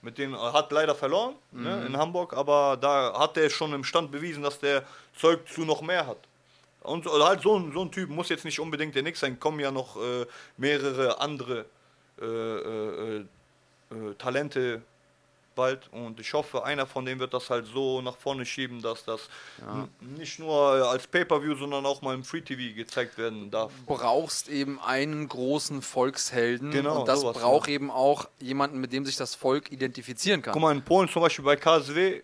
[0.00, 4.12] mit dem hat leider verloren ne, in Hamburg, aber da hat er schon im Stand
[4.12, 4.84] bewiesen, dass der
[5.18, 6.18] Zeug zu noch mehr hat.
[6.82, 9.38] Und so- halt so ein, so ein Typ muss jetzt nicht unbedingt der Nick sein,
[9.40, 10.24] kommen ja noch äh,
[10.56, 11.64] mehrere andere
[12.22, 14.82] äh, äh, äh, äh, Talente
[15.58, 19.04] bald und ich hoffe, einer von denen wird das halt so nach vorne schieben, dass
[19.04, 19.28] das
[19.60, 23.72] n- nicht nur äh, als Pay-Per-View, sondern auch mal im Free-TV gezeigt werden darf.
[23.84, 27.74] brauchst eben einen großen Volkshelden Genau, und das sowas, braucht ja.
[27.74, 30.52] eben auch jemanden, mit dem sich das Volk identifizieren kann.
[30.52, 32.22] Guck mal, in Polen zum Beispiel bei KSW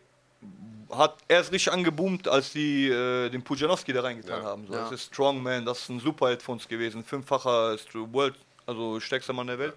[0.93, 4.49] hat erst richtig angeboomt, als die äh, den Pujanowski da reingetan Ja.
[4.49, 4.67] haben.
[4.69, 4.83] So, Ja.
[4.83, 7.77] Das ist Strongman, das ist ein Superheld von uns gewesen, fünffacher
[8.13, 9.75] World, also stärkster Mann der Welt.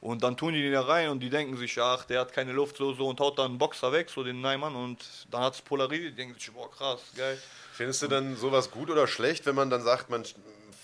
[0.00, 2.52] Und dann tun die den da rein und die denken sich, ach, der hat keine
[2.52, 4.98] Luft, so, so, und haut dann einen Boxer weg, so den Neimann, und
[5.30, 7.38] dann hat es polarisiert, die denken sich, boah, krass, geil.
[7.72, 10.24] Findest du dann sowas gut oder schlecht, wenn man dann sagt, man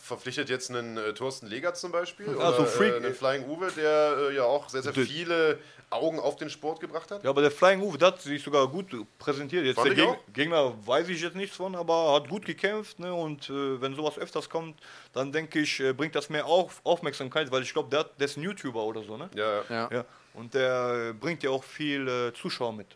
[0.03, 2.27] verpflichtet jetzt einen äh, Thorsten Legert zum Beispiel?
[2.27, 5.59] Ja, oder so Freak- äh, einen Flying Uwe, der äh, ja auch sehr, sehr viele
[5.91, 7.22] Augen auf den Sport gebracht hat?
[7.22, 8.87] Ja, aber der Flying Uwe, der hat sich sogar gut
[9.18, 9.64] präsentiert.
[9.64, 10.32] Jetzt Fand der ich Geg auch.
[10.32, 12.99] Gegner weiß ich jetzt nichts von, aber hat gut gekämpft.
[12.99, 13.14] Ne?
[13.14, 14.78] Und äh, wenn sowas öfters kommt,
[15.12, 18.37] dann denke ich, äh, bringt das mehr auf Aufmerksamkeit, weil ich glaube, der, der ist
[18.37, 19.16] ein YouTuber oder so.
[19.16, 19.30] Ne?
[19.34, 19.89] Ja, Ja.
[19.93, 20.05] Ja.
[20.34, 22.89] Und der äh, bringt ja auch viel äh, Zuschauer mit.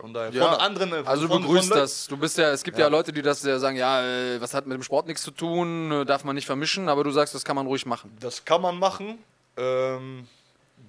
[0.00, 0.92] Von daher, Ja, von anderen.
[0.92, 2.06] äh, Also du von, begrüßt das.
[2.08, 2.90] Du bist ja, es gibt ja, Ja.
[2.90, 6.04] Leute, die das ja sagen, ja, äh, was hat mit dem Sport nichts zu tun,
[6.06, 8.14] darf man nicht vermischen, aber du sagst, das kann man ruhig machen.
[8.20, 9.18] Das kann man machen.
[9.56, 10.26] Ähm,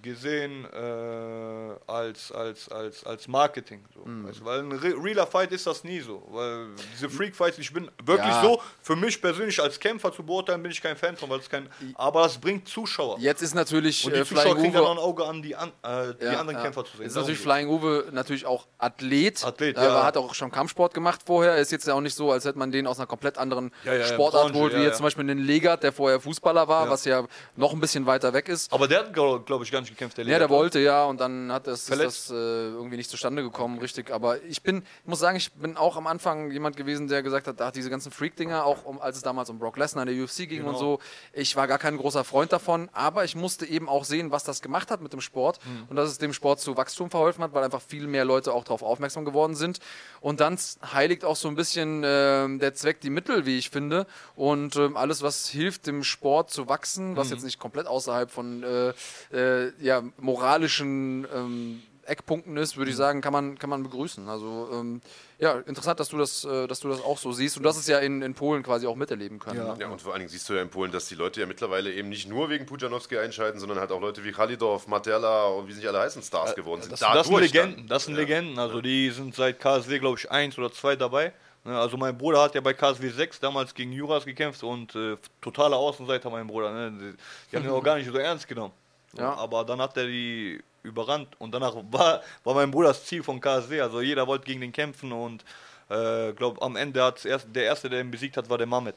[0.04, 3.84] gesehen äh, als, als, als, als Marketing.
[3.96, 4.02] So.
[4.06, 4.28] Mhm.
[4.28, 6.22] Weißt weil ein re realer Fight ist das nie so.
[6.30, 8.42] Weil diese Freak-Fights, ich bin wirklich Ja.
[8.44, 11.50] so, für mich persönlich als Kämpfer zu beurteilen, bin ich kein Fan von, weil es
[11.50, 11.68] kein.
[11.96, 13.18] Aber das bringt Zuschauer.
[13.20, 15.56] Jetzt ist natürlich Und die äh, Zuschauer Flying kriegen dann Uwe ein Auge an, die,
[15.56, 16.64] an, äh, die Ja, anderen ja.
[16.64, 17.08] Kämpfer zu sehen.
[17.08, 17.40] Ist natürlich.
[17.40, 19.44] Flying Uwe natürlich auch Athlet.
[19.44, 20.04] Athlet, ja.
[20.04, 21.58] hat auch schon Kampfsport gemacht vorher.
[21.58, 24.44] Ist jetzt ja auch nicht so, als hätte man den aus einer komplett anderen Sportart
[24.44, 27.26] Branche, geholt, wie jetzt zum Beispiel den Legat, der vorher Fußballer war, was ja
[27.56, 28.72] noch ein bisschen weiter weg ist.
[28.74, 30.18] Aber der hat, glaube glaub ich, gar nicht gekämpft.
[30.18, 33.80] Der Ja, der wollte ja und dann hat das, das äh, irgendwie nicht zustande gekommen,
[33.80, 34.12] richtig.
[34.12, 37.48] Aber ich bin, ich muss sagen, ich bin auch am Anfang jemand gewesen, der gesagt
[37.48, 40.24] hat, ach, diese ganzen Freak-Dinger, auch um, als es damals um Brock Lesnar in der
[40.24, 40.78] UFC ging und Genau.
[40.80, 41.00] so,
[41.34, 44.62] ich war gar kein großer Freund davon, aber ich musste eben auch sehen, was das
[44.62, 45.86] gemacht hat mit dem Sport Hm.
[45.90, 48.64] und dass es dem Sport zu Wachstum verholfen hat, weil einfach viel mehr Leute auch
[48.64, 49.80] darauf aufmerksam geworden sind.
[50.22, 50.58] Und dann
[50.94, 54.08] heiligt auch so ein bisschen ähm, der Zweck die Mittel, wie ich finde.
[54.36, 57.16] Und ähm, alles, was hilft, dem Sport zu wachsen, Mhm.
[57.18, 58.94] was jetzt nicht komplett außerhalb von äh,
[59.36, 64.28] äh, ja, moralischen ähm, Eckpunkten ist, würde ich sagen, kann man, kann man begrüßen.
[64.28, 65.02] Also ähm,
[65.40, 67.88] ja, interessant, dass du das, äh, dass du das auch so siehst und das ist
[67.88, 69.58] ja in, in Polen quasi auch miterleben können.
[69.60, 69.74] Ja.
[69.74, 69.82] ne?
[69.82, 71.94] Ja, und vor allen Dingen siehst du ja in Polen, dass die Leute ja mittlerweile
[71.94, 75.74] eben nicht nur wegen Pujanowski einschalten, sondern halt auch Leute wie Khalidov, Materla und wie
[75.74, 76.92] sie nicht alle heißen Stars geworden sind.
[76.92, 77.44] Das, das sind dann.
[77.44, 78.60] Legenden, das sind Legenden.
[78.60, 81.34] Also die sind seit KSW, glaube ich, eins oder zwei dabei.
[81.64, 85.18] Ne, Also mein Bruder hat ja bei KSW 6 damals gegen Juras gekämpft und äh,
[85.42, 86.72] totaler Außenseiter mein Bruder.
[86.74, 86.92] Ne?
[86.92, 87.18] Die,
[87.52, 88.74] die haben ihn auch gar nicht so ernst genommen.
[89.18, 89.34] Ja.
[89.36, 93.40] Aber dann hat er die überrannt und danach war, war mein Bruder das Ziel von
[93.40, 93.82] KSW.
[93.82, 95.44] Also jeder wollte gegen den kämpfen und
[95.90, 98.96] äh, glaube am Ende hat erst, der erste, der ihn besiegt hat, war der Mamet.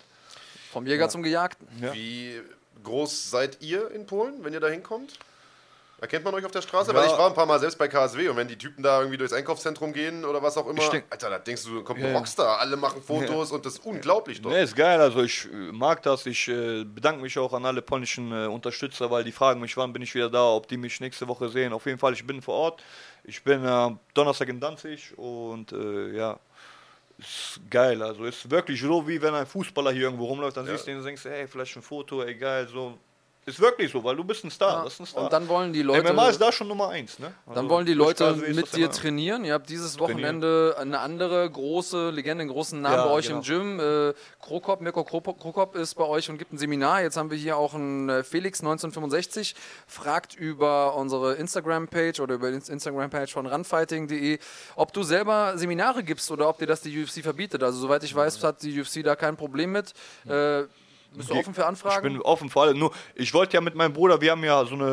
[0.73, 1.67] Vom Jäger zum Gejagten.
[1.81, 1.95] Ja.
[1.95, 2.41] Wie
[2.83, 5.19] groß seid ihr in Polen, wenn ihr da hinkommt?
[5.99, 6.93] Erkennt man euch auf der Straße?
[6.93, 6.97] Ja.
[6.99, 9.17] Weil ich war ein paar Mal selbst bei KSW und wenn die Typen da irgendwie
[9.17, 12.19] durchs Einkaufszentrum gehen oder was auch immer, Alter, da denkst du, kommt Ja, ein ja.
[12.19, 14.55] Rockstar, alle machen Fotos und das ist unglaublich dort.
[14.55, 16.27] Ne, ist geil, also ich äh, mag das.
[16.27, 19.93] Ich äh, bedanke mich auch an alle polnischen äh, Unterstützer, weil die fragen mich, wann
[19.95, 21.73] bin ich wieder da, ob die mich nächste Woche sehen.
[21.73, 22.83] Auf jeden Fall, ich bin vor Ort.
[23.25, 26.39] Ich bin äh, Donnerstag in Danzig und äh, ja,
[27.19, 28.03] ist geil.
[28.03, 30.73] Also ist wirklich so, wie wenn ein Fußballer hier irgendwo rumläuft, dann Ja.
[30.73, 32.99] siehst du ihn und denkst, hey, vielleicht ein Foto, ey, geil, so.
[33.49, 34.79] Ist wirklich so, weil du bist ein Star.
[34.79, 34.85] Ja.
[34.85, 35.23] Das ist ein Star.
[35.25, 36.13] Und dann wollen die Leute.
[36.13, 37.33] MMA ist da schon Nummer eins, ne?
[37.47, 39.45] Dann Also, wollen die Leute mit dir trainieren.
[39.45, 43.39] Ihr habt dieses Wochenende eine andere große Legende, einen großen Namen Ja, bei euch genau.
[43.39, 43.79] im Gym.
[43.79, 47.03] Äh, Krokop, Mirko Krokop, Krokop ist bei euch und gibt ein Seminar.
[47.03, 49.55] Jetzt haben wir hier auch einen äh, Felix 1965,
[49.87, 54.41] fragt über unsere Instagram-Page oder über die Instagram-Page von runfighting.de,
[54.75, 57.63] ob du selber Seminare gibst oder ob dir das die UFC verbietet.
[57.63, 59.93] Also soweit ich weiß, hat die UFC da kein Problem mit.
[60.29, 60.65] Äh,
[61.17, 62.03] bist du offen für Ich Anfragen?
[62.12, 62.75] bin offen für alle.
[62.75, 64.85] Nur, ich wollte ja mit meinem Bruder, wir haben ja so eine,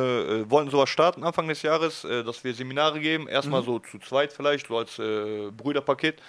[0.46, 3.28] äh, wollten sowas starten Anfang des Jahres, äh, dass wir Seminare geben.
[3.28, 3.66] Erstmal Mhm.
[3.66, 6.22] so zu zweit vielleicht, so als äh, Brüderpaket.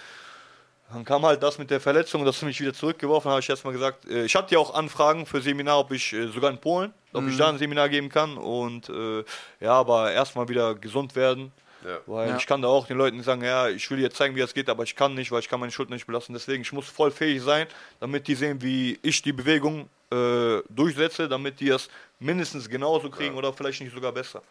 [0.93, 3.31] Dann kam halt das mit der Verletzung, das hat mich wieder zurückgeworfen.
[3.31, 6.27] habe ich erstmal gesagt, äh, ich hatte ja auch Anfragen für Seminar, ob ich äh,
[6.27, 7.29] sogar in Polen, ob Mhm.
[7.29, 8.37] ich da ein Seminar geben kann.
[8.37, 9.23] Und äh,
[9.59, 11.51] ja, aber erstmal wieder gesund werden.
[11.85, 11.99] Ja.
[12.05, 12.37] Weil Ja.
[12.37, 14.69] ich kann da auch den Leuten sagen, ja, ich will dir zeigen, wie das geht,
[14.69, 16.33] aber ich kann nicht, weil ich kann meine Schulter nicht belasten.
[16.33, 17.67] Deswegen, ich muss voll fähig sein,
[17.99, 23.35] damit die sehen, wie ich die Bewegung äh, durchsetze, damit die das mindestens genauso kriegen
[23.35, 24.41] oder vielleicht nicht sogar besser.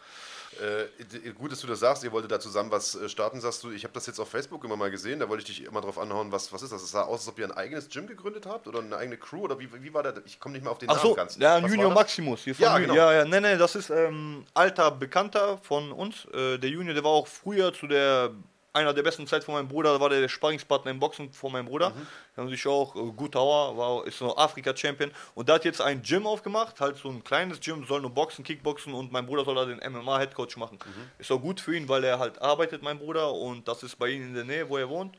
[0.60, 2.04] Äh, gut, dass du das sagst.
[2.04, 3.70] Ihr wolltet da zusammen was äh, starten, sagst du.
[3.70, 5.20] Ich habe das jetzt auf Facebook immer mal gesehen.
[5.20, 6.30] Da wollte ich dich immer drauf anhauen.
[6.32, 6.82] Was, was ist das?
[6.82, 9.40] Es sah aus, als ob ihr ein eigenes Gym gegründet habt oder eine eigene Crew
[9.42, 10.14] oder wie, wie war der?
[10.26, 11.36] Ich komme nicht mehr auf den Ach Namen so, ganz.
[11.36, 11.94] ja, Was Junior das?
[11.98, 12.40] Maximus.
[12.42, 12.94] Hier Ja, von- genau.
[12.94, 16.26] Ja, ja, nee, nee, das ist ähm, alter Bekannter von uns.
[16.32, 18.30] Äh, der Junior, der war auch früher zu der
[18.74, 21.52] einer der besten Zeit von meinem Bruder, da war der, der Sparringspartner im Boxen von
[21.52, 21.92] meinem Bruder.
[22.36, 22.48] Mhm.
[22.48, 26.26] Sich auch äh, gut Hauer, war ist so Afrika-Champion und der hat jetzt ein Gym
[26.26, 29.64] aufgemacht, halt so ein kleines Gym, soll nur Boxen, Kickboxen und mein Bruder soll da
[29.64, 30.78] den MMA-Headcoach machen.
[30.84, 31.10] Mhm.
[31.18, 34.08] Ist auch gut für ihn, weil er halt arbeitet, mein Bruder, und das ist bei
[34.08, 35.16] ihm in der Nähe, wo er wohnt.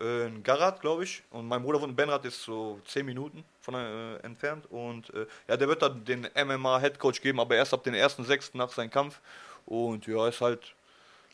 [0.00, 1.22] Äh, in Garat, glaube ich.
[1.30, 4.66] Und mein Bruder wohnt in Benrad, ist so 10 Minuten von äh, entfernt.
[4.70, 8.56] Und äh, ja, der wird dann den MMA-Headcoach geben, aber erst ab den 1.6.
[8.56, 9.20] nach seinem Kampf.
[9.64, 10.75] Und ja, ist halt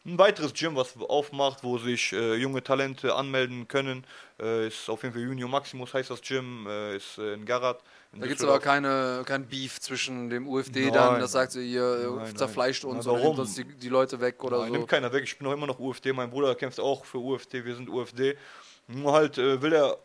[0.04, 4.04] ein weiteres Gym, was aufmacht, wo sich äh, junge Talente anmelden können.
[4.40, 7.80] Äh, ist auf jeden Fall Junior Maximus heißt das Gym, äh, ist äh, in Garat.
[8.12, 10.92] in Da gibt es aber keine, kein Beef zwischen dem UFD Nein.
[10.92, 12.96] dann, das sagt sie, ihr äh, Nein, zerfleischt nein.
[12.96, 13.38] uns Na, nimmt warum?
[13.38, 14.72] uns die, die Leute weg oder Nein, so.
[14.74, 15.22] nimmt keiner weg.
[15.24, 16.12] Ich bin auch immer noch UFD.
[16.12, 17.64] Mein Bruder kämpft auch für UFD.
[17.64, 18.36] Wir sind UFD.
[18.88, 19.98] Nur halt äh, will er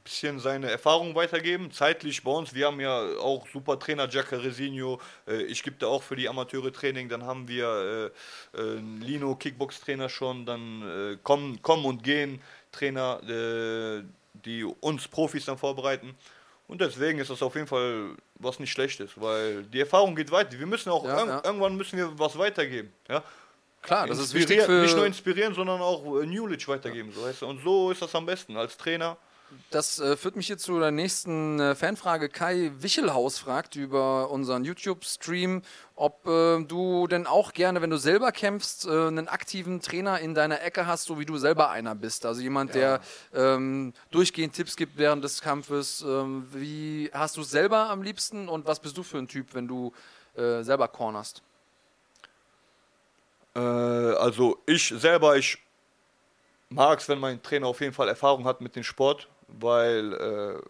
[0.00, 1.70] ein bisschen seine Erfahrung weitergeben.
[1.70, 2.54] Zeitlich bei uns.
[2.54, 5.00] Wir haben ja auch super Trainer, Giacca Resinho.
[5.26, 7.08] Äh, ich gebe da auch für die Amateure Training.
[7.08, 8.12] Dann haben wir
[8.54, 10.46] äh, äh, Lino Kickbox-Trainer schon.
[10.46, 12.40] Dann äh, kommen, kommen und gehen
[12.72, 16.14] Trainer, äh, die uns Profis dann vorbereiten.
[16.66, 20.58] Und deswegen ist das auf jeden Fall was nicht Schlechtes, weil die Erfahrung geht weiter.
[20.58, 21.42] Wir müssen auch, Ja, irg ja.
[21.44, 22.92] irgendwann müssen wir was weitergeben.
[23.08, 23.22] Ja?
[23.82, 24.82] Klar, das ist wichtig für...
[24.82, 27.12] nicht nur inspirieren, sondern auch äh, Knowledge weitergeben.
[27.12, 27.42] So heißt es.
[27.42, 29.16] Und so ist das am besten als Trainer.
[29.70, 32.28] Das äh, führt mich jetzt zu der nächsten äh, Fanfrage.
[32.28, 35.62] Kai Wichelhaus fragt über unseren YouTube-Stream,
[35.94, 40.34] ob äh, du denn auch gerne, wenn du selber kämpfst, äh, einen aktiven Trainer in
[40.34, 42.26] deiner Ecke hast, so wie du selber einer bist.
[42.26, 43.00] Also jemand, der
[43.34, 46.04] ähm, durchgehend Tipps gibt während des Kampfes.
[46.06, 49.54] Ähm, wie hast du es selber am liebsten und was bist du für ein Typ,
[49.54, 49.92] wenn du
[50.34, 51.42] äh, selber cornerst?
[53.54, 55.58] Äh, also ich selber, ich
[56.70, 59.28] mag es, wenn mein Trainer auf jeden Fall Erfahrung hat mit dem Sport,
[59.58, 60.62] weil äh,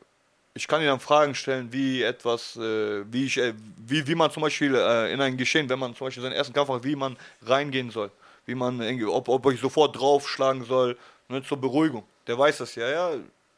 [0.55, 4.43] ich kann dann Fragen stellen, wie etwas, äh, wie ich, äh, wie, wie man zum
[4.43, 7.91] Beispiel in ein Geschehen, wenn man zum Beispiel seinen ersten Kampf hat, wie man reingehen
[7.91, 8.11] soll,
[8.47, 10.97] wie man, ob, ob ich sofort draufschlagen soll,
[11.29, 12.05] ne, zur Beruhigung.
[12.27, 13.11] Der weiß das ja, ja.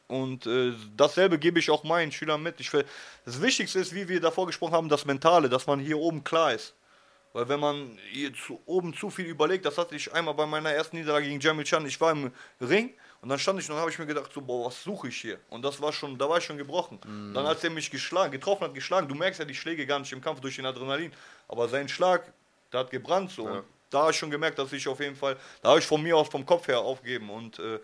[0.07, 2.59] Und äh, dasselbe gebe ich auch meinen Schülern mit.
[2.59, 2.85] Ich will,
[3.25, 6.53] das Wichtigste ist, wie wir davor gesprochen haben, das Mentale, dass man hier oben klar
[6.53, 6.73] ist.
[7.33, 10.69] Weil wenn man hier zu, oben zu viel überlegt, das hatte ich einmal bei meiner
[10.69, 12.93] ersten Niederlage gegen Jamil Chan, ich war im Ring
[13.23, 15.39] und dann stand ich und habe ich mir gedacht, so, boah, was suche ich hier?
[15.49, 16.99] Und das war schon, da war ich schon gebrochen.
[17.33, 20.11] Dann als er mich geschlagen, getroffen hat, geschlagen, du merkst ja die Schläge gar nicht
[20.11, 21.13] im Kampf durch den Adrenalin,
[21.47, 22.33] aber sein Schlag,
[22.73, 23.43] der hat gebrannt so.
[23.43, 26.03] Und da habe ich schon gemerkt, dass ich auf jeden Fall, da habe ich von
[26.03, 27.79] mir aus vom Kopf her aufgeben und äh,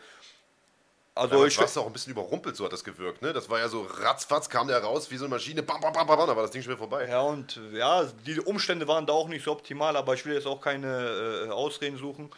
[1.16, 3.32] also Aber ich du warst auch ein bisschen überrumpelt, so hat das gewirkt, ne?
[3.32, 6.06] Das war ja so ratzfatz, kam der raus wie so eine Maschine, bam, bam, bam,
[6.06, 7.08] bam, da war das Ding schon wieder vorbei.
[7.08, 10.48] Ja, und ja, die Umstände waren da auch nicht so optimal, aber ich will jetzt
[10.48, 12.30] auch keine äh, Ausreden suchen.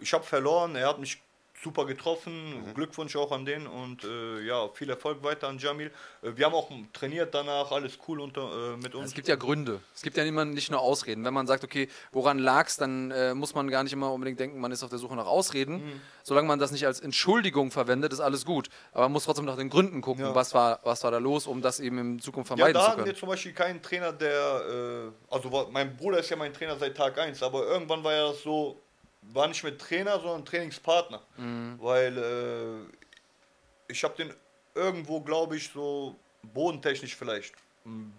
[0.00, 1.20] Ich habe verloren, er hat mich
[1.68, 2.74] super getroffen, Mhm.
[2.74, 5.90] Glückwunsch auch an den und äh, ja, viel Erfolg weiter an Jamil.
[6.22, 9.08] Äh, wir haben auch trainiert danach, alles cool unter, äh, mit uns.
[9.08, 9.80] Es gibt ja Gründe.
[9.94, 11.24] Es gibt ja immer nicht nur Ausreden.
[11.24, 14.60] Wenn man sagt, okay, woran lag's, dann äh, muss man gar nicht immer unbedingt denken,
[14.60, 15.74] man ist auf der Suche nach Ausreden.
[15.84, 16.00] Mhm.
[16.22, 18.68] Solange man das nicht als Entschuldigung verwendet, ist alles gut.
[18.92, 20.34] Aber man muss trotzdem nach den Gründen gucken, Ja.
[20.34, 22.86] was, war, was war da los, um das eben in Zukunft ja, vermeiden da zu
[22.88, 23.12] hatten können.
[23.12, 26.96] wir zum Beispiel keinen Trainer, der, äh, also mein Bruder ist ja mein Trainer seit
[26.96, 28.80] Tag 1, aber irgendwann war ja das so,
[29.22, 31.22] war nicht mehr Trainer, sondern Trainingspartner.
[31.36, 31.78] Mhm.
[31.80, 34.32] Weil äh, ich habe den
[34.74, 37.54] irgendwo, glaube ich, so bodentechnisch vielleicht,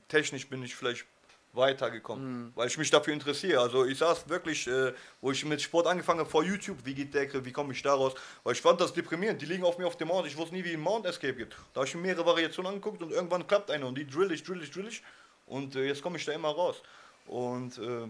[0.08, 1.06] technisch bin ich vielleicht
[1.54, 2.52] weitergekommen, Mhm.
[2.56, 3.60] weil ich mich dafür interessiere.
[3.62, 7.14] Also ich saß wirklich, äh, wo ich mit Sport angefangen habe, vor YouTube, wie geht
[7.14, 8.14] der Griff, wie komme ich da raus,
[8.44, 10.64] weil ich fand das deprimierend, die liegen auf mir auf dem Mount, ich wusste nie,
[10.64, 11.56] wie ein Mount Escape gibt.
[11.74, 14.44] Da habe ich mir mehrere Variationen angeguckt und irgendwann klappt eine und die drill ich,
[14.44, 15.02] drill ich, drill ich
[15.48, 16.84] und äh, jetzt komme ich da immer raus.
[17.26, 18.08] Und äh,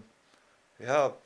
[0.84, 1.16] ja,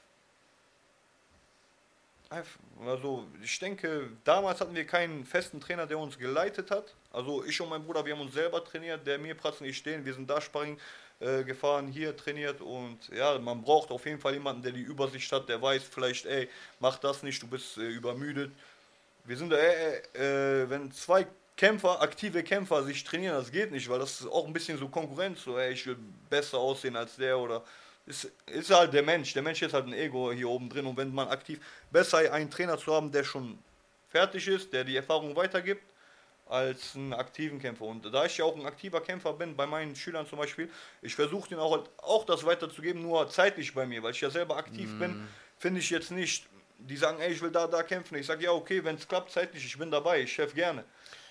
[2.87, 6.95] Also ich denke, damals hatten wir keinen festen Trainer, der uns geleitet hat.
[7.13, 10.05] Also ich und mein Bruder, wir haben uns selber trainiert, der mir Pratzen nicht stehen.
[10.05, 10.79] Wir sind da Sparring
[11.21, 15.31] äh, gefahren, hier trainiert und ja, man braucht auf jeden Fall jemanden, der die Übersicht
[15.31, 16.49] hat, der weiß vielleicht, ey,
[16.81, 18.51] mach das nicht, du bist äh, übermüdet.
[19.25, 23.89] Wir sind da, äh, äh, wenn zwei Kämpfer, aktive Kämpfer sich trainieren, das geht nicht,
[23.89, 25.97] weil das ist auch ein bisschen so Konkurrenz, so, ey, ich will
[26.29, 27.63] besser aussehen als der oder
[28.07, 29.33] ist, ist halt der Mensch.
[29.33, 31.61] Der Mensch ist halt ein Ego hier oben drin und wenn man aktiv,
[31.91, 33.59] besser einen Trainer zu haben, der schon
[34.09, 35.83] fertig ist, der die Erfahrung weitergibt,
[36.47, 37.85] als einen aktiven Kämpfer.
[37.87, 40.71] Und da ich ja auch ein aktiver Kämpfer bin, bei meinen Schülern zum Beispiel,
[41.01, 44.31] ich versuche denen auch, halt auch das weiterzugeben, nur zeitlich bei mir, weil ich ja
[44.31, 45.27] selber aktiv bin,
[45.59, 46.47] finde ich jetzt nicht,
[46.79, 48.17] die sagen, ey, ich will da, da kämpfen.
[48.17, 50.85] Ich sage, ja, okay, wenn es klappt zeitlich, ich bin dabei, ich helfe gerne.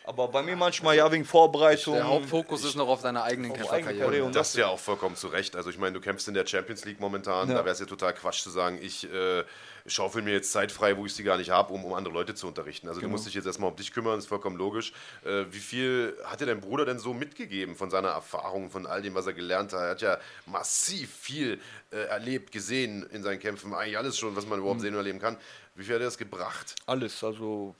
[0.05, 1.93] Aber bei mir manchmal ja wegen Vorbereitung.
[1.95, 4.05] Der Hauptfokus ist noch auf deiner eigenen Auf eigene Kämpferkarriere.
[4.05, 4.25] Karriere.
[4.25, 5.55] Und das ja auch vollkommen zu Recht.
[5.55, 7.55] Also ich meine, du kämpfst in der Champions League momentan, Ja.
[7.55, 9.43] da wäre es ja total Quatsch zu sagen, ich äh,
[9.85, 12.35] schaufel mir jetzt Zeit frei, wo ich sie gar nicht habe, um, um andere Leute
[12.35, 12.89] zu unterrichten.
[12.89, 14.91] Also du musst dich jetzt erstmal um dich kümmern, ist vollkommen logisch.
[15.25, 19.01] Äh, wie viel hat dir dein Bruder denn so mitgegeben von seiner Erfahrung, von all
[19.01, 19.79] dem, was er gelernt hat?
[19.81, 21.61] Er hat ja massiv viel
[21.91, 25.19] äh, erlebt, gesehen in seinen Kämpfen, eigentlich alles schon, was man überhaupt sehen und erleben
[25.19, 25.37] kann.
[25.75, 26.75] Wie viel hat er das gebracht?
[26.85, 27.73] Alles, also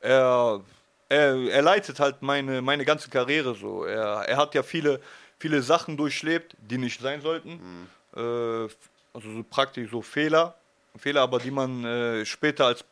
[0.00, 0.60] er,
[1.12, 3.84] er, er leitet halt meine, meine ganze Karriere so.
[3.84, 5.00] Er, er hat ja viele,
[5.38, 7.60] viele Sachen durchlebt, die nicht sein sollten.
[8.16, 8.70] Äh, also
[9.36, 10.54] so praktisch so Fehler,
[10.96, 12.84] Fehler, aber die man äh, später als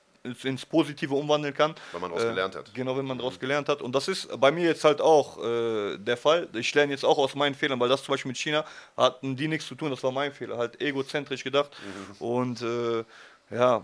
[0.45, 1.75] ins- Positive umwandeln kann.
[1.93, 2.75] Weil man daraus gelernt hat.
[2.75, 3.81] Genau, wenn man daraus gelernt hat.
[3.81, 6.47] Und das ist bei mir jetzt halt auch äh, der Fall.
[6.55, 8.65] Ich lerne jetzt auch aus meinen Fehlern, weil das zum Beispiel mit China
[8.97, 10.59] hatten die nichts zu tun, das war mein Fehler.
[10.59, 11.71] Halt egozentrisch gedacht.
[12.19, 13.05] Und äh,
[13.51, 13.83] ja,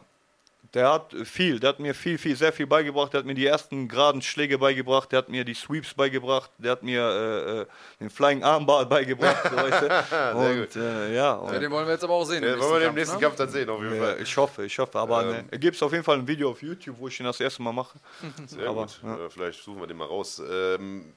[0.77, 3.11] der hat viel, der hat mir viel, viel, sehr viel beigebracht.
[3.15, 6.73] Der hat mir die ersten geraden Schläge beigebracht, der hat mir die Sweeps beigebracht, der
[6.73, 7.67] hat mir äh, äh,
[7.99, 9.51] den Flying Armbar beigebracht.
[9.51, 10.37] So, weißt du?
[10.37, 12.43] Und äh, ja, und, Ja, den wollen wir jetzt aber auch sehen.
[12.43, 13.23] im Ja, wollen wir den Kampf, nächsten ne?
[13.23, 14.21] Kampf dann sehen, auf jeden ja, Fall.
[14.21, 14.99] ich hoffe, ich hoffe.
[14.99, 15.47] Aber Ähm.
[15.51, 17.63] ne, gibt es auf jeden Fall ein Video auf YouTube, wo ich ihn das erste
[17.63, 17.99] Mal mache.
[18.47, 19.01] Sehr Aber, gut.
[19.03, 20.43] Äh, vielleicht suchen wir den mal raus.
[20.47, 21.15] Ähm,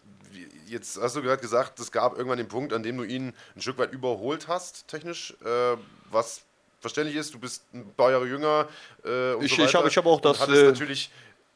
[0.67, 3.61] jetzt hast du gerade gesagt, es gab irgendwann den Punkt, an dem du ihn ein
[3.61, 5.35] Stück weit überholt hast, technisch.
[5.43, 5.75] Äh,
[6.11, 6.43] was
[6.79, 8.67] verständlich ist, du bist ein paar Jahre jünger.
[9.03, 9.87] Äh, und Ich- so ich hab- weiter.
[9.87, 11.11] ich hab auch das, Hattest äh, natürlich,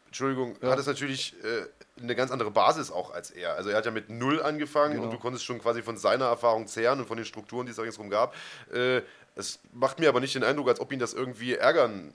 [0.08, 3.56] Entschuldigung, hattest natürlich äh, eine ganz andere Basis auch als er.
[3.56, 5.06] Also er hat ja mit Null angefangen Genau.
[5.06, 7.78] und du konntest schon quasi von seiner Erfahrung zehren und von den Strukturen, die es
[7.78, 8.36] da ringsherum gab.
[8.74, 9.02] Äh,
[9.36, 12.14] es macht mir aber nicht den Eindruck, als ob ihn das irgendwie ärgern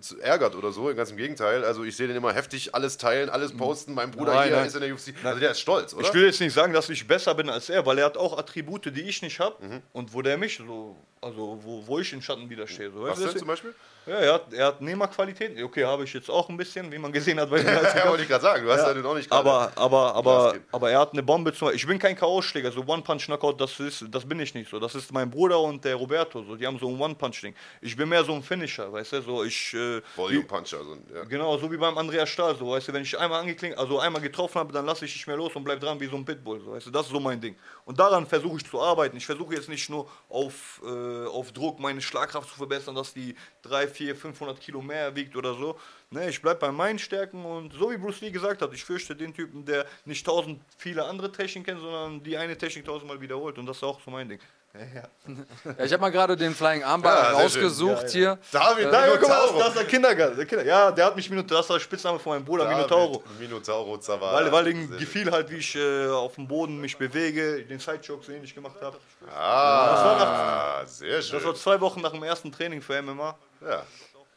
[0.00, 1.64] zu- ärgert oder so, ganz im Gegenteil.
[1.64, 3.94] Also ich sehe den immer heftig alles teilen, alles posten.
[3.94, 4.66] Mein Bruder Nein, hier nein.
[4.66, 5.14] ist in der UFC.
[5.24, 6.06] Also der ist stolz, oder?
[6.06, 8.38] Ich will jetzt nicht sagen, dass ich besser bin als er, weil er hat auch
[8.38, 9.82] Attribute, die ich nicht habe Mhm.
[9.92, 12.90] und wo der mich so, also wo, wo ich in Schatten widerstehe.
[12.90, 13.74] So, Was weißt du, denn das- zum Beispiel?
[14.06, 15.62] Ja, er hat, er hat Nehmerqualitäten.
[15.62, 18.28] Okay, habe ich jetzt auch ein bisschen, wie man gesehen hat bei Ja, wollte ich
[18.28, 18.64] gerade sagen.
[18.64, 21.70] Du hast ja, den auch nicht aber, aber, aber, aber er hat eine Bombe zum
[21.74, 24.78] Ich bin kein K.O.-Schläger, so One-Punch-Knockout, das, ist, das bin ich nicht so.
[24.80, 27.54] Das ist mein Bruder und der Roberto, so, die haben so ein One-Punch-Ding.
[27.82, 29.74] Ich bin mehr so ein Finisher, weißt du, so ich.
[29.74, 30.78] Äh, Volume Puncher.
[30.82, 31.24] So, ja.
[31.24, 34.22] Genau, so wie beim Andreas Stahl, so, weißt du, wenn ich einmal angeklingt, also einmal
[34.22, 36.60] getroffen habe, dann lasse ich nicht mehr los und bleib dran wie so ein Pitbull,
[36.64, 37.56] so, weißt du, das ist so mein Ding.
[37.84, 39.18] Und daran versuche ich zu arbeiten.
[39.18, 43.34] Ich versuche jetzt nicht nur auf, äh, auf Druck meine Schlagkraft zu verbessern, dass die
[43.62, 45.78] 3, 4, 500 Kilo mehr wiegt oder so.
[46.10, 49.14] Ne, ich bleib bei meinen Stärken und so wie Bruce Lee gesagt hat, ich fürchte
[49.14, 53.58] den Typen, der nicht tausend viele andere Techniken kennt, sondern die eine Technik tausendmal wiederholt
[53.58, 54.40] und das ist auch so mein Ding.
[54.74, 55.74] Ja, ja.
[55.78, 58.38] Ja, ich habe mal gerade den Flying Armbar Ja, rausgesucht hier.
[58.52, 59.58] David, Da, guck mal, das, Minotauro.
[59.58, 60.36] das ist der Kindergarten.
[60.36, 63.22] Der Kinder, ja, der hat mich Minotauro, das war der Spitzname von meinem Bruder, Minotauro.
[63.24, 64.44] David Minotauro Zavala.
[64.44, 68.24] Weil, weil ihm gefiel halt, wie ich äh, auf dem Boden mich bewege, den Sidechoke
[68.24, 68.98] so ähnlich gemacht habe.
[69.34, 71.38] Ah, sehr Sehr schön.
[71.38, 73.36] Das war zwei Wochen nach dem ersten Training für MMA.
[73.62, 73.82] Ja.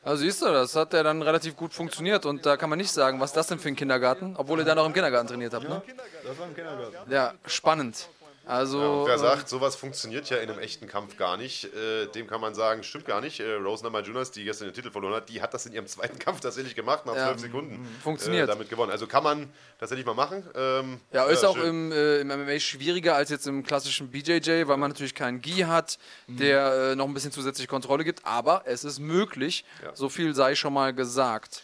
[0.04, 2.92] Also siehst du, das hat ja dann relativ gut funktioniert und da kann man nicht
[2.92, 5.54] sagen, was ist das denn für ein Kindergarten, obwohl ihr da noch im Kindergarten trainiert
[5.54, 5.70] habt.
[5.70, 5.82] Ne?
[6.26, 7.12] Das war im Kindergarten.
[7.12, 8.08] Ja, spannend.
[8.46, 12.08] Also, Und wer äh, sagt, sowas funktioniert ja in einem echten Kampf gar nicht, äh,
[12.08, 13.40] dem kann man sagen, stimmt gar nicht.
[13.40, 16.18] Äh, Rose Namajunas, die gestern den Titel verloren hat, die hat das in ihrem zweiten
[16.18, 17.88] Kampf tatsächlich gemacht, nach Ja, zwölf Sekunden.
[18.04, 18.44] funktioniert.
[18.46, 18.92] Äh, damit gewonnen.
[18.92, 19.50] Also kann man
[19.80, 20.44] tatsächlich mal machen.
[20.56, 21.92] Ähm, Ja, ist auch schön.
[21.92, 25.62] im, äh, im MMA schwieriger als jetzt im klassischen BJJ, weil man natürlich keinen Gi
[25.66, 29.66] hat, der äh, noch ein bisschen zusätzliche Kontrolle gibt, aber es ist möglich.
[29.84, 29.96] Ja.
[29.96, 31.62] So viel sei schon mal gesagt.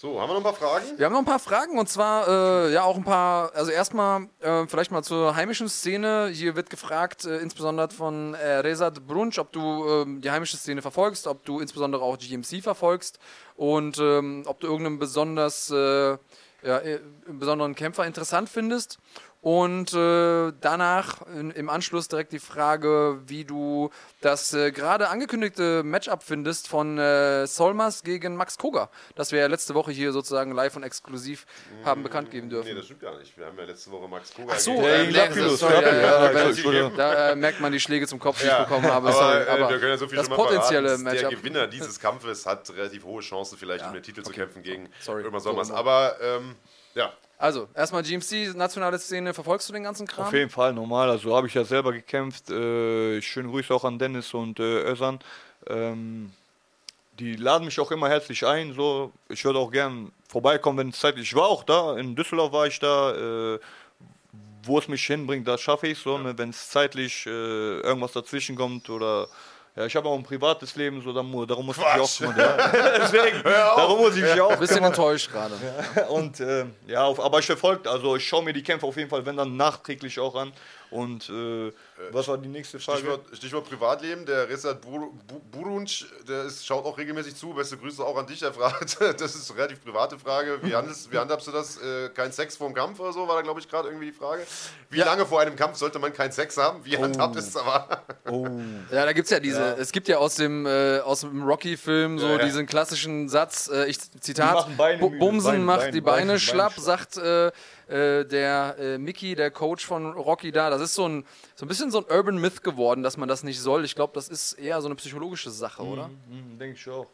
[0.00, 0.96] So, haben wir noch ein paar Fragen?
[0.96, 4.28] Wir haben noch ein paar Fragen und zwar äh, ja auch ein paar, also erstmal
[4.38, 6.30] äh, vielleicht mal zur heimischen Szene.
[6.32, 10.82] Hier wird gefragt, äh, insbesondere von äh, Rezat Brunch, ob du ähm, die heimische Szene
[10.82, 13.18] verfolgst, ob du insbesondere auch GMC verfolgst
[13.56, 16.16] und ähm, ob du irgendeinen besonders äh,
[16.62, 19.00] ja, äh, besonderen Kämpfer interessant findest.
[19.40, 23.90] Und äh, danach in, im Anschluss direkt die Frage, wie du
[24.20, 29.46] das äh, gerade angekündigte Matchup findest von äh, Solmas gegen Max Koga, das wir ja
[29.46, 31.46] letzte Woche hier sozusagen live und exklusiv
[31.84, 32.74] haben bekannt geben Nee, dürfen.
[32.74, 33.38] das stimmt gar nicht.
[33.38, 35.80] Wir haben ja letzte Woche Max Koga Ach so, gegen- äh, nee, Lapidus, sorry, ja,
[35.82, 39.08] ja, ja, ja, da äh, merkt man die Schläge zum Kopf, die ich bekommen habe.
[39.08, 41.04] aber, Sorry, äh, aber wir können ja so viel das schon mal potenzielle verraten.
[41.04, 41.30] Der Matchup.
[41.42, 44.40] Gewinner dieses Kampfes hat relativ hohe Chancen, vielleicht um den Titel zu okay.
[44.40, 45.22] kämpfen gegen Sorry.
[45.22, 45.68] Irma Sommers.
[45.68, 46.56] So, Aber ähm,
[46.94, 50.26] ja, Also, erstmal GMC, nationale Szene, verfolgst du den ganzen Kram?
[50.26, 51.08] Auf jeden Fall normal.
[51.08, 52.50] Also habe ich ja selber gekämpft.
[52.50, 55.20] Äh, schönen Grüße auch an Dennis und äh, Özan.
[55.68, 56.32] Ähm,
[57.18, 58.74] die laden mich auch immer herzlich ein.
[58.74, 61.22] So, ich würde auch gern vorbeikommen, wenn es Zeit ist.
[61.22, 61.96] Ich war auch da.
[61.96, 63.54] In Düsseldorf war ich da.
[63.54, 63.58] Äh,
[64.64, 66.18] wo es mich hinbringt, das schaffe ich so.
[66.18, 66.36] Ne?
[66.36, 69.28] Wenn es zeitlich äh, irgendwas dazwischen kommt oder
[69.78, 72.00] ja, ich habe auch ein privates Leben, so darum, darum muss ich mich Quatsch.
[72.22, 72.38] auch kümmern.
[72.40, 72.98] Ja.
[72.98, 74.90] Deswegen, darum muss ich mich auch Bisschen kümmern.
[74.90, 75.54] enttäuscht gerade.
[76.08, 79.08] Und äh, ja, auf, aber ich verfolge, also ich schaue mir die Kämpfe auf jeden
[79.08, 80.52] Fall, wenn dann nachträglich auch an.
[80.90, 81.70] Und äh,
[82.12, 82.98] was war die nächste Frage?
[83.00, 84.24] Stichwort, Stichwort Privatleben.
[84.24, 85.90] Der Resat Bur- Bu- Burunc,
[86.26, 87.52] der ist, schaut auch regelmäßig zu.
[87.52, 88.96] Beste Grüße auch an dich, er fragt.
[89.18, 90.58] Das ist eine relativ private Frage.
[90.62, 91.76] Wie, handelst, wie handhabst du das?
[91.82, 94.12] Äh, kein Sex vor dem Kampf oder so, war da, glaube ich, gerade irgendwie die
[94.12, 94.46] Frage.
[94.90, 95.04] Wie Ja.
[95.04, 96.84] lange vor einem Kampf sollte man keinen Sex haben?
[96.84, 98.02] Wie handhabt ist es aber?
[98.30, 98.46] Oh.
[98.90, 102.26] Ja, da gibt's ja diese, es gibt ja aus dem, äh, aus dem Rocky-Film so
[102.26, 102.44] Ja, ja.
[102.44, 106.74] diesen klassischen Satz, äh, ich Zitat, Beine Bumsen Beine, macht Beine, die Beine, Beine, schlapp,
[106.76, 107.16] Beine sagt
[107.88, 110.70] äh, der äh, Mickey, der Coach von Rocky da.
[110.70, 111.24] Das ist so ein,
[111.54, 113.84] so ein bisschen so ein Urban Myth geworden, dass man das nicht soll.
[113.84, 116.10] Ich glaube, das ist eher so eine psychologische Sache, oder?
[116.28, 117.06] Hm, Denke ich auch.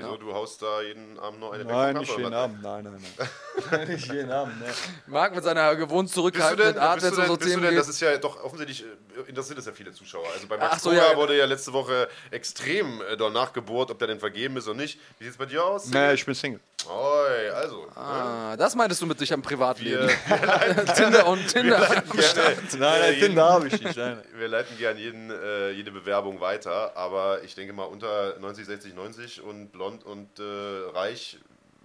[0.00, 2.34] Wieso, du haust da jeden Abend noch eine weg Nein, nicht jeden?
[2.34, 2.62] Abend.
[2.62, 3.88] Nein, nein, nein.
[3.88, 4.66] nicht jeden Abend, ne.
[5.06, 7.76] Marc mit seiner gewohnt zurückhaltenden Art, bist wenn du es um denn, so Themen denn
[7.76, 10.26] das ist ja doch offensichtlich, äh, interessiert das ja viele Zuschauer.
[10.34, 11.16] Also bei Max Ach so, ja.
[11.16, 14.98] wurde ja letzte Woche extrem äh, danach gebohrt, ob der denn vergeben ist oder nicht.
[15.18, 15.86] Wie sieht es bei dir aus?
[15.86, 16.60] Nee, ich bin Single.
[16.88, 17.82] Oi, also.
[17.84, 17.92] ne?
[17.96, 20.08] Ah, das meintest du mit dich am Privatleben.
[20.96, 21.78] Tinder und Tinder.
[21.78, 23.96] gerne, Nein, nein, jeden- Tinder habe ich nicht.
[23.96, 24.22] Nein.
[24.34, 28.94] wir leiten gern jeden, äh, jede Bewerbung weiter, aber ich denke mal unter 90, 60,
[28.94, 31.38] 90 und blond und äh, reich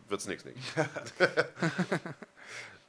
[0.08, 0.46] wird's nichts.
[0.46, 0.58] Nix.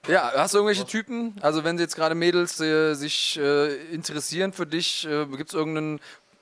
[0.08, 1.34] Ja, hast du irgendwelche Typen?
[1.40, 6.00] Also wenn jetzt gerade Mädels äh, sich äh, interessieren für dich, äh, gibt es irgendeinen,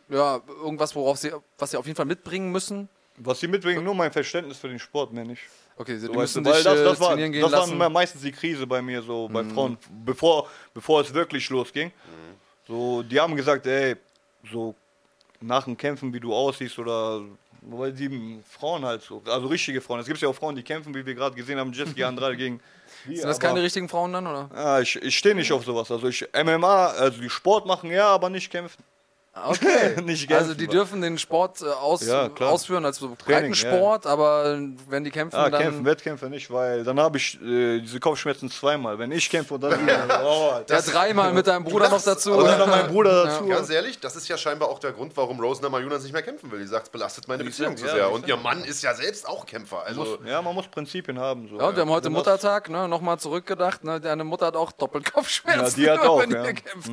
[0.09, 2.89] ja, irgendwas, worauf sie, was sie auf jeden Fall mitbringen müssen?
[3.17, 5.43] Was sie mitbringen, nur mein Verständnis für den Sport, mehr nicht.
[5.77, 7.43] Okay, sie die So, weißt müssen du, weil dich das, äh, das war, trainieren gehen
[7.43, 7.75] das lassen.
[7.77, 7.79] Mhm.
[7.79, 11.91] war meistens die Krise bei mir, so bei Frauen, bevor, bevor es wirklich losging.
[12.67, 13.97] So, die haben gesagt, ey,
[14.51, 14.75] so
[15.41, 17.23] nach dem Kämpfen, wie du aussiehst oder
[17.67, 20.01] weil die Frauen halt so, also richtige Frauen.
[20.01, 22.61] Es gibt ja auch Frauen, die kämpfen, wie wir gerade gesehen haben, Jessica Andrade gegen.
[23.07, 24.51] Sind das keine richtigen Frauen dann, oder?
[24.55, 25.91] Ah, ich ich stehe nicht auf sowas.
[25.91, 28.83] Also ich MMA, also die Sport machen, ja, aber nicht kämpfen.
[29.37, 30.01] Okay.
[30.05, 34.59] nicht Also die dürfen den Sport äh, aus, Ja, ausführen als so Breitensport, aber
[34.89, 35.61] wenn die kämpfen, Ah, dann...
[35.61, 38.99] kämpfen, Wettkämpfe nicht, weil dann habe ich äh, diese Kopfschmerzen zweimal.
[38.99, 39.73] Wenn ich kämpfe und dann
[40.25, 42.33] oh, Ja, das, dreimal mit deinem Bruder noch dazu.
[42.33, 43.47] und dann mein Bruder dazu.
[43.47, 46.53] Ganz ehrlich, das ist ja scheinbar auch der Grund, warum Rose Namajunas nicht mehr kämpfen
[46.53, 46.61] will.
[46.61, 48.13] Die sagt, es belastet meine Beziehung zu ja, sehr.
[48.13, 49.83] Und ihr Mann ist ja selbst auch Kämpfer.
[49.85, 51.49] Also Ja, man muss Prinzipien haben.
[51.49, 51.59] So.
[51.59, 53.83] Ja, und wir haben heute Wenn das- Muttertag, ne, nochmal zurückgedacht.
[53.83, 56.45] Ne, deine Mutter hat auch doppelt Kopfschmerzen, Ja, die hat auch, wenn ja.
[56.45, 56.91] ihr kämpft.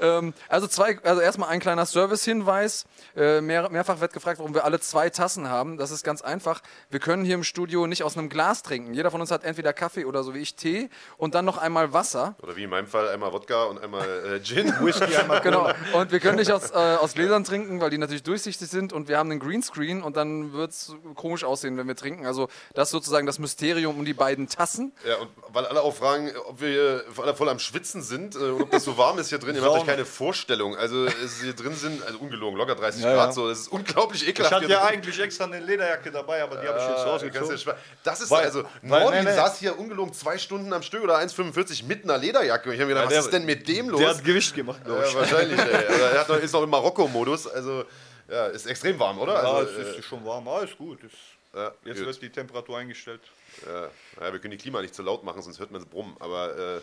[0.00, 2.86] Ähm, also zwei, also erstmal ein kleiner Service-Hinweis.
[3.16, 5.76] Äh, mehr, mehrfach wird gefragt, warum wir alle zwei Tassen haben.
[5.76, 6.62] Das ist ganz einfach.
[6.90, 8.94] Wir können hier im Studio nicht aus einem Glas trinken.
[8.94, 11.92] Jeder von uns hat entweder Kaffee oder so wie ich Tee und dann noch einmal
[11.92, 12.36] Wasser.
[12.42, 14.72] Oder wie in meinem Fall einmal Wodka und einmal äh, Gin.
[14.80, 15.70] Whisky einmal Genau.
[15.92, 19.08] Und wir können nicht aus, äh, aus Gläsern trinken, weil die natürlich durchsichtig sind und
[19.08, 22.26] wir haben einen Greenscreen und dann wird es komisch aussehen, wenn wir trinken.
[22.26, 24.92] Also das ist sozusagen das Mysterium um die beiden Tassen.
[25.06, 28.38] Ja, und weil alle auch fragen, ob wir hier alle voll am Schwitzen sind äh,
[28.38, 29.56] und ob das so warm ist hier drin.
[29.56, 30.76] Ihr habt euch keine Vorstellung.
[30.76, 33.32] Also es hier drin sind, also ungelogen, locker 30 Ja, Grad ja.
[33.32, 33.48] so.
[33.48, 34.54] Das ist unglaublich Ich ekelhaft.
[34.54, 34.94] hatte hier ja drin.
[34.98, 37.50] eigentlich extra eine Lederjacke dabei, aber die habe ich jetzt Ah, rausgezogen.
[37.50, 39.36] ja schwa- Das ist Weil- also, weil- Norman nee, nee.
[39.36, 42.68] saß hier ungelogen zwei Stunden am Stück oder 1,45 mit einer Lederjacke.
[42.68, 44.00] Und ich habe mir gedacht, Ja, was der- ist denn mit dem los?
[44.00, 45.14] Der hat Gewicht gemacht, glaube Ja, ich.
[45.14, 45.64] wahrscheinlich, ey.
[45.88, 47.46] Also, er hat noch, ist noch im Marokko-Modus.
[47.46, 47.84] Also,
[48.30, 49.32] Ja, ist extrem warm, oder?
[49.42, 50.98] Ja, also, es ist schon warm, alles gut.
[51.02, 51.12] Es,
[51.54, 52.06] ja, jetzt gut.
[52.08, 53.22] wird die Temperatur eingestellt.
[53.66, 53.84] Ja,
[54.26, 56.14] ja, wir können die Klima nicht zu laut machen, sonst hört man es brummen.
[56.20, 56.80] Aber äh,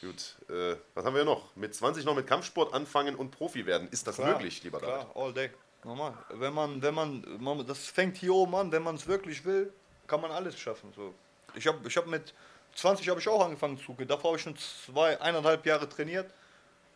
[0.00, 1.54] gut, äh, was haben wir noch?
[1.56, 3.88] Mit 20 noch mit Kampfsport anfangen und Profi werden.
[3.90, 5.10] Ist das möglich, lieber David?
[5.10, 5.50] Klar, all day.
[5.84, 6.14] Normal.
[6.30, 9.72] Wenn man, wenn man, man, das fängt hier oben an, wenn man es wirklich will,
[10.06, 10.92] kann man alles schaffen.
[10.94, 11.14] So.
[11.54, 12.34] Ich habe ich hab mit
[12.74, 14.08] 20 habe ich auch angefangen zu gehen.
[14.08, 16.30] Davor habe ich schon zwei, eineinhalb Jahre trainiert.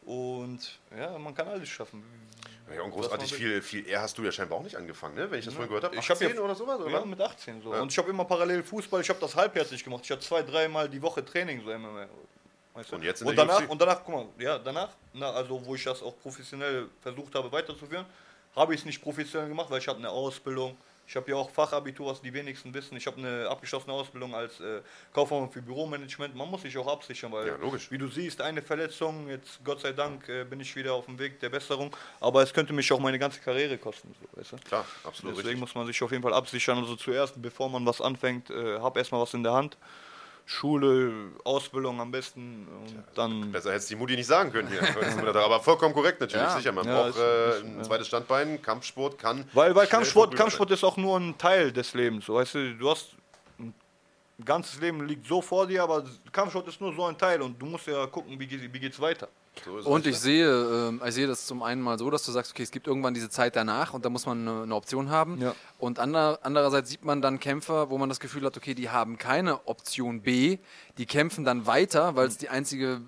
[0.03, 2.03] Und ja, man kann alles schaffen.
[2.75, 5.31] Ja, und großartig viel, viel eher hast du ja scheinbar auch nicht angefangen, ne?
[5.31, 5.97] wenn ich das vorhin gehört habe.
[5.97, 6.79] Ich hab ja- oder sowas?
[6.81, 6.91] Oder?
[6.91, 7.75] Ja, mit 18 so.
[7.75, 7.81] Ja.
[7.81, 10.03] Und ich habe immer parallel Fußball, ich habe das halbherzig gemacht.
[10.05, 12.07] Ich hatte zwei, dreimal die Woche Training, so MMA.
[12.75, 12.97] Weißt du?
[12.97, 16.03] Und jetzt und danach, und danach, guck mal, ja, danach, na, also wo ich das
[16.03, 18.07] auch professionell versucht habe weiterzuführen,
[18.55, 20.77] habe ich es nicht professionell gemacht, weil ich hatte eine Ausbildung.
[21.07, 22.97] Ich habe ja auch Fachabitur, was die wenigsten wissen.
[22.97, 24.81] Ich habe eine abgeschlossene Ausbildung als äh,
[25.13, 26.37] Kaufmann für Büromanagement.
[26.37, 27.57] Man muss sich auch absichern, weil, Ja,
[27.91, 31.19] wie du siehst, eine Verletzung, jetzt Gott sei Dank äh, bin ich wieder auf dem
[31.19, 31.91] Weg der Besserung,
[32.21, 34.15] aber es könnte mich auch meine ganze Karriere kosten.
[34.21, 34.57] So, weißt du?
[34.59, 35.61] Klar, absolut Deswegen richtig.
[35.61, 36.79] muss man sich auf jeden Fall absichern.
[36.79, 39.77] Also zuerst, bevor man was anfängt, äh, hab erstmal was in der Hand.
[40.51, 41.13] Schule,
[41.45, 43.53] Ausbildung am besten und dann.
[43.53, 44.83] Besser hätte es die Mutti nicht sagen können hier.
[45.45, 46.57] Aber vollkommen korrekt natürlich, Ja.
[46.57, 46.73] sicher.
[46.73, 47.83] Man Ja, braucht äh, ein ja.
[47.85, 49.45] zweites Standbein, Kampfsport kann.
[49.53, 52.27] Weil, weil Kampfsport, Kampfsport ist auch nur ein Teil des Lebens.
[52.27, 53.11] So, weißt du, du hast
[53.61, 53.73] ein
[54.45, 56.03] ganzes Leben liegt so vor dir, aber
[56.33, 59.01] Kampfsport ist nur so ein Teil und du musst ja gucken, wie, geht- wie geht's
[59.01, 59.29] weiter.
[59.65, 59.91] So.
[59.91, 62.63] Und ich sehe, ähm, ich sehe das zum einen mal so, dass du sagst, okay,
[62.63, 65.41] es gibt irgendwann diese Zeit danach und da muss man eine, eine Option haben.
[65.41, 65.55] Ja.
[65.79, 69.19] Und ander, andererseits sieht man dann Kämpfer, wo man das Gefühl hat, okay, die haben
[69.19, 70.59] keine Option B,
[70.99, 73.03] die kämpfen dann weiter, weil es die einzige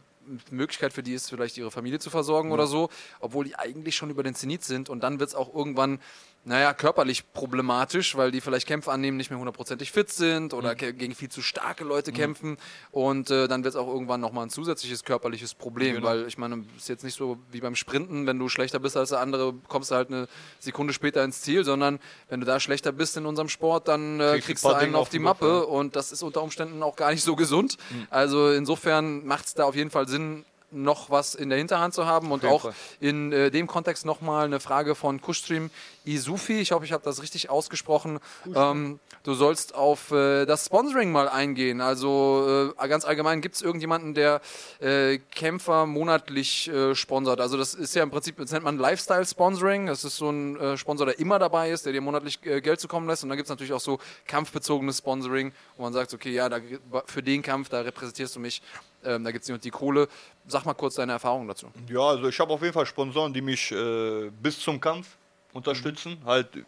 [0.50, 2.90] Möglichkeit für die ist, vielleicht ihre Familie zu versorgen oder so,
[3.20, 6.00] obwohl die eigentlich schon über den Zenit sind und dann wird es auch irgendwann,
[6.44, 10.92] naja, körperlich problematisch, weil die vielleicht Kämpfe annehmen, nicht mehr hundertprozentig fit sind oder ke-
[10.92, 12.56] gegen viel zu starke Leute kämpfen.
[12.90, 16.64] Und äh, dann wird es auch irgendwann nochmal ein zusätzliches körperliches Problem, weil ich meine,
[16.76, 19.54] es ist jetzt nicht so wie beim Sprinten, wenn du schlechter bist als der andere,
[19.68, 20.26] kommst du halt eine
[20.58, 24.32] Sekunde später ins Ziel, sondern wenn du da schlechter bist in unserem Sport, dann äh,
[24.40, 27.36] Kriegst du einen auf die Mappe und das ist unter Umständen auch gar nicht so
[27.36, 27.76] gesund.
[28.10, 32.06] Also insofern macht es da auf jeden Fall Sinn, noch was in der Hinterhand zu
[32.06, 35.70] haben und auch in äh, dem Kontext nochmal eine Frage von Kushstream
[36.04, 36.60] Isufi.
[36.60, 38.18] Ich hoffe, ich habe das richtig ausgesprochen.
[38.54, 41.80] Ähm, du sollst auf äh, das Sponsoring mal eingehen.
[41.80, 44.40] Also äh, ganz allgemein gibt es irgendjemanden, der
[44.80, 47.40] äh, Kämpfer monatlich äh, sponsert.
[47.40, 49.86] Also das ist ja im Prinzip, das nennt man Lifestyle-Sponsoring.
[49.86, 53.06] Das ist so ein äh, Sponsor, der immer dabei ist, der dir monatlich Geld zukommen
[53.06, 53.22] lässt.
[53.22, 56.58] Und dann gibt es natürlich auch so kampfbezogenes Sponsoring, wo man sagt, okay, ja, da,
[57.06, 58.62] für den Kampf, da repräsentierst du mich.
[59.04, 60.08] Ähm, da gibt es und die Kohle.
[60.46, 61.68] Sag mal kurz deine Erfahrungen dazu.
[61.88, 65.16] Ja, also ich habe auf jeden Fall Sponsoren, die mich äh, bis zum Kampf
[65.52, 66.18] unterstützen.
[66.24, 66.62] Halt, äh,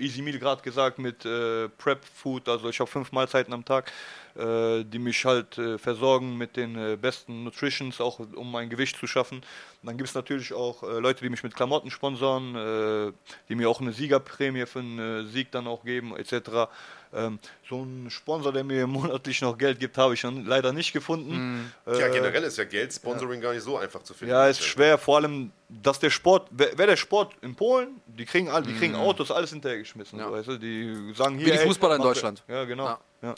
[0.00, 3.92] Easy Meal gerade gesagt mit äh, Prep Food, also ich habe fünf Mahlzeiten am Tag,
[4.34, 8.96] äh, die mich halt äh, versorgen mit den äh, besten Nutritions, auch um mein Gewicht
[8.96, 9.38] zu schaffen.
[9.38, 13.12] Und dann gibt es natürlich auch äh, Leute, die mich mit Klamotten sponsoren, äh,
[13.48, 16.70] die mir auch eine Siegerprämie für einen äh, Sieg dann auch geben, etc.
[17.12, 20.92] Ähm, so ein Sponsor, der mir monatlich noch Geld gibt, habe ich dann leider nicht
[20.92, 21.72] gefunden.
[21.86, 24.32] ja, Äh, generell ist ja Geld, Sponsoring gar nicht so einfach zu finden.
[24.32, 28.48] ja, ist schwer, vor allem, dass der Sport, wer, der Sport in Polen, die kriegen,
[28.48, 30.18] all, die kriegen Autos, alles hinterhergeschmissen.
[30.20, 30.26] Ja.
[30.28, 30.56] So, weißt du?
[30.58, 31.46] Die sagen hier.
[31.46, 32.44] Wie die ey, Fußballer in mach- Deutschland.
[32.46, 32.96] Ja, genau.
[33.22, 33.34] Ja.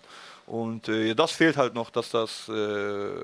[0.53, 3.23] Und äh, das fehlt halt noch, dass das äh,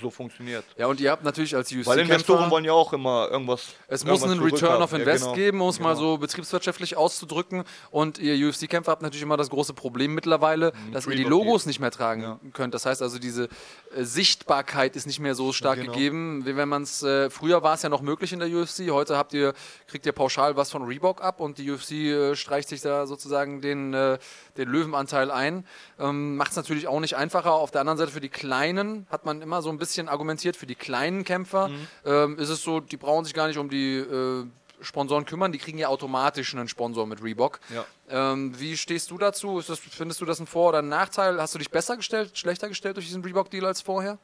[0.00, 0.64] so funktioniert.
[0.78, 3.74] Ja, und ihr habt natürlich als Weil Investoren wollen ja auch immer irgendwas.
[3.86, 4.94] Es muss einen Return of.
[4.94, 5.34] Invest ja, genau.
[5.36, 6.12] geben, um es mal Genau.
[6.12, 7.64] so betriebswirtschaftlich auszudrücken.
[7.90, 11.80] Und ihr UFC-Kämpfer habt natürlich immer das große Problem mittlerweile, dass ihr die Logos nicht
[11.80, 12.40] mehr tragen Ja.
[12.54, 12.72] könnt.
[12.72, 13.50] Das heißt also, diese
[13.94, 15.92] äh, Sichtbarkeit ist nicht mehr so stark Genau.
[15.92, 17.02] gegeben, wie wenn man es.
[17.02, 18.88] Äh, früher war es ja noch möglich in der UFC.
[18.90, 19.52] Heute habt ihr,
[19.86, 23.60] kriegt ihr pauschal was von Reebok ab und die UFC äh, streicht sich da sozusagen
[23.60, 25.66] den, den Löwenanteil ein.
[25.98, 27.52] Ähm, Macht es natürlich auch nicht einfacher.
[27.52, 30.66] Auf der anderen Seite für die Kleinen hat man immer so ein bisschen argumentiert, für
[30.66, 31.86] die kleinen Kämpfer Mhm.
[32.04, 34.44] ähm, ist es so, die brauchen sich gar nicht um die äh,
[34.82, 37.60] Sponsoren kümmern, die kriegen ja automatisch einen Sponsor mit Reebok.
[37.74, 37.84] Ja.
[38.32, 39.58] Ähm, wie stehst du dazu?
[39.58, 41.40] Ist das, findest du das ein Vor- oder ein Nachteil?
[41.40, 44.18] Hast du dich besser gestellt, schlechter gestellt durch diesen Reebok-Deal als vorher?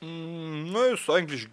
[0.00, 1.48] Mm, Ne, ist eigentlich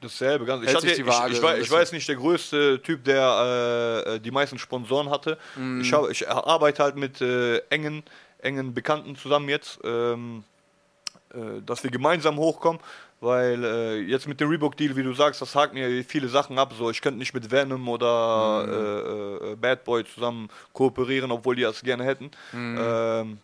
[0.00, 0.44] dasselbe.
[0.44, 1.06] Ganz, ich, hatte, ich, ich,
[1.42, 5.38] war, ich jetzt nicht der größte Typ, der äh, äh, die meisten Sponsoren hatte.
[5.56, 5.80] Mhm.
[5.80, 8.02] Ich, hab, ich arbeite halt mit äh, engen,
[8.38, 10.44] engen Bekannten zusammen jetzt, ähm,
[11.34, 12.80] äh, dass wir gemeinsam hochkommen.
[13.20, 16.72] Weil äh, jetzt mit dem Reebok-Deal, wie du sagst, das hakt mir viele Sachen ab.
[16.78, 18.72] So, ich könnte nicht mit Venom oder Mhm.
[18.72, 22.30] äh, äh, Bad Boy zusammen kooperieren, obwohl die das gerne hätten.
[22.52, 22.78] Mhm.
[22.80, 23.38] Ähm,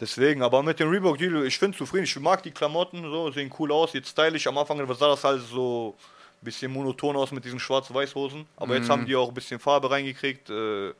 [0.00, 2.04] deswegen, aber mit dem Reebok Deal, ich bin zufrieden.
[2.04, 3.92] Ich mag die Klamotten, so sehen cool aus.
[3.92, 4.48] Jetzt stylisch.
[4.48, 5.94] Am Anfang sah das halt so
[6.42, 8.46] ein bisschen monoton aus mit diesen schwarz-weiß-Hosen.
[8.56, 10.50] Aber jetzt haben die auch ein bisschen Farbe reingekriegt.
[10.50, 10.92] Äh,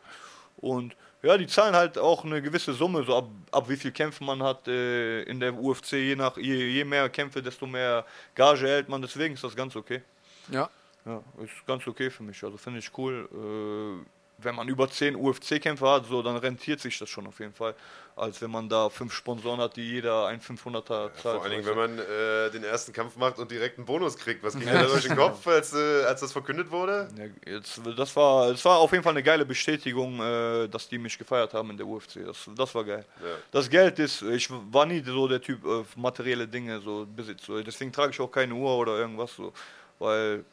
[0.59, 4.25] und ja, die zahlen halt auch eine gewisse Summe, so ab, ab wie viel Kämpfe
[4.25, 5.93] man hat äh, in der UFC.
[5.93, 9.03] Je, nach, je, je mehr Kämpfe, desto mehr Gage erhält man.
[9.03, 10.03] Deswegen ist das ganz okay.
[10.51, 10.71] Ja.
[11.05, 12.43] Ja, ist ganz okay für mich.
[12.43, 13.29] Also finde ich cool.
[13.33, 17.53] Äh, wenn man über 10 UFC-Kämpfer hat, so, dann rentiert sich das schon auf jeden
[17.53, 17.75] Fall.
[18.17, 21.13] Als wenn man da fünf Sponsoren hat, die jeder ein 500er zahlt.
[21.17, 24.43] Vor allen Dingen, wenn man äh, den ersten Kampf macht und direkt einen Bonus kriegt.
[24.43, 27.09] Was ging dir da durch den Kopf, als, äh, als das verkündet wurde?
[27.17, 30.99] Ja, jetzt, das, war, das war auf jeden Fall eine geile Bestätigung, äh, dass die
[30.99, 32.27] mich gefeiert haben in der UFC.
[32.27, 33.05] Das, das war geil.
[33.21, 33.37] Ja.
[33.53, 35.61] Das Geld ist, ich war nie so der Typ
[35.97, 37.47] materielle Dinge so besitzt.
[37.47, 37.63] So.
[37.63, 39.53] Deswegen trage ich auch keine Uhr oder irgendwas so.
[39.99, 40.45] Weil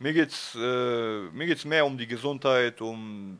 [0.00, 3.38] mir geht's, äh, mir geht's mehr um die Gesundheit, um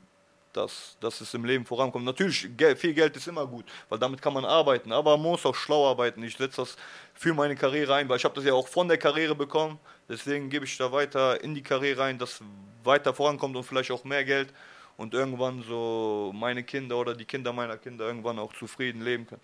[0.53, 2.05] das, dass es im Leben vorankommt.
[2.05, 5.55] Natürlich, viel Geld ist immer gut, weil damit kann man arbeiten, aber man muss auch
[5.55, 6.23] schlau arbeiten.
[6.23, 6.77] Ich setze das
[7.15, 9.79] für meine Karriere ein, weil ich habe das ja auch von der Karriere bekommen.
[10.09, 12.41] Deswegen gebe ich da weiter in die Karriere ein, dass
[12.85, 14.53] weiter vorankommt und vielleicht auch mehr Geld
[14.97, 19.43] und irgendwann so meine Kinder oder die Kinder meiner Kinder irgendwann auch zufrieden leben können.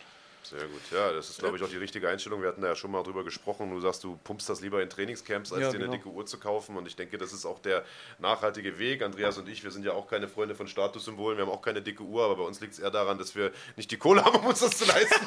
[0.51, 2.41] Sehr gut, ja, das ist, glaube ich, auch die richtige Einstellung.
[2.41, 3.71] Wir hatten da ja schon mal drüber gesprochen.
[3.71, 5.97] Du sagst, du pumpst das lieber in Trainingscamps, als Ja, dir eine genau.
[5.97, 6.77] dicke Uhr zu kaufen.
[6.77, 7.85] Und ich denke, das ist auch der
[8.21, 9.03] nachhaltige Weg.
[9.03, 11.37] Andreas und ich, wir sind ja auch keine Freunde von Statussymbolen.
[11.37, 13.51] Wir haben auch keine dicke Uhr, aber bei uns liegt es eher daran, dass wir
[13.75, 15.27] nicht die Kohle haben, um uns das zu leisten.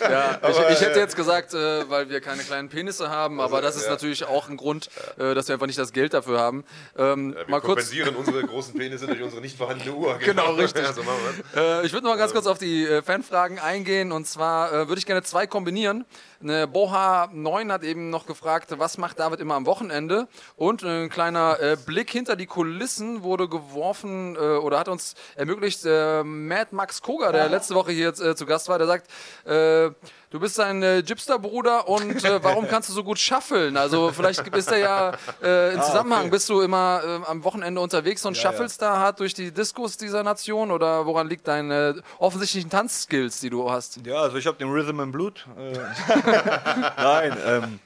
[0.00, 3.40] Ja, ich, Aber, ich hätte äh, jetzt gesagt, äh, weil wir keine kleinen Penisse haben,
[3.40, 3.90] aber das ist ja.
[3.90, 4.88] natürlich auch ein Grund,
[5.18, 6.64] äh, dass wir einfach nicht das Geld dafür haben.
[6.96, 10.18] Ähm, Ja, wir mal kurz, kompensieren unsere großen Penisse durch unsere nicht vorhandene Uhr.
[10.24, 10.82] Genau, richtig.
[10.82, 11.18] Ja, so machen
[11.54, 14.72] wir Äh, ich würde noch mal ganz kurz auf die äh, Fanfragen eingehen und zwar
[14.72, 16.04] äh, würde ich gerne zwei kombinieren.
[16.42, 20.26] Eine Boha 9 hat eben noch gefragt, was macht David immer am Wochenende?
[20.56, 25.84] Und ein kleiner äh, Blick hinter die Kulissen wurde geworfen äh, oder hat uns ermöglicht
[25.84, 29.10] äh, Mad Max Koga, der letzte Woche hier äh, zu Gast war, der sagt,
[29.46, 29.90] äh,
[30.34, 33.76] du bist ein äh, Gypster-Bruder und äh, warum kannst du so gut schaffeln?
[33.76, 36.30] Also vielleicht ist er ja äh, im Zusammenhang, okay.
[36.30, 39.96] bist du immer äh, am Wochenende unterwegs und Ja, schaffelst da hart durch die Diskos
[39.96, 44.04] dieser Nation oder woran liegt deine offensichtlichen Tanzskills, die du hast?
[44.04, 45.46] Ja, also ich habe den Rhythm im Blut.
[45.56, 45.78] Äh,
[46.96, 47.80] Nein, ähm,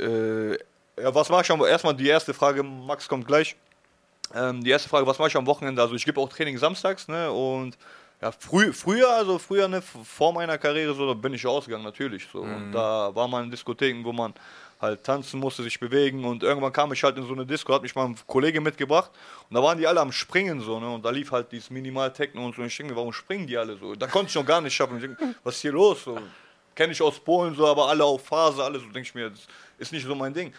[0.00, 0.52] äh,
[1.00, 3.54] ja, was mache ich am Erstmal die erste Frage, Max kommt gleich.
[4.34, 5.80] Ähm, die erste Frage, was mache ich am Wochenende?
[5.80, 7.30] Also ich gebe auch Training samstags, ne?
[7.30, 7.78] Und
[8.20, 12.28] ja, früh, früher, also früher, ne, vor meiner Karriere, so, da bin ich ausgegangen, natürlich.
[12.30, 12.40] So.
[12.40, 14.34] Und da war man in Diskotheken, wo man
[14.80, 17.82] halt tanzen musste, sich bewegen und irgendwann kam ich halt in so eine Disco, hat
[17.82, 19.10] mich mal ein Kollege mitgebracht
[19.48, 22.42] und da waren die alle am Springen so, ne, und da lief halt dieses Minimal-Techno
[22.44, 23.94] und so und ich denke mir, warum springen die alle so?
[23.94, 24.96] Da konnte ich noch gar nicht schaffen.
[24.96, 26.04] Ich denke, was ist hier los?
[26.04, 26.18] So,
[26.74, 29.40] Kenne ich aus Polen so, aber alle auf Phase, alle so, denke ich mir, das
[29.76, 30.52] ist nicht so mein Ding.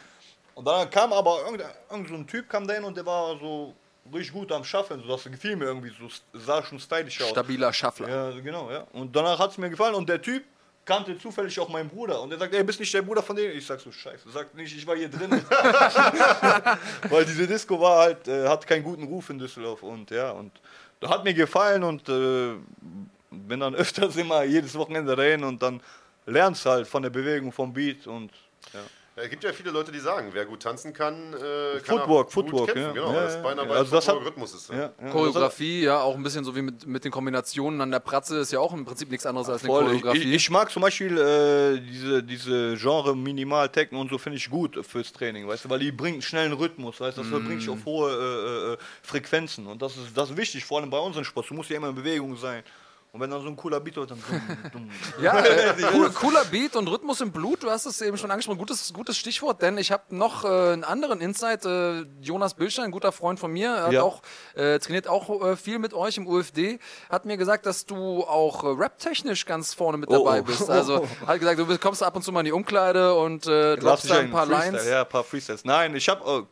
[0.53, 3.39] Und dann kam aber irgendein, irgend so ein Typ kam da hin und der war
[3.39, 3.73] so
[4.13, 7.29] richtig gut am Schaffen, so, das gefiel mir irgendwie, so sah schon stylisch aus.
[7.29, 8.09] Stabiler Schaffler.
[8.09, 8.85] Ja, genau, ja.
[8.93, 10.43] Und danach hat es mir gefallen und der Typ
[10.85, 13.51] kannte zufällig auch meinen Bruder und er sagt, ey, bist nicht der Bruder von dem?
[13.55, 15.31] Ich sag so, scheiße, sag nicht, ich war hier drin.
[17.09, 20.51] Weil diese Disco war halt, äh, hat keinen guten Ruf in Düsseldorf und ja, und
[20.99, 22.55] da hat mir gefallen und äh,
[23.29, 25.81] bin dann öfters immer jedes Wochenende rein und dann
[26.25, 28.31] lernst halt von der Bewegung, vom Beat und
[28.73, 28.79] ja.
[29.13, 32.31] Es gibt ja viele Leute, die sagen, wer gut tanzen kann, äh, kann Footwork, auch
[32.31, 32.95] Footwork, gut kämpfen.
[32.95, 33.01] ja.
[33.03, 33.77] Genau, Ja, das ja, Beinarbeit ja.
[33.79, 34.69] Also das hat- Rhythmus ist.
[34.69, 35.09] Ja, ja.
[35.11, 38.53] Choreografie, ja, auch ein bisschen so wie mit, mit den Kombinationen an der Pratze ist
[38.53, 39.83] ja auch im Prinzip nichts anderes als eine Voll.
[39.83, 40.19] Choreografie.
[40.19, 44.49] ich, ich mag zum Beispiel äh, diese, diese Genre Minimal Techno und so finde ich
[44.49, 47.69] gut fürs Training, weißt du, weil die bringt schnellen Rhythmus, weißt du, das bringt dich
[47.69, 51.25] auf hohe äh, äh, Frequenzen und das ist, das ist wichtig, vor allem bei unseren
[51.25, 51.49] Sport.
[51.49, 52.63] Du musst ja immer in Bewegung sein.
[53.13, 54.89] Und wenn dann so ein cooler Beat wird, dann dumm, dumm.
[55.21, 58.57] Ja, äh, cool, cooler Beat und Rhythmus im Blut, du hast es eben schon angesprochen,
[58.57, 61.65] gutes, gutes Stichwort, denn ich habe noch äh, einen anderen Insight.
[61.65, 64.03] Äh, Jonas Billstein, ein guter Freund von mir, hat Ja.
[64.03, 64.21] auch,
[64.55, 66.79] äh, trainiert auch äh, viel mit euch im UFD,
[67.09, 70.43] hat mir gesagt, dass du auch äh, rap-technisch ganz vorne mit dabei Oh.
[70.45, 70.69] bist.
[70.69, 74.09] Also hat gesagt, du kommst ab und zu mal in die Umkleide und äh, droppst
[74.09, 74.87] da ein paar Freestyle, Lines.
[74.87, 75.65] Ja, ein paar Freestyles.
[75.65, 76.47] Nein, ich habe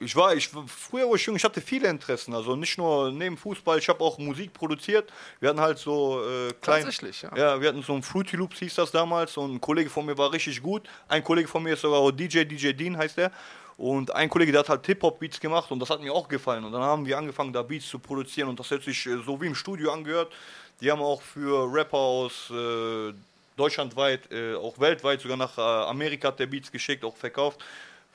[0.00, 3.36] ich war ich früher wo ich jung, ich hatte viele Interessen, also nicht nur neben
[3.36, 5.12] Fußball, ich habe auch Musik produziert.
[5.40, 7.36] Wir hatten halt so äh, klein, Tatsächlich, ja.
[7.36, 10.16] Ja, wir hatten so ein Fruity Loops hieß das damals und ein Kollege von mir
[10.16, 10.88] war richtig gut.
[11.08, 13.32] Ein Kollege von mir ist sogar auch DJ DJ Dean heißt der.
[13.78, 16.64] Und ein Kollege, der hat halt Hip-Hop-Beats gemacht und das hat mir auch gefallen.
[16.64, 19.40] Und dann haben wir angefangen, da Beats zu produzieren und das hat sich äh, so
[19.40, 20.32] wie im Studio angehört.
[20.80, 23.12] Die haben auch für Rapper aus äh,
[23.56, 27.60] deutschlandweit, äh, auch weltweit, sogar nach äh, Amerika hat der Beats geschickt, auch verkauft.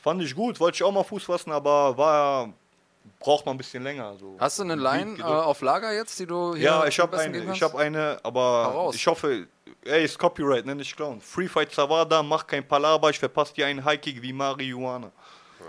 [0.08, 2.54] Fand ich gut, wollte ich auch mal Fuß fassen, aber war
[3.20, 4.16] braucht man ein bisschen länger.
[4.18, 4.38] So.
[4.40, 7.52] Hast du eine Line äh, auf Lager jetzt, die du hier ja, ich habe eine,
[7.52, 9.48] ich habe eine, aber ich hoffe,
[9.84, 11.20] ey, ist Copyright, nenn nicht klauen.
[11.20, 15.12] Free Fight Savada, mach kein Palaber, ich verpasse dir einen Highkick wie Marihuana.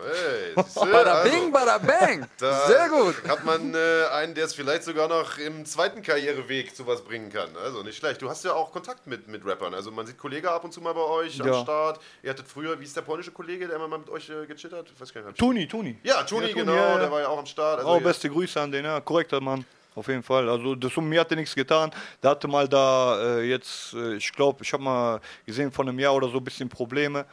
[0.05, 2.27] Hey, Bada also, bing, bada bang.
[2.39, 3.16] da Sehr gut.
[3.29, 7.31] Hat man äh, einen, der es vielleicht sogar noch im zweiten Karriereweg zu was bringen
[7.31, 7.49] kann.
[7.62, 8.23] Also nicht schlecht.
[8.23, 9.75] Du hast ja auch Kontakt mit, mit Rappern.
[9.75, 11.61] Also man sieht Kollege ab und zu mal bei euch am Ja.
[11.62, 12.01] Start.
[12.23, 14.73] Ihr hattet früher, wie ist der polnische Kollege, der immer mal mit euch äh, gechillt
[14.73, 14.87] hat?
[14.95, 15.39] Ich weiß gar nicht.
[15.39, 15.99] Tuni, Tuni.
[16.03, 17.79] Ja, Tuni, Ja, genau, ja, der war ja auch am Start.
[17.79, 19.65] Also Oh, beste Grüße an den, ja, korrekter Mann.
[19.95, 20.49] Auf jeden Fall.
[20.49, 21.91] Also das um mir hat er nichts getan.
[22.23, 25.99] Der hatte mal da äh, jetzt, äh, ich glaube, ich habe mal gesehen, vor einem
[25.99, 27.25] Jahr oder so ein bisschen Probleme.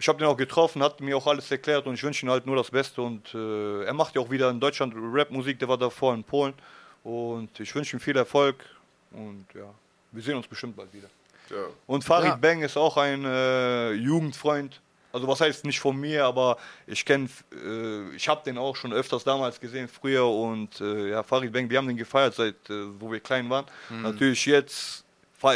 [0.00, 2.46] Ich habe den auch getroffen, hat mir auch alles erklärt und ich wünsche ihm halt
[2.46, 3.02] nur das Beste.
[3.02, 6.54] Und äh, er macht ja auch wieder in Deutschland Rap-Musik, der war davor in Polen.
[7.04, 8.64] Und ich wünsche ihm viel Erfolg
[9.10, 9.72] und ja,
[10.12, 11.08] wir sehen uns bestimmt bald wieder.
[11.50, 11.64] Ja.
[11.86, 12.36] Und Farid Ja.
[12.36, 14.80] Bang ist auch ein äh, Jugendfreund.
[15.12, 16.56] Also was heißt nicht von mir, aber
[16.86, 21.22] ich kenne, äh, ich habe den auch schon öfters damals gesehen, früher und äh, ja,
[21.22, 23.66] Farid Bang, wir haben den gefeiert, seit äh, wo wir klein waren.
[23.90, 25.04] Natürlich jetzt,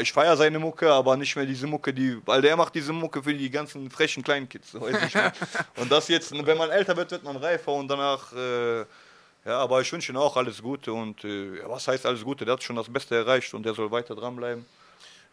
[0.01, 3.23] ich feiere seine Mucke, aber nicht mehr diese Mucke, die, weil der macht diese Mucke
[3.23, 4.74] für die ganzen frechen kleinen Kids.
[5.77, 8.81] und das jetzt, wenn man älter wird, wird man reifer und danach, äh,
[9.44, 12.44] ja, aber ich wünsche ihm auch alles Gute und äh, was heißt alles Gute?
[12.47, 14.65] Der hat schon das Beste erreicht und der soll weiter dranbleiben.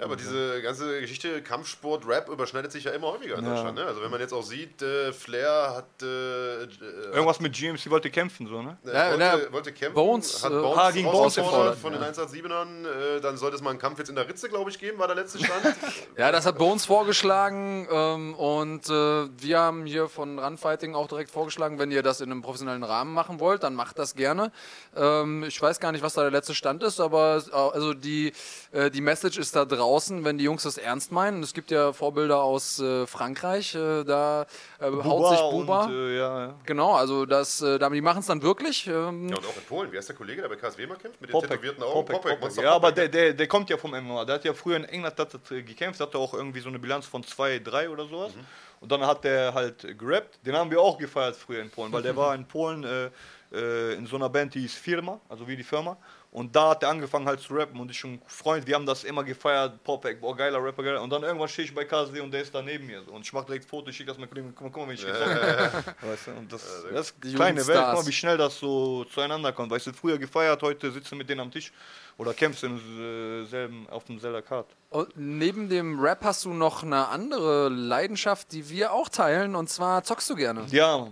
[0.01, 3.51] Ja, aber diese ganze Geschichte Kampfsport, Rap überschneidet sich ja immer häufiger in Ja.
[3.53, 3.77] Deutschland.
[3.77, 3.85] Ne?
[3.85, 6.67] Also wenn man jetzt auch sieht, äh, Flair hat äh, äh,
[7.13, 8.79] Irgendwas mit GMC wollte kämpfen, so, ne?
[8.83, 11.93] äh, Ja, wollte, ja, wollte kämpfen, Bones, hat äh, Bones, ah, gegen Bones gefordert, von
[11.93, 12.09] den ja.
[12.09, 13.17] 187ern.
[13.17, 15.05] Äh, dann sollte es mal einen Kampf jetzt in der Ritze, glaube ich, geben, war
[15.05, 15.61] der letzte Stand.
[16.17, 21.29] Ja, das hat Bones vorgeschlagen ähm, und äh, wir haben hier von Runfighting auch direkt
[21.29, 24.51] vorgeschlagen, wenn ihr das in einem professionellen Rahmen machen wollt, dann macht das gerne.
[24.95, 28.33] Ähm, ich weiß gar nicht, was da der letzte Stand ist, aber äh, also die,
[28.71, 31.43] äh, die Message ist da draußen, wenn die Jungs das ernst meinen.
[31.43, 34.45] Es gibt ja Vorbilder aus äh, Frankreich, äh, da
[34.79, 35.85] äh, haut sich Buba.
[35.85, 36.55] Und, äh, ja, ja.
[36.65, 38.87] Genau, also das, äh, die machen es dann wirklich.
[38.87, 39.91] Ähm, ja, und auch in Polen.
[39.91, 41.19] Wie heißt der Kollege, der bei KSW mal kämpft?
[41.19, 42.05] Mit den Popek, tätowierten Augen?
[42.05, 42.41] Popek, Popek.
[42.41, 43.11] Monster Ja, aber Popek.
[43.11, 44.25] der, der, der kommt ja vom MMA.
[44.25, 47.05] Der hat ja früher in England hat er gekämpft, hatte auch irgendwie so eine Bilanz
[47.05, 48.33] von 2, 3 oder sowas.
[48.33, 48.45] Mhm.
[48.79, 50.39] Und dann hat der halt gerappt.
[50.45, 53.09] Den haben wir auch gefeiert früher in Polen, weil der war in Polen äh,
[53.51, 55.97] äh, in so einer Band, die hieß Firma, also wie die Firma.
[56.31, 59.03] Und da hat er angefangen halt zu rappen und ich und Freund, wir haben das
[59.03, 61.01] immer gefeiert, Popek, boah, geiler Rapper, geiler.
[61.01, 63.05] Und dann irgendwann stehe ich bei KSW und der ist da neben mir.
[63.11, 64.95] Und ich mache direkt Foto, ich schicke das meinem Kollegen, guck mal, guck mal, wenn
[64.95, 65.95] ich getroffen habe.
[66.09, 69.03] Weißt du, und das, das ist Die kleine Welt, guck mal, wie schnell das so
[69.03, 69.71] zueinander kommt.
[69.71, 71.73] Weißt du, früher gefeiert, heute sitzt du mit denen am Tisch
[72.17, 74.67] oder kämpfst im äh, selben, auf dem selben Kart.
[74.89, 79.69] Und neben dem Rap hast du noch eine andere Leidenschaft, die wir auch teilen, und
[79.69, 80.65] zwar zockst du gerne.
[80.71, 81.11] Ja, Mann.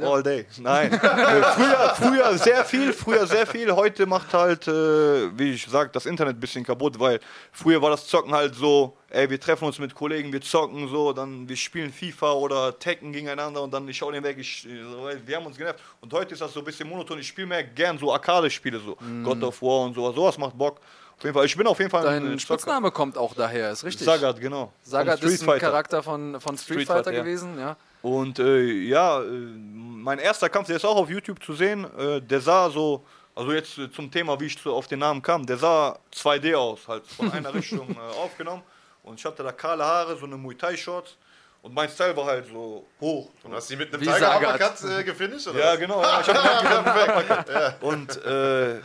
[0.00, 0.46] All day.
[0.58, 0.92] Nein.
[0.92, 3.72] Äh, früher, früher sehr viel, früher sehr viel.
[3.72, 7.20] Heute macht halt, äh, wie ich sag, das Internet ein bisschen kaputt, weil
[7.52, 11.12] früher war das Zocken halt so, ey, wir treffen uns mit Kollegen, wir zocken so,
[11.12, 15.36] dann wir spielen FIFA oder Tekken gegeneinander und dann ich schau den weg, ich, wir
[15.36, 15.80] haben uns genervt.
[16.00, 17.18] Und heute ist das so ein bisschen monoton.
[17.18, 20.14] Ich spiele mehr gern so Arcade-Spiele, so God of War und sowas.
[20.14, 20.80] Sowas macht Bock.
[21.16, 23.72] Auf jeden Fall, ich bin auf jeden Fall ein Dein äh, Spitzname kommt auch daher,
[23.72, 24.06] ist richtig.
[24.06, 24.72] Sagat, genau.
[24.84, 25.66] Sagat ist ein Fighter.
[25.66, 27.22] Charakter von, von Street, Street Fighter, Fighter, ja.
[27.24, 27.76] gewesen, ja.
[28.02, 31.84] Und äh, ja, äh, mein erster Kampf, der ist auch auf YouTube zu sehen.
[31.98, 33.04] Äh, der sah so,
[33.34, 36.54] also jetzt äh, zum Thema, wie ich zu, auf den Namen kam, der sah 2D
[36.56, 38.62] aus, halt von einer Richtung äh, aufgenommen.
[39.02, 41.16] Und ich hatte da kahle Haare, so eine Muay Thai Shorts.
[41.60, 43.28] Und mein Style war halt so hoch.
[43.42, 44.36] Und hast du die mit einem Tiger.
[44.36, 45.48] Uppercut äh, gefinisht?
[45.48, 45.78] Oder Ja, was?
[45.80, 46.02] genau.
[46.02, 48.80] Ja, ich hab ja, Und äh,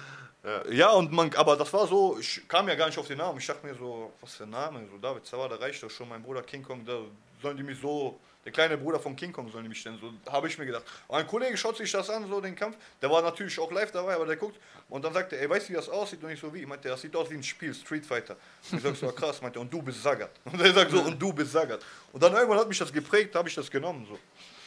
[0.72, 0.90] ja.
[0.91, 3.38] und man, aber das war so, ich kam ja gar nicht auf den Namen.
[3.38, 4.81] Ich dachte mir so, was für ein Name?
[4.91, 6.98] So David Zawada reicht doch schon, mein Bruder King Kong, da
[7.41, 9.98] sollen die mich so, der kleine Bruder von King Kong sollen die mich stellen.
[9.99, 10.84] So habe ich mir gedacht.
[11.07, 12.76] Und ein Kollege schaut sich das an, so den Kampf.
[13.02, 14.60] Der war natürlich auch live dabei, aber der guckt
[14.90, 16.24] und dann sagt er, ey, weißt du, wie das aussieht?
[16.24, 16.60] Und ich so, wie?
[16.60, 18.36] Ich meinte, das sieht aus wie ein Spiel, Street Fighter.
[18.72, 20.32] Und ich sag so, krass, meinte, und du bist Sagat.
[20.45, 21.80] Und er sagt so, und du bist Sagat.
[22.11, 24.06] Und dann irgendwann hat mich das geprägt, habe ich das genommen.
[24.10, 24.20] So.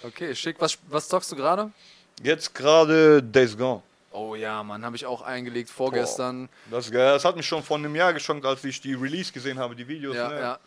[0.07, 0.57] Okay, schick.
[0.59, 1.71] Was, was zockst du gerade?
[2.23, 3.83] Jetzt gerade Days Gone.
[4.17, 6.49] Oh ja, Mann, habe ich auch eingelegt vorgestern.
[6.71, 7.13] Das, ist geil.
[7.13, 9.87] das hat mich schon vor einem Jahr geschockt, als ich die Release gesehen habe, die
[9.87, 10.17] Videos.
[10.17, 10.41] Ja, ne?
[10.41, 10.59] ja.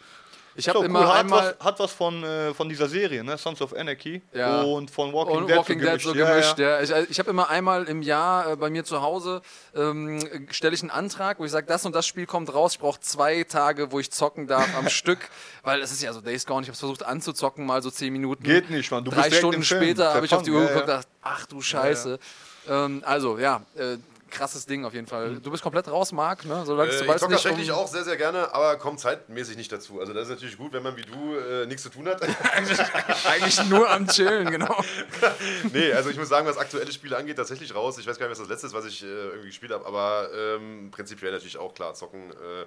[0.55, 1.07] Ich habe immer cool.
[1.07, 3.38] hat, einmal was, hat was von, äh, von dieser Serie, ne?
[3.38, 4.61] Sons of Anarchy Ja.
[4.63, 6.59] und von Walking, und Dead, Walking so Dead so gemischt.
[6.59, 6.81] ja.
[6.81, 9.41] Ja, Ich, ich habe immer einmal im Jahr äh, bei mir zu Hause
[9.76, 10.19] ähm,
[10.51, 12.73] stelle ich einen Antrag, wo ich sage, das und das Spiel kommt raus.
[12.73, 15.19] Ich brauche zwei Tage, wo ich zocken darf am Stück,
[15.63, 16.61] weil es ist ja so Days Gone.
[16.63, 18.43] Ich habe es versucht anzuzocken, mal so zehn Minuten.
[18.43, 19.03] Geht nicht, Mann.
[19.05, 22.19] Du Drei Stunden später habe ich auf die Uhr geguckt dachte, ach du Scheiße.
[22.67, 23.97] Ähm, also ja, äh,
[24.30, 25.35] krasses Ding auf jeden Fall.
[25.39, 26.64] Du bist komplett raus, Marc, ne?
[26.65, 29.72] Solange Äh, du ich zocke tatsächlich um, auch sehr, sehr gerne, aber kommt zeitmäßig nicht
[29.72, 29.99] dazu.
[29.99, 32.22] Also das ist natürlich gut, wenn man wie du äh, nichts zu tun hat.
[33.30, 34.76] eigentlich nur am Chillen, genau.
[35.73, 37.97] nee, also ich muss sagen, was aktuelle Spiele angeht, tatsächlich raus.
[37.97, 40.30] Ich weiß gar nicht, was das letzte ist, was ich äh, irgendwie gespielt habe, aber
[40.35, 42.65] ähm, prinzipiell natürlich auch klar, zocken äh,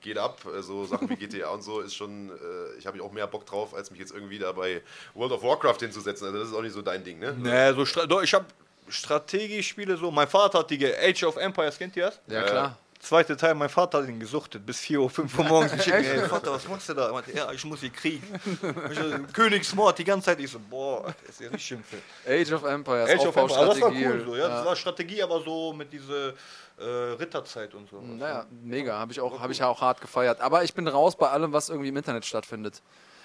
[0.00, 0.40] geht ab.
[0.46, 3.46] Äh, So Sachen wie GTA und so ist schon, äh, ich habe auch mehr Bock
[3.46, 4.82] drauf, als mich jetzt irgendwie da bei
[5.14, 6.26] World of Warcraft hinzusetzen.
[6.26, 7.34] Also das ist auch nicht so dein Ding, ne?
[7.38, 8.46] Nee, so ich habe
[8.88, 10.10] Strategiespiele so.
[10.10, 12.20] Mein Vater hat die ge- Age of Empires, kennt ihr das?
[12.26, 12.78] Ja, klar.
[13.00, 15.72] Zweite Teil, mein Vater hat ihn gesuchtet bis 4 Uhr, 5 Uhr morgens.
[15.72, 17.06] Ich denke, ey, Vater, was machst du da?
[17.08, 18.22] Er meinte, ja, ich muss hier kriegen.
[18.92, 20.38] Ich Königsmord die ganze Zeit.
[20.38, 21.82] Ich so, boah, das ist ja richtig schlimm.
[22.24, 24.46] Age of Empires, Age of Empires, das war cool so, ja.
[24.48, 26.28] Das war Strategie, aber so mit dieser
[26.78, 26.84] äh,
[27.18, 28.00] Ritterzeit und so.
[28.00, 30.40] Naja, mega, habe ich, auch, hab ich ja auch hart gefeiert.
[30.40, 32.82] Aber ich bin raus bei allem, was irgendwie im Internet stattfindet.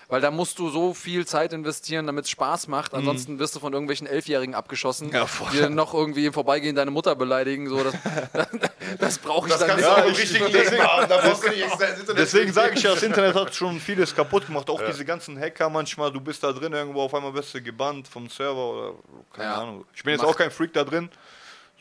[0.10, 2.94] Weil da musst du so viel Zeit investieren, damit es Spaß macht.
[2.94, 6.92] Ansonsten wirst du von irgendwelchen Elfjährigen abgeschossen, Ja, die dann noch irgendwie im Vorbeigehen deine
[6.92, 7.68] Mutter beleidigen.
[7.68, 7.94] So, das
[9.00, 10.36] das brauche ich Das dann kannst nicht.
[10.40, 10.84] im ich- deswegen-.
[11.10, 12.14] Da.
[12.16, 14.70] Deswegen sage ich ja, das Internet hat schon vieles kaputt gemacht.
[14.70, 18.08] Auch diese ganzen Hacker manchmal, du bist da drin irgendwo, auf einmal wirst du gebannt
[18.08, 18.94] vom Server oder
[19.34, 19.62] keine Ja.
[19.62, 19.86] Ahnung.
[19.94, 21.10] Ich bin jetzt Macht- auch kein Freak da drin,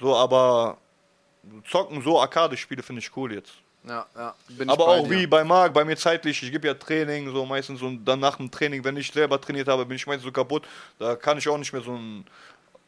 [0.01, 0.79] so, aber
[1.71, 3.53] zocken so Arcade-Spiele finde ich cool jetzt.
[3.87, 7.31] Ja, ja, bin Aber auch wie bei Marc, bei mir zeitlich, ich gebe ja Training,
[7.33, 10.25] so meistens und dann nach dem Training, wenn ich selber trainiert habe, bin ich meistens
[10.25, 10.67] so kaputt,
[10.99, 12.27] da kann ich auch nicht mehr so ein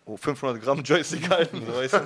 [0.07, 1.99] oh, 500 Gramm Joystick halten, weißt du?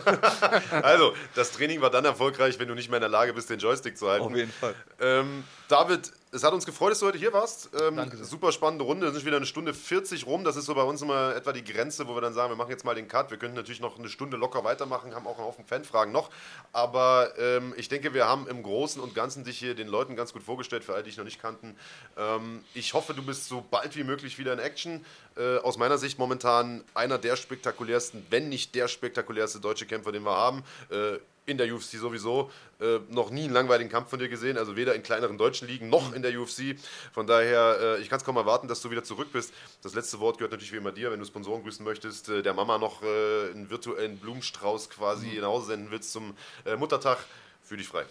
[0.83, 3.59] Also, das Training war dann erfolgreich, wenn du nicht mehr in der Lage bist, den
[3.59, 4.27] Joystick zu halten.
[4.27, 4.75] Auf jeden Fall.
[5.01, 7.69] Ähm, David, es hat uns gefreut, dass du heute hier warst.
[7.79, 9.07] Ähm, Danke super spannende Runde.
[9.07, 10.45] Es ist wieder eine Stunde 40 rum.
[10.45, 12.71] Das ist so bei uns immer etwa die Grenze, wo wir dann sagen, wir machen
[12.71, 13.31] jetzt mal den Cut.
[13.31, 16.31] Wir könnten natürlich noch eine Stunde locker weitermachen, haben auch einen Haufen Fanfragen noch.
[16.73, 20.33] Aber ähm, ich denke, wir haben im Großen und Ganzen dich hier den Leuten ganz
[20.33, 21.77] gut vorgestellt, für alle, die dich noch nicht kannten.
[22.17, 25.05] Ähm, ich hoffe, du bist so bald wie möglich wieder in Action.
[25.37, 30.25] Äh, aus meiner Sicht momentan einer der spektakulärsten, wenn nicht der spektakulärste deutsche Kämpfer, den
[30.25, 30.65] wir haben.
[30.91, 32.51] Äh, in der UFC sowieso
[32.81, 35.89] äh, noch nie einen langweiligen Kampf von dir gesehen, also weder in kleineren deutschen Ligen
[35.89, 36.77] noch in der UFC.
[37.13, 39.53] Von daher, äh, ich kann es kaum erwarten, dass du wieder zurück bist.
[39.83, 42.55] Das letzte Wort gehört natürlich wie immer dir, wenn du Sponsoren grüßen möchtest, äh, der
[42.55, 47.19] Mama noch äh, einen virtuellen Blumenstrauß quasi nach Hause senden willst zum äh, Muttertag.
[47.63, 48.05] Fühl dich frei.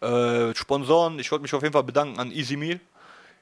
[0.00, 2.80] Äh, Sponsoren, ich wollte mich auf jeden Fall bedanken an Easy Meal.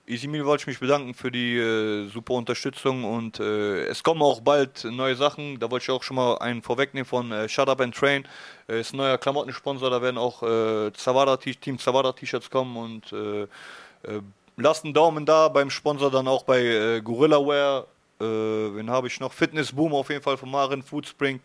[0.07, 4.41] Meal wollte ich mich bedanken für die äh, super Unterstützung und äh, es kommen auch
[4.41, 5.59] bald neue Sachen.
[5.61, 8.27] Da wollte ich auch schon mal einen vorwegnehmen von äh, Shut Up and Train.
[8.69, 13.13] Äh, ist ein neuer Klamottensponsor, da werden auch äh, Zawada Team Zawada T-Shirts kommen und
[13.13, 13.47] äh,
[14.57, 17.87] lasst einen Daumen da beim Sponsor, dann auch bei Gorilla Wear.
[18.19, 19.33] Wen habe ich noch?
[19.33, 21.41] Fitness Boom auf jeden Fall von Marin Foodspring.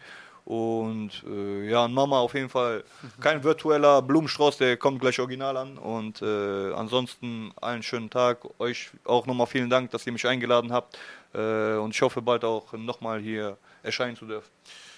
[0.46, 2.84] Und äh, ja, Mama auf jeden Fall
[3.20, 5.78] kein virtueller Blumenstrauß, der kommt gleich original an.
[5.80, 8.46] Und äh, ansonsten einen schönen Tag.
[8.60, 11.00] Euch auch nochmal vielen Dank, dass ihr mich eingeladen habt.
[11.34, 14.50] Äh, und ich hoffe bald auch nochmal hier erscheinen zu dürfen.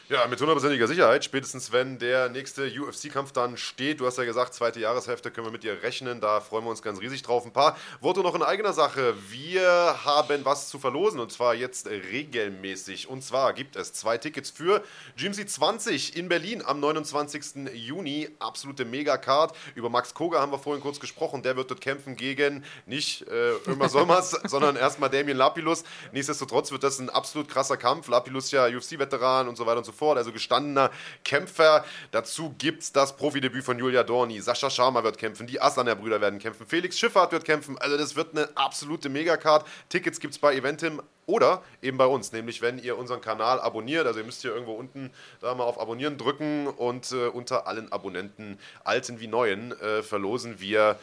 [0.10, 1.26] Ja, mit hundertprozentiger Sicherheit.
[1.26, 4.00] Spätestens wenn der nächste UFC-Kampf dann steht.
[4.00, 6.22] Du hast ja gesagt, zweite Jahreshälfte können wir mit dir rechnen.
[6.22, 7.46] Da freuen wir uns ganz riesig drauf.
[7.46, 9.16] Ein paar Worte noch in eigener Sache.
[9.30, 9.68] Wir
[10.06, 13.10] haben was zu verlosen und zwar jetzt regelmäßig.
[13.10, 14.82] Und zwar gibt es zwei Tickets für
[15.18, 17.74] GMC 20 in Berlin am 29.
[17.74, 18.30] Juni.
[18.40, 19.58] Absolute Megacard.
[19.76, 21.44] Über Max Koga haben wir vorhin kurz gesprochen.
[21.44, 25.84] Der wird dort kämpfen gegen nicht äh, Ömer Solmers, sondern erstmal Damien Lapilus.
[26.14, 28.08] Nichtsdestotrotz wird das ein absolut krasser Kampf.
[28.08, 29.97] Lapilus ja UFC-Veteran und so weiter und so fort.
[30.02, 30.92] Also gestandener
[31.24, 31.84] Kämpfer.
[32.12, 34.40] Dazu gibt es das Profidebüt von Julia Dorni.
[34.42, 35.48] Sascha Sharma wird kämpfen.
[35.48, 36.68] Die Aslaner-Brüder werden kämpfen.
[36.68, 37.78] Felix Schifffahrt wird kämpfen.
[37.78, 39.66] Also das wird eine absolute Megacard.
[39.90, 44.08] Tickets gibt es bei Eventim oder eben bei uns, nämlich wenn ihr unseren Kanal abonniert.
[44.08, 45.12] Also ihr müsst hier irgendwo unten
[45.42, 50.60] da mal auf Abonnieren drücken und äh, unter allen Abonnenten, alten wie neuen, äh, verlosen
[50.60, 50.98] wir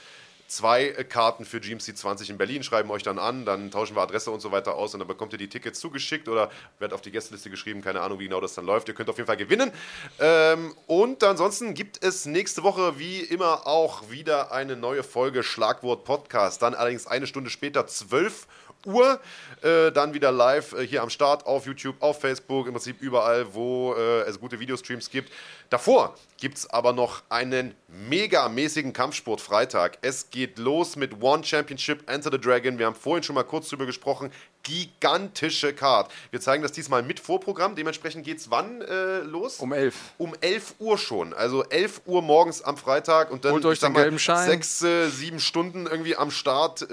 [0.55, 4.31] zwei Karten für GMC 20 in Berlin, schreiben euch dann an, dann tauschen wir Adresse
[4.31, 7.11] und so weiter aus und dann bekommt ihr die Tickets zugeschickt oder werdet auf die
[7.11, 8.89] Gästeliste geschrieben, keine Ahnung, wie genau das dann läuft.
[8.89, 9.73] Ihr könnt auf jeden Fall gewinnen.
[10.21, 16.05] Ähm, und ansonsten gibt es nächste Woche wie immer auch wieder eine neue Folge Schlagwort
[16.05, 16.63] Podcast.
[16.63, 18.49] Dann allerdings eine Stunde später, 12 Uhr,
[18.87, 23.55] äh, dann wieder live äh, hier am Start auf YouTube, auf Facebook, im Prinzip überall,
[23.55, 25.33] wo äh, es gute Videostreams gibt.
[25.71, 29.99] Davor gibt es aber noch einen megamäßigen Kampfsport-Freitag.
[30.03, 32.79] Es geht los mit One Championship Enter the Dragon.
[32.79, 34.31] Wir haben vorhin schon mal kurz drüber gesprochen.
[34.63, 36.11] Gigantische Card.
[36.31, 37.77] Wir zeigen das diesmal mit Vorprogramm.
[37.77, 39.59] Dementsprechend geht es wann äh, los?
[39.59, 39.95] Um elf.
[40.19, 41.33] um 11 Uhr schon.
[41.35, 44.49] Also 11 Uhr morgens am Freitag und dann Holt euch den mal, gelben Schein.
[44.49, 46.87] sechs, äh, sieben Stunden irgendwie am Start.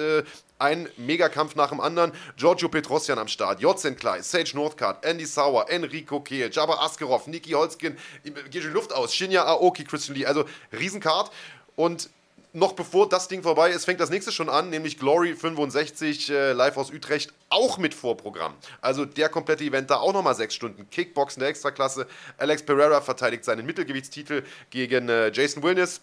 [0.62, 2.12] Äh, ein Megakampf nach dem anderen.
[2.38, 7.52] Giorgio Petrosian am Start, Jotzen Klei, Sage Northcard, Andy Sauer, Enrico Kehl, Jabba Askerov, Niki
[7.52, 10.26] Holzkin, geht die Luft aus, Shinya Aoki, Christian Lee.
[10.26, 11.32] Also Riesencard.
[11.76, 12.10] Und
[12.54, 16.52] noch bevor das Ding vorbei ist, fängt das nächste schon an, nämlich Glory 65 äh,
[16.52, 18.54] live aus Utrecht, auch mit Vorprogramm.
[18.82, 20.90] Also der komplette Event da auch nochmal sechs Stunden.
[20.90, 22.08] Kickboxen der Extraklasse.
[22.38, 26.02] Alex Pereira verteidigt seinen Mittelgewichtstitel gegen äh, Jason Wilnis.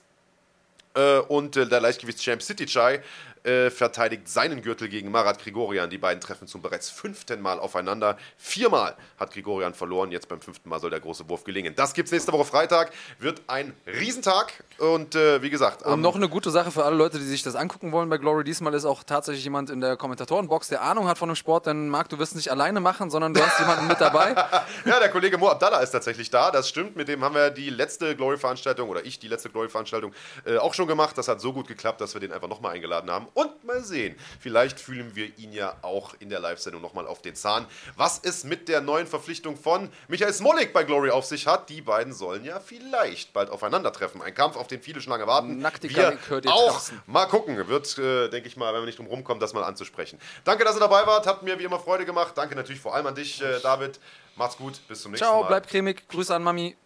[0.95, 3.03] Äh, und äh, der Leichtgewichtschamp City Chai
[3.49, 5.89] äh, verteidigt seinen Gürtel gegen Marat Grigorian.
[5.89, 8.19] Die beiden treffen zum bereits fünften Mal aufeinander.
[8.37, 10.13] Viermal hat Grigorian verloren.
[10.13, 11.75] Jetzt beim fünften Mal soll der große Wurf gelingen.
[11.75, 12.93] Das gibt's nächste Woche Freitag.
[13.19, 14.53] Wird ein Riesentag.
[14.79, 17.57] Und äh, wie gesagt, Und noch eine gute Sache für alle Leute, die sich das
[17.57, 18.45] angucken wollen bei Glory.
[18.45, 21.67] Diesmal ist auch tatsächlich jemand in der Kommentatorenbox, der Ahnung hat von dem Sport.
[21.67, 24.35] Denn Marc, du wirst es nicht alleine machen, sondern du hast jemanden mit dabei.
[24.85, 26.51] Ja, der Kollege Mo Abdallah ist tatsächlich da.
[26.51, 26.97] Das stimmt.
[26.97, 30.13] Mit dem haben wir die letzte Glory-Veranstaltung oder ich die letzte Glory-Veranstaltung
[30.45, 31.17] äh, auch schon gemacht.
[31.19, 33.27] Das hat so gut geklappt, dass wir den einfach nochmal eingeladen haben.
[33.39, 37.37] Und mal sehen, vielleicht fühlen wir ihn ja auch in der Live-Sendung nochmal auf den
[37.37, 37.67] Zahn.
[37.95, 41.81] Was es mit der neuen Verpflichtung von Michael Smolik bei Glory auf sich hat, die
[41.81, 44.23] beiden sollen ja vielleicht bald aufeinandertreffen.
[44.23, 45.61] Ein Kampf, auf den viele schon lange warten.
[45.61, 47.69] Nacktigkeit wir auch mal gucken.
[47.69, 50.19] Wird, äh, denke ich mal, wenn wir nicht drum rumkommen, das mal anzusprechen.
[50.43, 51.29] Danke, dass ihr dabei wart.
[51.29, 52.33] Hat mir wie immer Freude gemacht.
[52.35, 54.01] Danke natürlich vor allem an dich, äh, David.
[54.35, 54.81] Macht's gut.
[54.89, 55.47] Bis zum nächsten Ciao, Mal.
[55.47, 56.09] bleib cremig.
[56.09, 56.77] Grüße an Mami.